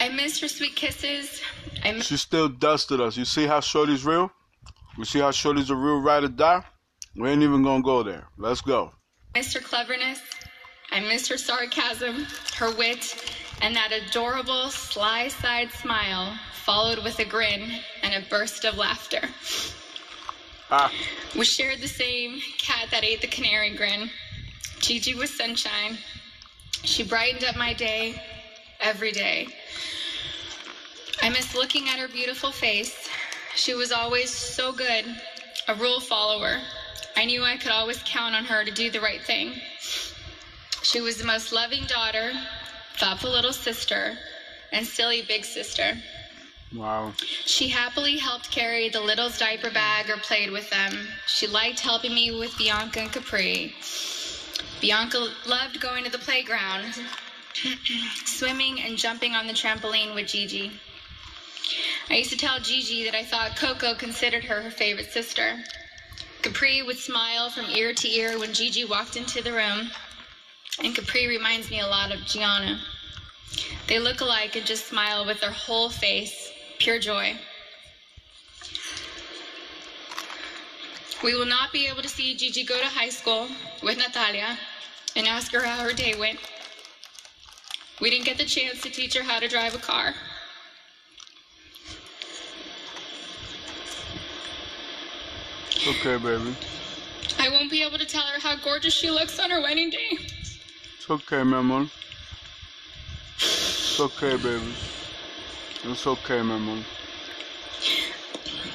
I 0.00 0.08
miss 0.08 0.40
her 0.40 0.48
sweet 0.48 0.74
kisses. 0.76 1.40
I 1.84 1.92
miss 1.92 2.06
She 2.06 2.16
still 2.16 2.48
dusted 2.48 3.00
us. 3.00 3.16
You 3.16 3.24
see 3.24 3.46
how 3.46 3.60
Shorty's 3.60 4.04
real? 4.04 4.30
You 4.98 5.04
see 5.04 5.20
how 5.20 5.30
Shorty's 5.30 5.70
a 5.70 5.76
real 5.76 6.00
ride 6.00 6.24
or 6.24 6.28
die? 6.28 6.64
We 7.16 7.28
ain't 7.30 7.42
even 7.42 7.62
gonna 7.62 7.82
go 7.82 8.02
there. 8.02 8.28
Let's 8.38 8.60
go. 8.60 8.92
Mr. 9.34 9.62
cleverness. 9.62 10.20
I 10.92 11.00
miss 11.00 11.28
her 11.28 11.38
sarcasm, 11.38 12.26
her 12.56 12.74
wit, 12.74 13.32
and 13.62 13.74
that 13.76 13.92
adorable 13.92 14.70
sly 14.70 15.28
side 15.28 15.70
smile, 15.72 16.36
followed 16.52 17.02
with 17.04 17.18
a 17.18 17.24
grin 17.24 17.70
and 18.02 18.14
a 18.14 18.28
burst 18.28 18.64
of 18.64 18.76
laughter. 18.76 19.20
Ah, 20.70 20.92
We 21.36 21.44
shared 21.44 21.80
the 21.80 21.88
same 21.88 22.40
cat 22.58 22.88
that 22.90 23.04
ate 23.04 23.20
the 23.20 23.26
canary 23.26 23.70
grin. 23.70 24.10
Gigi 24.80 25.14
was 25.14 25.30
sunshine. 25.36 25.98
She 26.84 27.02
brightened 27.02 27.44
up 27.44 27.56
my 27.56 27.72
day 27.74 28.20
every 28.80 29.12
day. 29.12 29.48
I 31.22 31.28
miss 31.28 31.54
looking 31.54 31.88
at 31.88 31.98
her 31.98 32.08
beautiful 32.08 32.50
face. 32.50 33.08
She 33.54 33.74
was 33.74 33.92
always 33.92 34.30
so 34.30 34.72
good, 34.72 35.04
a 35.68 35.74
rule 35.74 36.00
follower. 36.00 36.60
I 37.16 37.24
knew 37.26 37.44
I 37.44 37.56
could 37.58 37.72
always 37.72 38.02
count 38.04 38.34
on 38.34 38.44
her 38.44 38.64
to 38.64 38.70
do 38.70 38.90
the 38.90 39.00
right 39.00 39.20
thing. 39.20 39.60
She 40.82 41.00
was 41.00 41.18
the 41.18 41.24
most 41.24 41.52
loving 41.52 41.84
daughter, 41.84 42.32
thoughtful 42.96 43.30
little 43.30 43.52
sister, 43.52 44.18
and 44.72 44.86
silly 44.86 45.22
big 45.22 45.44
sister. 45.44 45.98
wow. 46.74 47.12
She 47.44 47.68
happily 47.68 48.16
helped 48.16 48.50
carry 48.50 48.88
the 48.88 49.00
little's 49.00 49.38
diaper 49.38 49.70
bag 49.70 50.08
or 50.08 50.16
played 50.16 50.50
with 50.50 50.70
them. 50.70 51.08
She 51.26 51.46
liked 51.46 51.80
helping 51.80 52.14
me 52.14 52.30
with 52.30 52.52
Bianka 52.52 52.96
and 52.98 53.12
Capri. 53.12 53.74
Bianka 54.80 55.32
loved 55.46 55.80
going 55.80 56.04
to 56.04 56.10
the 56.10 56.18
playground, 56.18 56.94
swimming 58.24 58.80
and 58.80 58.96
jumping 58.96 59.34
on 59.34 59.46
the 59.46 59.52
trampoline 59.52 60.14
with 60.14 60.28
Gigi. 60.28 60.72
I 62.08 62.14
used 62.14 62.30
to 62.30 62.36
tell 62.38 62.58
Gigi 62.58 63.04
that 63.04 63.14
I 63.14 63.22
thought 63.22 63.56
Coco 63.56 63.94
considered 63.94 64.44
her 64.44 64.62
her 64.62 64.70
favorite 64.70 65.12
sister. 65.12 65.62
Capri 66.42 66.82
would 66.82 66.98
smile 66.98 67.50
from 67.50 67.66
ear 67.66 67.92
to 67.92 68.08
ear 68.08 68.38
when 68.38 68.54
Gigi 68.54 68.84
walked 68.84 69.16
into 69.16 69.42
the 69.42 69.52
room, 69.52 69.90
and 70.82 70.94
Capri 70.94 71.26
reminds 71.26 71.70
me 71.70 71.80
a 71.80 71.86
lot 71.86 72.12
of 72.12 72.24
Gianna. 72.24 72.80
They 73.86 73.98
look 73.98 74.20
alike 74.20 74.56
and 74.56 74.64
just 74.64 74.86
smile 74.86 75.26
with 75.26 75.40
their 75.40 75.50
whole 75.50 75.90
face, 75.90 76.52
pure 76.78 76.98
joy. 76.98 77.36
We 81.22 81.34
will 81.34 81.46
not 81.46 81.72
be 81.72 81.86
able 81.86 82.02
to 82.02 82.08
see 82.08 82.34
Gigi 82.34 82.64
go 82.64 82.78
to 82.78 82.86
high 82.86 83.10
school 83.10 83.48
with 83.82 83.98
Natalia 83.98 84.58
and 85.16 85.26
ask 85.26 85.52
her 85.52 85.62
how 85.62 85.82
her 85.82 85.92
day 85.92 86.14
went. 86.18 86.38
We 88.00 88.08
didn't 88.08 88.24
get 88.24 88.38
the 88.38 88.44
chance 88.44 88.80
to 88.82 88.90
teach 88.90 89.14
her 89.14 89.22
how 89.22 89.38
to 89.38 89.48
drive 89.48 89.74
a 89.74 89.78
car. 89.78 90.14
Okay, 95.86 96.16
baby. 96.16 96.54
I 97.38 97.48
won't 97.48 97.70
be 97.70 97.82
able 97.82 97.98
to 97.98 98.06
tell 98.06 98.22
her 98.22 98.40
how 98.40 98.56
gorgeous 98.56 98.94
she 98.94 99.10
looks 99.10 99.38
on 99.38 99.50
her 99.50 99.60
wedding 99.60 99.90
day. 99.90 100.18
It's 101.10 101.24
okay, 101.24 101.42
my 101.42 101.58
amor. 101.58 101.88
It's 103.34 103.98
okay, 103.98 104.36
baby. 104.36 104.72
It's 105.82 106.06
okay, 106.06 106.40
my 106.40 106.54
amor. 106.54 106.84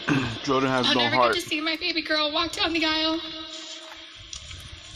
Jordan 0.43 0.69
has 0.69 0.85
I'll 0.87 0.95
no 0.95 0.99
never 0.99 1.15
heart. 1.15 1.35
get 1.35 1.43
to 1.43 1.47
see 1.47 1.61
my 1.61 1.77
baby 1.77 2.01
girl 2.01 2.33
walk 2.33 2.51
down 2.51 2.73
the 2.73 2.83
aisle. 2.83 3.21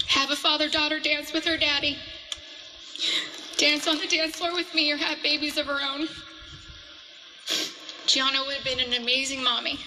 Have 0.07 0.31
a 0.31 0.35
father 0.35 0.67
daughter 0.67 0.99
dance 0.99 1.31
with 1.31 1.45
her 1.45 1.55
daddy. 1.55 1.97
Dance 3.55 3.87
on 3.87 3.99
the 3.99 4.07
dance 4.07 4.35
floor 4.35 4.53
with 4.53 4.75
me 4.75 4.91
or 4.91 4.97
have 4.97 5.23
babies 5.23 5.57
of 5.57 5.65
her 5.67 5.79
own. 5.81 6.09
Gianna 8.05 8.39
would 8.45 8.55
have 8.55 8.65
been 8.65 8.81
an 8.81 9.01
amazing 9.01 9.41
mommy. 9.41 9.79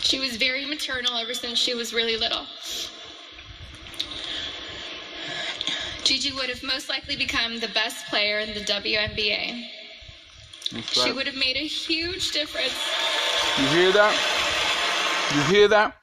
She 0.00 0.20
was 0.20 0.38
very 0.38 0.64
maternal 0.64 1.18
ever 1.18 1.34
since 1.34 1.58
she 1.58 1.74
was 1.74 1.92
really 1.92 2.16
little. 2.16 2.46
Gigi 6.04 6.32
would 6.32 6.50
have 6.50 6.62
most 6.62 6.90
likely 6.90 7.16
become 7.16 7.60
the 7.60 7.68
best 7.68 8.06
player 8.06 8.38
in 8.38 8.52
the 8.52 8.60
WNBA. 8.60 9.66
That's 10.70 11.02
She 11.02 11.12
would 11.12 11.26
have 11.26 11.36
made 11.36 11.56
a 11.56 11.66
huge 11.66 12.32
difference. 12.32 12.74
You 13.58 13.66
hear 13.68 13.92
that? 13.92 15.34
You 15.34 15.42
hear 15.54 15.68
that? 15.68 15.96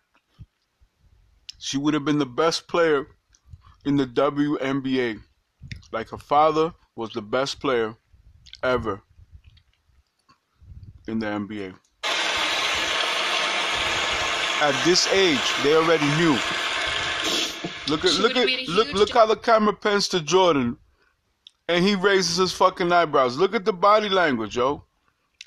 She 1.60 1.78
would 1.78 1.94
have 1.94 2.04
been 2.04 2.18
the 2.18 2.26
best 2.26 2.68
player 2.68 3.06
in 3.86 3.96
the 3.96 4.08
WNBA. 4.08 5.22
Like 5.92 6.10
her 6.10 6.18
father 6.18 6.74
was 6.96 7.14
the 7.14 7.22
best 7.22 7.60
player 7.60 7.96
ever 8.64 9.04
in 11.08 11.20
the 11.20 11.28
NBA. 11.28 11.76
At 14.64 14.84
this 14.84 15.08
age, 15.14 15.40
they 15.64 15.76
already 15.76 16.08
knew. 16.18 16.38
Look 17.92 18.06
at 18.06 18.12
She 18.12 18.22
look 18.22 18.36
at 18.36 18.48
look 18.70 18.94
look 18.94 19.10
how 19.12 19.26
the 19.26 19.36
camera 19.36 19.74
pans 19.74 20.08
to 20.10 20.22
Jordan 20.22 20.78
and 21.68 21.86
he 21.86 21.96
raises 21.96 22.38
his 22.38 22.52
fucking 22.52 22.92
eyebrows. 22.92 23.38
Look 23.38 23.54
at 23.56 23.66
the 23.66 23.74
body 23.74 24.10
language, 24.10 24.58
yo. 24.58 24.84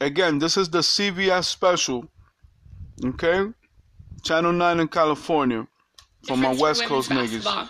Again, 0.01 0.39
this 0.39 0.57
is 0.57 0.69
the 0.71 0.79
CVS 0.79 1.45
special. 1.45 2.09
Okay? 3.05 3.47
Channel 4.23 4.53
9 4.53 4.81
in 4.81 4.89
California. 4.89 5.67
For 6.27 6.37
my 6.37 6.55
West 6.55 6.85
Coast 6.85 7.11
niggas. 7.11 7.45
basketball. 7.45 7.69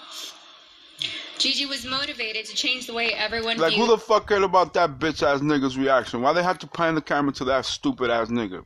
Gigi 1.39 1.67
was 1.67 1.85
motivated 1.85 2.47
to 2.47 2.55
change 2.55 2.87
the 2.87 2.95
way 2.95 3.13
everyone 3.13 3.59
Like, 3.59 3.75
who 3.75 3.89
the 3.89 3.99
fuck 3.99 4.29
cared 4.29 4.45
about 4.45 4.73
that 4.75 4.99
bitch 5.01 5.23
ass 5.23 5.41
nigga's 5.41 5.77
reaction? 5.77 6.23
Why 6.23 6.33
they 6.33 6.43
have 6.43 6.59
to 6.61 6.67
pan 6.67 6.95
the 6.95 7.03
camera 7.03 7.33
to 7.35 7.45
that 7.47 7.67
stupid 7.67 8.11
ass 8.11 8.29
nigga? 8.29 8.65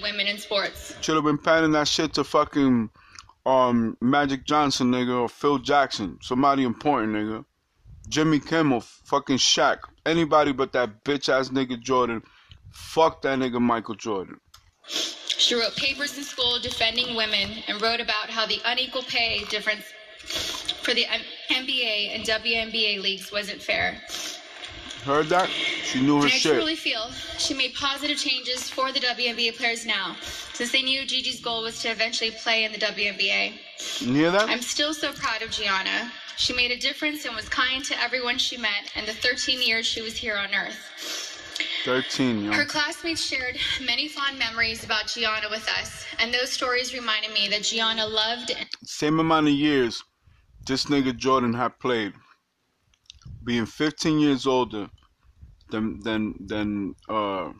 women 0.00 0.26
in 0.26 0.38
sports. 0.38 0.94
Should 1.02 1.16
have 1.16 1.24
been 1.24 1.36
panning 1.36 1.72
that 1.72 1.86
shit 1.86 2.14
to 2.14 2.24
fucking 2.24 2.88
um 3.44 3.96
Magic 4.00 4.44
Johnson, 4.44 4.90
nigga, 4.90 5.22
or 5.22 5.28
Phil 5.28 5.58
Jackson, 5.58 6.18
somebody 6.22 6.62
important, 6.62 7.14
nigga. 7.14 7.44
Jimmy 8.08 8.40
Kimmel, 8.40 8.80
fucking 8.80 9.38
Shaq, 9.38 9.78
anybody 10.04 10.52
but 10.52 10.72
that 10.72 11.04
bitch 11.04 11.28
ass 11.28 11.50
nigga 11.50 11.80
Jordan. 11.80 12.22
Fuck 12.70 13.22
that 13.22 13.38
nigga 13.38 13.60
Michael 13.60 13.94
Jordan. 13.94 14.40
She 14.86 15.54
wrote 15.54 15.76
papers 15.76 16.16
in 16.16 16.24
school 16.24 16.58
defending 16.60 17.16
women 17.16 17.50
and 17.68 17.80
wrote 17.80 18.00
about 18.00 18.30
how 18.30 18.46
the 18.46 18.60
unequal 18.64 19.02
pay 19.02 19.44
difference 19.50 19.84
for 20.82 20.94
the 20.94 21.04
NBA 21.50 22.14
and 22.14 22.24
WNBA 22.24 23.00
leagues 23.02 23.32
wasn't 23.32 23.60
fair. 23.60 24.00
Heard 25.04 25.26
that? 25.30 25.48
She 25.48 26.00
knew 26.00 26.18
her 26.18 26.22
And 26.24 26.32
I 26.32 26.36
shit. 26.36 26.52
truly 26.54 26.76
feel 26.76 27.10
she 27.36 27.54
made 27.54 27.74
positive 27.74 28.18
changes 28.18 28.70
for 28.70 28.92
the 28.92 29.00
WNBA 29.00 29.56
players 29.56 29.84
now, 29.84 30.16
since 30.52 30.70
they 30.70 30.82
knew 30.82 31.04
Gigi's 31.04 31.40
goal 31.40 31.62
was 31.62 31.82
to 31.82 31.88
eventually 31.90 32.30
play 32.30 32.64
in 32.64 32.70
the 32.70 32.78
WNBA. 32.78 33.54
You 33.98 34.14
hear 34.14 34.30
that? 34.30 34.48
I'm 34.48 34.62
still 34.62 34.94
so 34.94 35.12
proud 35.12 35.42
of 35.42 35.50
Gianna. 35.50 36.12
She 36.36 36.52
made 36.52 36.70
a 36.70 36.76
difference 36.78 37.24
and 37.24 37.34
was 37.34 37.48
kind 37.48 37.84
to 37.84 38.00
everyone 38.00 38.38
she 38.38 38.56
met 38.56 38.92
in 38.94 39.04
the 39.04 39.12
13 39.12 39.60
years 39.60 39.86
she 39.86 40.02
was 40.02 40.16
here 40.16 40.36
on 40.36 40.54
Earth. 40.54 40.78
13, 41.84 42.44
yo. 42.44 42.52
Her 42.52 42.64
classmates 42.64 43.24
shared 43.24 43.58
many 43.84 44.06
fond 44.06 44.38
memories 44.38 44.84
about 44.84 45.08
Gianna 45.08 45.48
with 45.50 45.68
us, 45.80 46.04
and 46.20 46.32
those 46.32 46.52
stories 46.52 46.94
reminded 46.94 47.32
me 47.32 47.48
that 47.48 47.64
Gianna 47.64 48.06
loved 48.06 48.52
and 48.52 48.68
Same 48.84 49.18
amount 49.18 49.48
of 49.48 49.54
years 49.54 50.02
this 50.64 50.84
nigga 50.84 51.16
Jordan 51.16 51.52
had 51.54 51.76
played. 51.80 52.12
Being 53.44 53.66
15 53.66 54.18
years 54.18 54.46
older 54.46 54.88
than 55.70 56.00
than 56.00 56.34
than 56.46 56.94
uh 57.08 57.50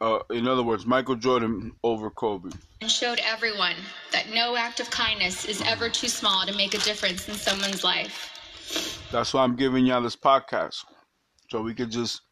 uh 0.00 0.18
in 0.30 0.48
other 0.48 0.62
words, 0.62 0.86
Michael 0.86 1.16
Jordan 1.16 1.72
over 1.82 2.10
Kobe. 2.10 2.50
And 2.80 2.90
showed 2.90 3.20
everyone 3.22 3.76
that 4.12 4.30
no 4.32 4.56
act 4.56 4.80
of 4.80 4.90
kindness 4.90 5.44
is 5.44 5.60
ever 5.62 5.88
too 5.88 6.08
small 6.08 6.46
to 6.46 6.56
make 6.56 6.74
a 6.74 6.78
difference 6.78 7.28
in 7.28 7.34
someone's 7.34 7.84
life. 7.84 9.08
That's 9.12 9.34
why 9.34 9.42
I'm 9.42 9.56
giving 9.56 9.84
y'all 9.84 10.02
this 10.02 10.16
podcast. 10.16 10.84
So 11.50 11.60
we 11.60 11.74
could 11.74 11.90
just 11.90 12.22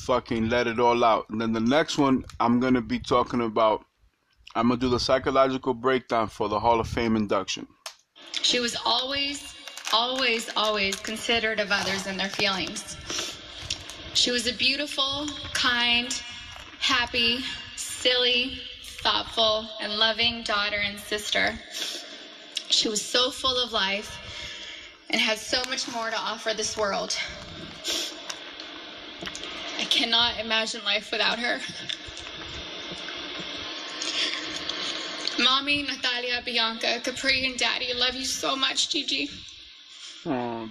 fucking 0.00 0.48
let 0.48 0.66
it 0.66 0.80
all 0.80 1.04
out. 1.04 1.26
And 1.28 1.40
then 1.40 1.52
the 1.52 1.60
next 1.60 1.98
one 1.98 2.24
I'm 2.40 2.58
gonna 2.58 2.80
be 2.80 2.98
talking 2.98 3.42
about 3.42 3.84
I'm 4.54 4.68
gonna 4.68 4.80
do 4.80 4.88
the 4.88 4.98
psychological 4.98 5.74
breakdown 5.74 6.28
for 6.28 6.48
the 6.48 6.58
Hall 6.58 6.80
of 6.80 6.88
Fame 6.88 7.14
induction. 7.14 7.68
She 8.42 8.58
was 8.58 8.76
always, 8.84 9.54
always, 9.92 10.48
always 10.56 10.96
considerate 10.96 11.60
of 11.60 11.70
others 11.70 12.06
and 12.06 12.18
their 12.18 12.28
feelings. 12.28 12.96
She 14.14 14.30
was 14.30 14.46
a 14.46 14.52
beautiful, 14.52 15.28
kind, 15.54 16.12
happy, 16.80 17.40
silly, 17.76 18.60
thoughtful, 18.82 19.68
and 19.80 19.98
loving 19.98 20.42
daughter 20.42 20.78
and 20.78 20.98
sister. 20.98 21.58
She 22.68 22.88
was 22.88 23.02
so 23.02 23.30
full 23.30 23.56
of 23.62 23.72
life 23.72 24.18
and 25.10 25.20
had 25.20 25.38
so 25.38 25.62
much 25.68 25.90
more 25.92 26.10
to 26.10 26.18
offer 26.18 26.54
this 26.54 26.76
world. 26.76 27.16
I 29.78 29.84
cannot 29.84 30.38
imagine 30.38 30.84
life 30.84 31.10
without 31.10 31.38
her. 31.38 31.58
Mommy, 35.42 35.82
Natalia, 35.82 36.42
Bianka, 36.44 37.02
Capri, 37.02 37.46
and 37.46 37.56
Daddy 37.58 37.94
love 37.94 38.14
you 38.14 38.26
so 38.26 38.54
much, 38.54 38.90
Gigi. 38.90 39.30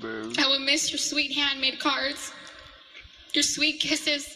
I 0.01 0.47
will 0.47 0.59
miss 0.59 0.91
your 0.91 0.99
sweet 0.99 1.33
handmade 1.33 1.79
cards, 1.79 2.31
your 3.33 3.43
sweet 3.43 3.81
kisses, 3.81 4.35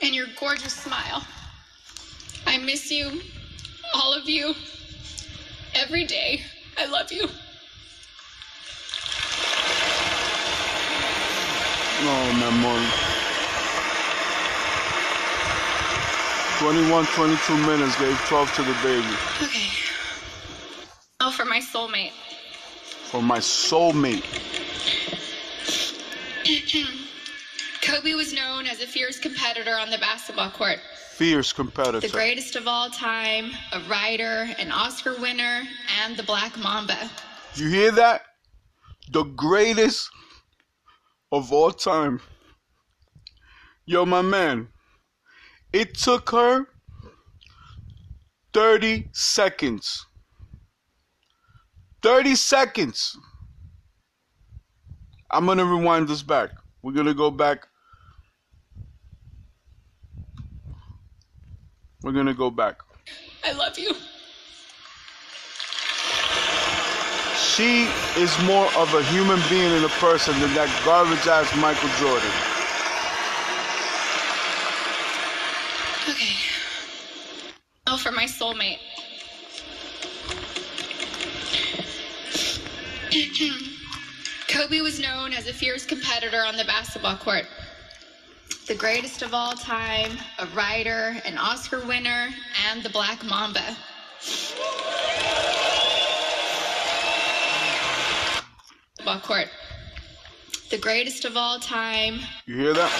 and 0.00 0.14
your 0.14 0.26
gorgeous 0.38 0.72
smile. 0.72 1.26
I 2.46 2.56
miss 2.58 2.90
you, 2.90 3.20
all 3.92 4.14
of 4.14 4.28
you, 4.28 4.54
every 5.74 6.04
day. 6.04 6.42
I 6.78 6.86
love 6.86 7.12
you. 7.12 7.28
Oh, 12.00 12.32
my 12.38 12.46
amor. 12.46 13.08
21, 16.60 17.06
22 17.06 17.56
minutes, 17.66 17.98
gave 17.98 18.18
12 18.26 18.54
to 18.54 18.62
the 18.62 18.76
baby. 18.82 19.14
Okay. 19.42 19.68
Oh, 21.20 21.30
for 21.30 21.44
my 21.44 21.60
soulmate. 21.60 22.12
For 23.10 23.22
my 23.22 23.38
soulmate. 23.38 24.24
Kobe 27.82 28.14
was 28.14 28.32
known 28.32 28.66
as 28.66 28.80
a 28.80 28.86
fierce 28.86 29.18
competitor 29.18 29.76
on 29.78 29.90
the 29.90 29.98
basketball 29.98 30.50
court. 30.50 30.78
Fierce 31.10 31.52
competitor. 31.52 32.00
The 32.00 32.12
greatest 32.12 32.56
of 32.56 32.66
all 32.66 32.88
time, 32.88 33.50
a 33.72 33.80
writer, 33.88 34.48
an 34.58 34.72
Oscar 34.72 35.20
winner, 35.20 35.62
and 36.02 36.16
the 36.16 36.22
Black 36.22 36.56
Mamba. 36.56 37.10
You 37.54 37.68
hear 37.68 37.90
that? 37.92 38.22
The 39.10 39.24
greatest 39.24 40.08
of 41.32 41.52
all 41.52 41.70
time. 41.70 42.20
Yo, 43.84 44.06
my 44.06 44.22
man. 44.22 44.68
It 45.72 45.94
took 45.94 46.30
her 46.30 46.66
30 48.54 49.08
seconds. 49.12 50.06
30 52.02 52.34
seconds. 52.36 53.18
I'm 55.30 55.46
to 55.58 55.64
rewind 55.64 56.08
this 56.08 56.22
back. 56.22 56.50
We're 56.82 56.92
to 57.06 57.14
go 57.14 57.30
back. 57.30 57.68
We're 62.02 62.12
to 62.26 62.34
go 62.34 62.50
back. 62.50 62.78
I 63.44 63.52
love 63.52 63.78
you. 63.78 63.92
She 67.36 67.88
is 68.16 68.36
more 68.44 68.66
of 68.76 68.94
a 68.94 69.02
human 69.04 69.40
being 69.50 69.72
and 69.72 69.84
a 69.84 69.88
person 70.00 70.38
than 70.40 70.54
that 70.54 70.68
garbage 70.84 71.26
ass 71.26 71.54
Michael 71.56 71.88
Jordan. 71.98 72.30
Okay. 76.08 76.36
Oh, 77.86 77.96
for 77.96 78.12
my 78.12 78.24
soulmate. 78.24 78.78
Kobe 84.58 84.80
was 84.80 84.98
known 84.98 85.32
as 85.32 85.46
a 85.46 85.52
fierce 85.52 85.86
competitor 85.86 86.44
on 86.44 86.56
the 86.56 86.64
basketball 86.64 87.14
court. 87.16 87.44
The 88.66 88.74
greatest 88.74 89.22
of 89.22 89.32
all 89.32 89.52
time, 89.52 90.18
a 90.40 90.46
writer, 90.46 91.16
an 91.24 91.38
Oscar 91.38 91.86
winner, 91.86 92.30
and 92.68 92.82
the 92.82 92.88
Black 92.88 93.22
Mamba. 93.24 93.76
Basketball 98.96 99.20
court. 99.20 99.48
The 100.70 100.78
greatest 100.78 101.24
of 101.24 101.36
all 101.36 101.60
time, 101.60 102.18
You 102.46 102.56
hear 102.56 102.74
that? 102.74 102.90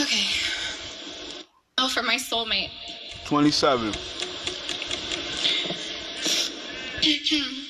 Okay. 0.00 0.26
Oh, 1.78 1.88
for 1.88 2.02
my 2.02 2.16
soulmate. 2.16 2.70
27. 3.26 4.17
Hmm. 7.30 7.64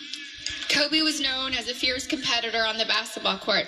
Kobe 0.68 1.00
was 1.02 1.20
known 1.20 1.54
as 1.54 1.68
a 1.68 1.74
fierce 1.74 2.06
competitor 2.06 2.64
on 2.64 2.78
the 2.78 2.84
basketball 2.84 3.38
court. 3.38 3.66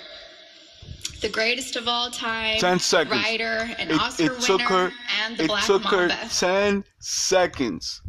The 1.21 1.29
greatest 1.29 1.75
of 1.75 1.87
all 1.87 2.09
time. 2.09 2.57
10 2.59 2.79
seconds. 2.79 3.11
Writer, 3.23 3.69
an 3.77 3.91
It, 3.91 3.99
Oscar 3.99 4.23
it 4.33 4.41
took 4.41 4.57
winner, 4.59 4.69
her 4.69 4.91
and 5.23 5.37
the 5.37 5.45
black. 5.47 5.63
it 5.63 5.67
Black 5.67 5.81
took 5.81 5.83
Mamba. 5.83 6.13
her 6.15 6.29
10 6.29 6.83
seconds. 6.99 8.01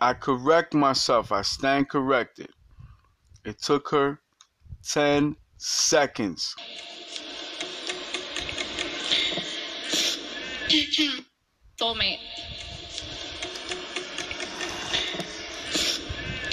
I 0.00 0.12
correct 0.14 0.74
myself. 0.74 1.32
I 1.32 1.42
stand 1.42 1.88
corrected. 1.88 2.50
It 3.44 3.60
took 3.62 3.88
her 3.90 4.20
10 4.88 5.36
seconds. 5.58 6.54
Hmm. 10.68 11.20
Soulmate. 11.80 12.18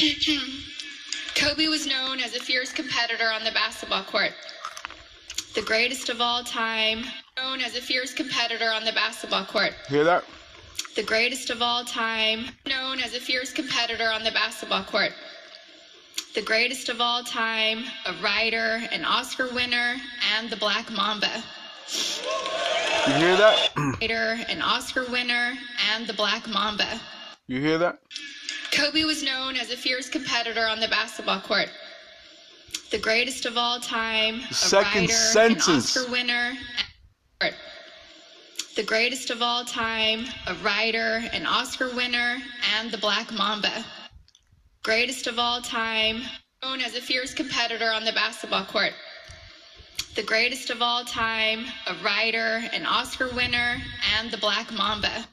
Kobe 1.35 1.67
was 1.67 1.87
known 1.87 2.19
as 2.19 2.35
a 2.35 2.39
fierce 2.39 2.71
competitor 2.71 3.29
on 3.31 3.43
the 3.43 3.51
basketball 3.51 4.03
court. 4.03 4.31
The 5.55 5.61
greatest 5.61 6.09
of 6.09 6.21
all 6.21 6.43
time. 6.43 7.03
Known 7.37 7.61
as 7.61 7.75
a 7.75 7.81
fierce 7.81 8.13
competitor 8.13 8.69
on 8.71 8.85
the 8.85 8.91
basketball 8.91 9.45
court. 9.45 9.73
Hear 9.89 10.03
that? 10.03 10.23
the 10.95 11.03
greatest 11.03 11.49
of 11.49 11.61
all 11.61 11.83
time, 11.83 12.45
known 12.67 12.99
as 12.99 13.15
a 13.15 13.19
fierce 13.19 13.51
competitor 13.51 14.09
on 14.11 14.23
the 14.23 14.31
basketball 14.31 14.83
court. 14.83 15.11
The 16.35 16.41
greatest 16.41 16.89
of 16.89 17.01
all 17.01 17.23
time, 17.23 17.85
a 18.05 18.13
writer, 18.21 18.81
an 18.91 19.03
Oscar 19.03 19.51
winner, 19.53 19.95
and 20.35 20.49
the 20.49 20.55
Black 20.55 20.91
Mamba. 20.91 21.43
You 23.07 23.13
hear 23.13 23.35
that? 23.37 23.69
Writer, 24.01 24.39
an 24.49 24.61
Oscar 24.61 25.05
winner, 25.09 25.53
and 25.93 26.05
the 26.05 26.13
Black 26.13 26.47
Mamba. 26.47 26.99
You 27.47 27.59
hear 27.59 27.77
that? 27.79 27.99
Kobe 28.73 29.03
was 29.03 29.21
known 29.21 29.55
as 29.55 29.69
a 29.69 29.77
fierce 29.77 30.09
competitor 30.09 30.67
on 30.67 30.79
the 30.79 30.87
basketball 30.87 31.39
court. 31.39 31.69
The 32.89 32.97
greatest 32.97 33.45
of 33.45 33.55
all 33.55 33.79
time, 33.79 34.41
a 34.49 34.53
Second 34.53 35.01
writer, 35.01 35.13
sentence. 35.13 35.95
an 35.95 36.01
Oscar 36.01 36.11
winner. 36.11 36.53
The 38.75 38.83
greatest 38.83 39.29
of 39.29 39.43
all 39.43 39.63
time, 39.63 40.25
a 40.47 40.55
writer, 40.55 41.23
an 41.31 41.45
Oscar 41.45 41.93
winner, 41.93 42.41
and 42.75 42.89
the 42.89 42.97
Black 42.97 43.31
Mamba. 43.31 43.85
Greatest 44.81 45.27
of 45.27 45.37
all 45.37 45.61
time, 45.61 46.23
known 46.63 46.81
as 46.81 46.95
a 46.95 47.01
fierce 47.01 47.35
competitor 47.35 47.91
on 47.91 48.03
the 48.03 48.11
basketball 48.13 48.65
court. 48.65 48.93
The 50.15 50.23
greatest 50.23 50.71
of 50.71 50.81
all 50.81 51.05
time, 51.05 51.67
a 51.85 51.93
writer, 52.03 52.63
an 52.73 52.87
Oscar 52.87 53.29
winner, 53.35 53.79
and 54.17 54.31
the 54.31 54.37
Black 54.37 54.71
Mamba. 54.73 55.27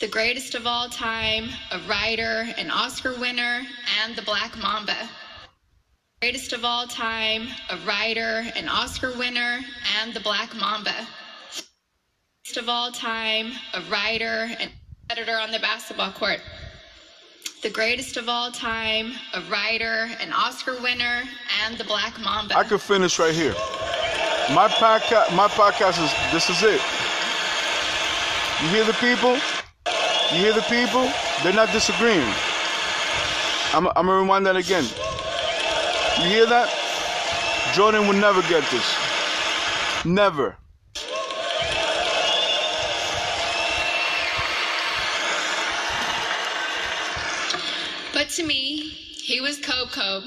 The 0.00 0.08
greatest 0.08 0.56
of 0.56 0.66
all 0.66 0.88
time, 0.88 1.50
a 1.70 1.78
writer, 1.88 2.48
an 2.58 2.68
Oscar 2.68 3.14
winner, 3.16 3.62
and 4.02 4.16
the 4.16 4.22
Black 4.22 4.58
Mamba. 4.58 5.08
Greatest 6.20 6.52
of 6.52 6.64
all 6.64 6.88
time, 6.88 7.46
a 7.70 7.76
writer, 7.86 8.44
an 8.56 8.68
Oscar 8.68 9.16
winner, 9.16 9.60
and 10.00 10.12
the 10.12 10.18
Black 10.18 10.52
Mamba. 10.56 11.06
Greatest 12.42 12.56
of 12.58 12.68
all 12.68 12.90
time, 12.90 13.52
a 13.74 13.82
writer, 13.82 14.50
an 14.58 14.70
editor 15.10 15.38
on 15.38 15.52
the 15.52 15.60
basketball 15.60 16.10
court. 16.10 16.40
The 17.62 17.70
greatest 17.70 18.16
of 18.16 18.28
all 18.28 18.50
time, 18.50 19.12
a 19.32 19.42
writer, 19.42 20.10
an 20.20 20.32
Oscar 20.32 20.74
winner, 20.82 21.22
and 21.64 21.78
the 21.78 21.84
Black 21.84 22.18
Mamba. 22.20 22.58
I 22.58 22.64
could 22.64 22.80
finish 22.80 23.20
right 23.20 23.32
here. 23.34 23.54
My 24.52 24.66
podcast, 24.68 25.34
my 25.36 25.46
podcast 25.46 26.02
is 26.02 26.32
this 26.32 26.50
is 26.50 26.64
it. 26.64 26.80
You 28.60 28.68
hear 28.70 28.84
the 28.84 28.94
people? 28.94 29.38
You 30.32 30.38
hear 30.38 30.52
the 30.52 30.62
people? 30.62 31.10
They're 31.42 31.52
not 31.52 31.70
disagreeing. 31.72 32.26
I'm, 33.72 33.86
I'm 33.88 34.06
gonna 34.06 34.20
rewind 34.22 34.46
that 34.46 34.56
again. 34.56 34.84
You 36.22 36.28
hear 36.30 36.46
that? 36.46 36.68
Jordan 37.74 38.06
will 38.06 38.14
never 38.14 38.40
get 38.42 38.62
this. 38.70 40.04
Never. 40.04 40.56
But 48.12 48.28
to 48.30 48.44
me, 48.44 48.88
he 49.26 49.40
was 49.40 49.58
Kobe, 49.58 50.24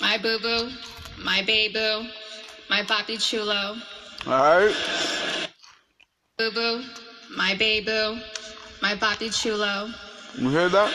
my 0.00 0.16
boo 0.18 0.38
boo, 0.38 0.70
my 1.22 1.42
baby, 1.42 2.10
my 2.70 2.82
papi 2.82 3.20
chulo, 3.20 3.76
All 4.26 4.32
right. 4.32 4.74
boo 6.38 6.50
boo, 6.50 6.82
my 7.36 7.54
baby, 7.54 8.22
my 8.82 8.94
papi 8.94 9.30
chulo. 9.30 9.92
You 10.36 10.50
hear 10.50 10.68
that? 10.68 10.92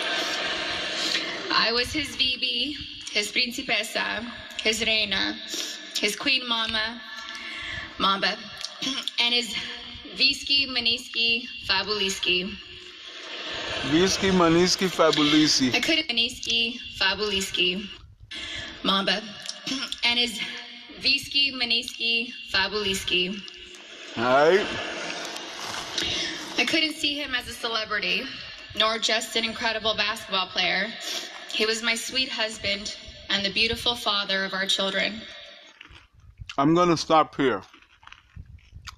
I 1.52 1.72
was 1.72 1.92
his 1.92 2.16
VB, 2.16 2.76
his 3.12 3.32
Principessa, 3.32 4.26
his 4.62 4.86
reina, 4.86 5.36
his 6.00 6.16
queen 6.16 6.48
mama, 6.48 7.02
mamba, 8.00 8.36
and 9.20 9.34
his 9.34 9.56
Visky, 10.16 10.68
Maniski, 10.68 11.48
Fabuliski. 11.68 12.56
Visky, 13.92 14.30
Maniski, 14.30 14.88
Fabulisi. 14.88 15.74
I 15.74 15.80
couldn't 15.80 16.08
Maniski, 16.08 16.80
Fabuliski, 17.00 17.90
Mamba, 18.84 19.22
and 20.06 20.20
his 20.20 20.40
Visky, 21.00 21.52
Maniski, 21.54 22.32
Fabuliski. 22.52 23.42
All 24.18 24.24
right. 24.24 24.68
I 26.58 26.66
couldn't 26.66 26.94
see 26.94 27.16
him 27.16 27.34
as 27.36 27.48
a 27.48 27.54
celebrity, 27.54 28.24
nor 28.78 29.00
just 29.00 29.36
an 29.36 29.44
incredible 29.44 29.96
basketball 29.96 30.48
player. 30.48 30.88
He 31.52 31.66
was 31.66 31.82
my 31.82 31.96
sweet 31.96 32.30
husband 32.30 32.96
and 33.30 33.46
the 33.46 33.52
beautiful 33.52 33.96
father 33.96 34.44
of 34.44 34.54
our 34.54 34.66
children. 34.66 35.22
I'm 36.58 36.76
gonna 36.76 36.98
stop 36.98 37.36
here. 37.36 37.64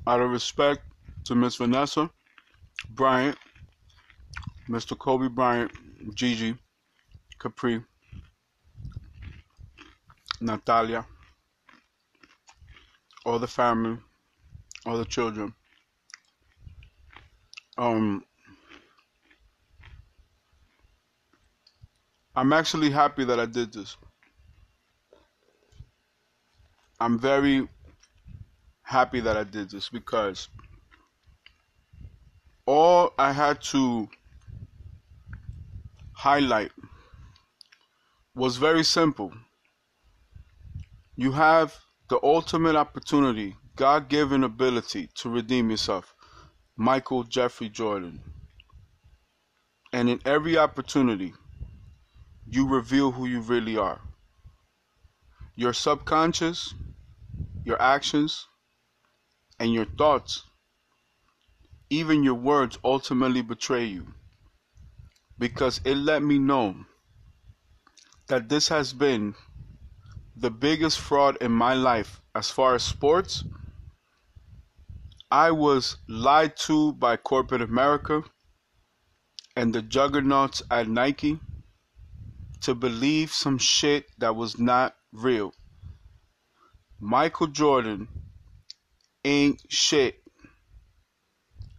Out 0.08 0.22
of 0.22 0.32
respect 0.32 0.82
to 1.26 1.36
Miss 1.36 1.56
Vanessa 1.56 2.10
Bryant, 2.90 3.38
Mr. 4.70 4.98
Kobe 4.98 5.30
Bryant, 5.30 5.72
Gigi, 6.14 6.56
Capri, 7.40 7.82
Natalia, 10.42 11.06
all 13.26 13.40
the 13.40 13.48
family, 13.48 13.98
all 14.86 14.98
the 14.98 15.06
children. 15.06 15.54
Um, 17.78 18.24
I'm 22.36 22.54
actually 22.54 22.90
happy 22.92 23.26
that 23.26 23.40
I 23.40 23.46
did 23.46 23.74
this. 23.74 23.98
I'm 27.00 27.20
very 27.20 27.68
happy 28.84 29.20
that 29.20 29.36
I 29.38 29.44
did 29.44 29.72
this 29.72 29.90
because 29.90 30.48
all 32.66 33.14
I 33.20 33.34
had 33.34 33.62
to 33.64 34.10
highlight 36.14 36.72
was 38.36 38.58
very 38.58 38.84
simple. 38.84 39.34
You 41.18 41.34
have 41.34 41.78
the 42.10 42.20
ultimate 42.24 42.76
opportunity, 42.76 43.58
God 43.76 44.10
given 44.10 44.44
ability 44.44 45.10
to 45.16 45.30
redeem 45.30 45.70
yourself. 45.70 46.15
Michael 46.78 47.24
Jeffrey 47.24 47.70
Jordan. 47.70 48.22
And 49.94 50.10
in 50.10 50.20
every 50.26 50.58
opportunity, 50.58 51.34
you 52.48 52.68
reveal 52.68 53.12
who 53.12 53.26
you 53.26 53.40
really 53.40 53.78
are. 53.78 54.02
Your 55.56 55.72
subconscious, 55.72 56.74
your 57.64 57.82
actions, 57.82 58.48
and 59.58 59.74
your 59.74 59.86
thoughts, 59.86 60.44
even 61.90 62.24
your 62.24 62.36
words 62.36 62.78
ultimately 62.84 63.42
betray 63.42 63.86
you. 63.86 64.08
Because 65.40 65.80
it 65.86 65.96
let 65.96 66.24
me 66.24 66.40
know 66.40 66.76
that 68.28 68.50
this 68.50 68.68
has 68.68 68.92
been 68.92 69.36
the 70.36 70.52
biggest 70.52 71.00
fraud 71.00 71.38
in 71.40 71.52
my 71.52 71.74
life 71.74 72.20
as 72.34 72.50
far 72.52 72.76
as 72.76 72.84
sports. 72.84 73.44
I 75.36 75.52
was 75.52 75.98
lied 76.08 76.56
to 76.68 76.94
by 76.94 77.18
corporate 77.18 77.62
America 77.62 78.24
and 79.54 79.76
the 79.76 79.82
juggernauts 79.82 80.64
at 80.72 80.88
Nike 80.88 81.42
to 82.62 82.74
believe 82.74 83.34
some 83.34 83.58
shit 83.58 84.06
that 84.18 84.38
was 84.38 84.58
not 84.58 84.96
real. 85.12 85.54
Michael 87.02 87.48
Jordan 87.48 88.08
ain't 89.26 89.62
shit. 89.68 90.24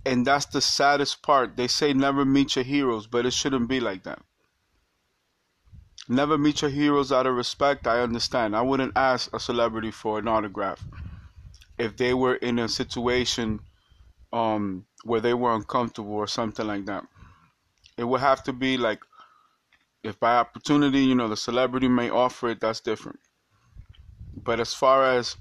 And 0.05 0.27
that's 0.27 0.45
the 0.45 0.61
saddest 0.61 1.23
part. 1.23 1.57
They 1.57 1.67
say 1.67 1.95
never 1.95 2.27
meet 2.27 2.57
your 2.57 2.65
heroes, 2.67 3.07
but 3.07 3.25
it 3.25 3.33
shouldn't 3.33 3.71
be 3.71 3.81
like 3.81 4.03
that. 4.03 4.21
Never 6.11 6.37
meet 6.37 6.61
your 6.61 6.71
heroes 6.71 7.11
out 7.11 7.27
of 7.27 7.35
respect, 7.35 7.87
I 7.87 8.03
understand. 8.03 8.55
I 8.55 8.61
wouldn't 8.61 8.93
ask 8.95 9.35
a 9.35 9.41
celebrity 9.41 9.93
for 9.93 10.19
an 10.19 10.29
autograph 10.29 10.85
if 11.79 11.97
they 11.97 12.15
were 12.15 12.37
in 12.37 12.59
a 12.59 12.69
situation 12.69 13.61
um, 14.33 14.87
where 15.05 15.21
they 15.21 15.35
were 15.35 15.55
uncomfortable 15.55 16.15
or 16.15 16.27
something 16.27 16.67
like 16.67 16.87
that. 16.87 17.05
It 17.97 18.05
would 18.05 18.21
have 18.21 18.43
to 18.45 18.53
be 18.53 18.77
like, 18.77 19.01
if 20.03 20.21
by 20.21 20.37
opportunity, 20.37 21.01
you 21.01 21.15
know, 21.15 21.29
the 21.29 21.37
celebrity 21.37 21.89
may 21.89 22.11
offer 22.11 22.51
it, 22.51 22.61
that's 22.61 22.81
different. 22.81 23.19
But 24.37 24.61
as 24.61 24.75
far 24.75 25.05
as 25.05 25.37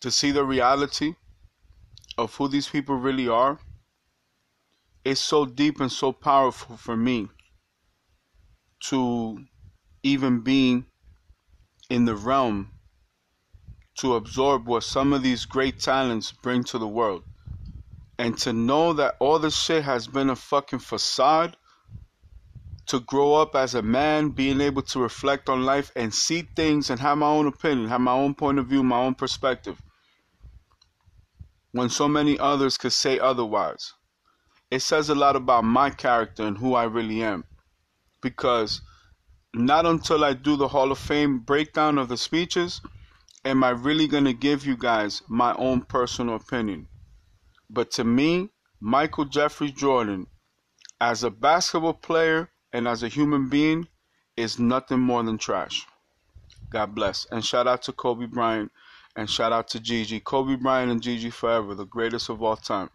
to 0.00 0.10
see 0.10 0.30
the 0.30 0.44
reality 0.44 1.14
of 2.18 2.34
who 2.34 2.48
these 2.48 2.68
people 2.68 2.96
really 2.96 3.28
are, 3.28 3.58
it's 5.04 5.20
so 5.20 5.44
deep 5.46 5.80
and 5.80 5.90
so 5.90 6.12
powerful 6.12 6.76
for 6.76 6.96
me 6.96 7.28
to 8.80 9.44
even 10.02 10.40
being 10.40 10.86
in 11.88 12.04
the 12.04 12.16
realm 12.16 12.72
to 13.96 14.14
absorb 14.14 14.66
what 14.66 14.84
some 14.84 15.12
of 15.12 15.22
these 15.22 15.44
great 15.44 15.80
talents 15.80 16.30
bring 16.30 16.62
to 16.64 16.78
the 16.78 16.88
world. 16.88 17.24
And 18.18 18.36
to 18.38 18.52
know 18.52 18.92
that 18.94 19.16
all 19.20 19.38
this 19.38 19.56
shit 19.56 19.84
has 19.84 20.06
been 20.06 20.30
a 20.30 20.36
fucking 20.36 20.78
facade 20.80 21.56
to 22.86 23.00
grow 23.00 23.34
up 23.34 23.56
as 23.56 23.74
a 23.74 23.82
man, 23.82 24.30
being 24.30 24.60
able 24.60 24.82
to 24.82 25.00
reflect 25.00 25.48
on 25.48 25.64
life 25.64 25.90
and 25.96 26.14
see 26.14 26.42
things 26.42 26.88
and 26.88 27.00
have 27.00 27.18
my 27.18 27.26
own 27.26 27.46
opinion, 27.46 27.88
have 27.88 28.00
my 28.00 28.12
own 28.12 28.34
point 28.34 28.58
of 28.58 28.66
view, 28.66 28.82
my 28.82 28.98
own 28.98 29.14
perspective. 29.14 29.82
When 31.72 31.88
so 31.88 32.06
many 32.08 32.38
others 32.38 32.78
could 32.78 32.92
say 32.92 33.18
otherwise. 33.18 33.92
It 34.70 34.80
says 34.80 35.10
a 35.10 35.14
lot 35.14 35.36
about 35.36 35.64
my 35.64 35.90
character 35.90 36.44
and 36.44 36.58
who 36.58 36.74
I 36.74 36.84
really 36.84 37.22
am. 37.22 37.44
Because 38.20 38.80
not 39.54 39.86
until 39.86 40.24
I 40.24 40.32
do 40.32 40.56
the 40.56 40.68
Hall 40.68 40.92
of 40.92 40.98
Fame 40.98 41.40
breakdown 41.40 41.98
of 41.98 42.08
the 42.08 42.16
speeches 42.16 42.80
am 43.46 43.62
I 43.64 43.70
really 43.70 44.08
going 44.08 44.24
to 44.24 44.32
give 44.32 44.66
you 44.66 44.76
guys 44.76 45.22
my 45.28 45.54
own 45.54 45.82
personal 45.82 46.34
opinion. 46.34 46.88
But 47.70 47.90
to 47.92 48.04
me, 48.04 48.50
Michael 48.80 49.24
Jeffrey 49.24 49.70
Jordan 49.70 50.26
as 51.00 51.22
a 51.22 51.30
basketball 51.30 51.94
player 51.94 52.50
and 52.72 52.88
as 52.88 53.02
a 53.02 53.08
human 53.08 53.48
being 53.48 53.88
is 54.36 54.58
nothing 54.58 55.00
more 55.00 55.22
than 55.22 55.38
trash. 55.38 55.86
God 56.70 56.94
bless. 56.94 57.26
And 57.30 57.44
shout 57.44 57.66
out 57.66 57.82
to 57.82 57.92
Kobe 57.92 58.26
Bryant 58.26 58.72
and 59.14 59.30
shout 59.30 59.52
out 59.52 59.68
to 59.68 59.80
Gigi. 59.80 60.20
Kobe 60.20 60.56
Bryant 60.56 60.90
and 60.90 61.02
Gigi 61.02 61.30
forever, 61.30 61.74
the 61.74 61.86
greatest 61.86 62.28
of 62.28 62.42
all 62.42 62.56
time. 62.56 62.90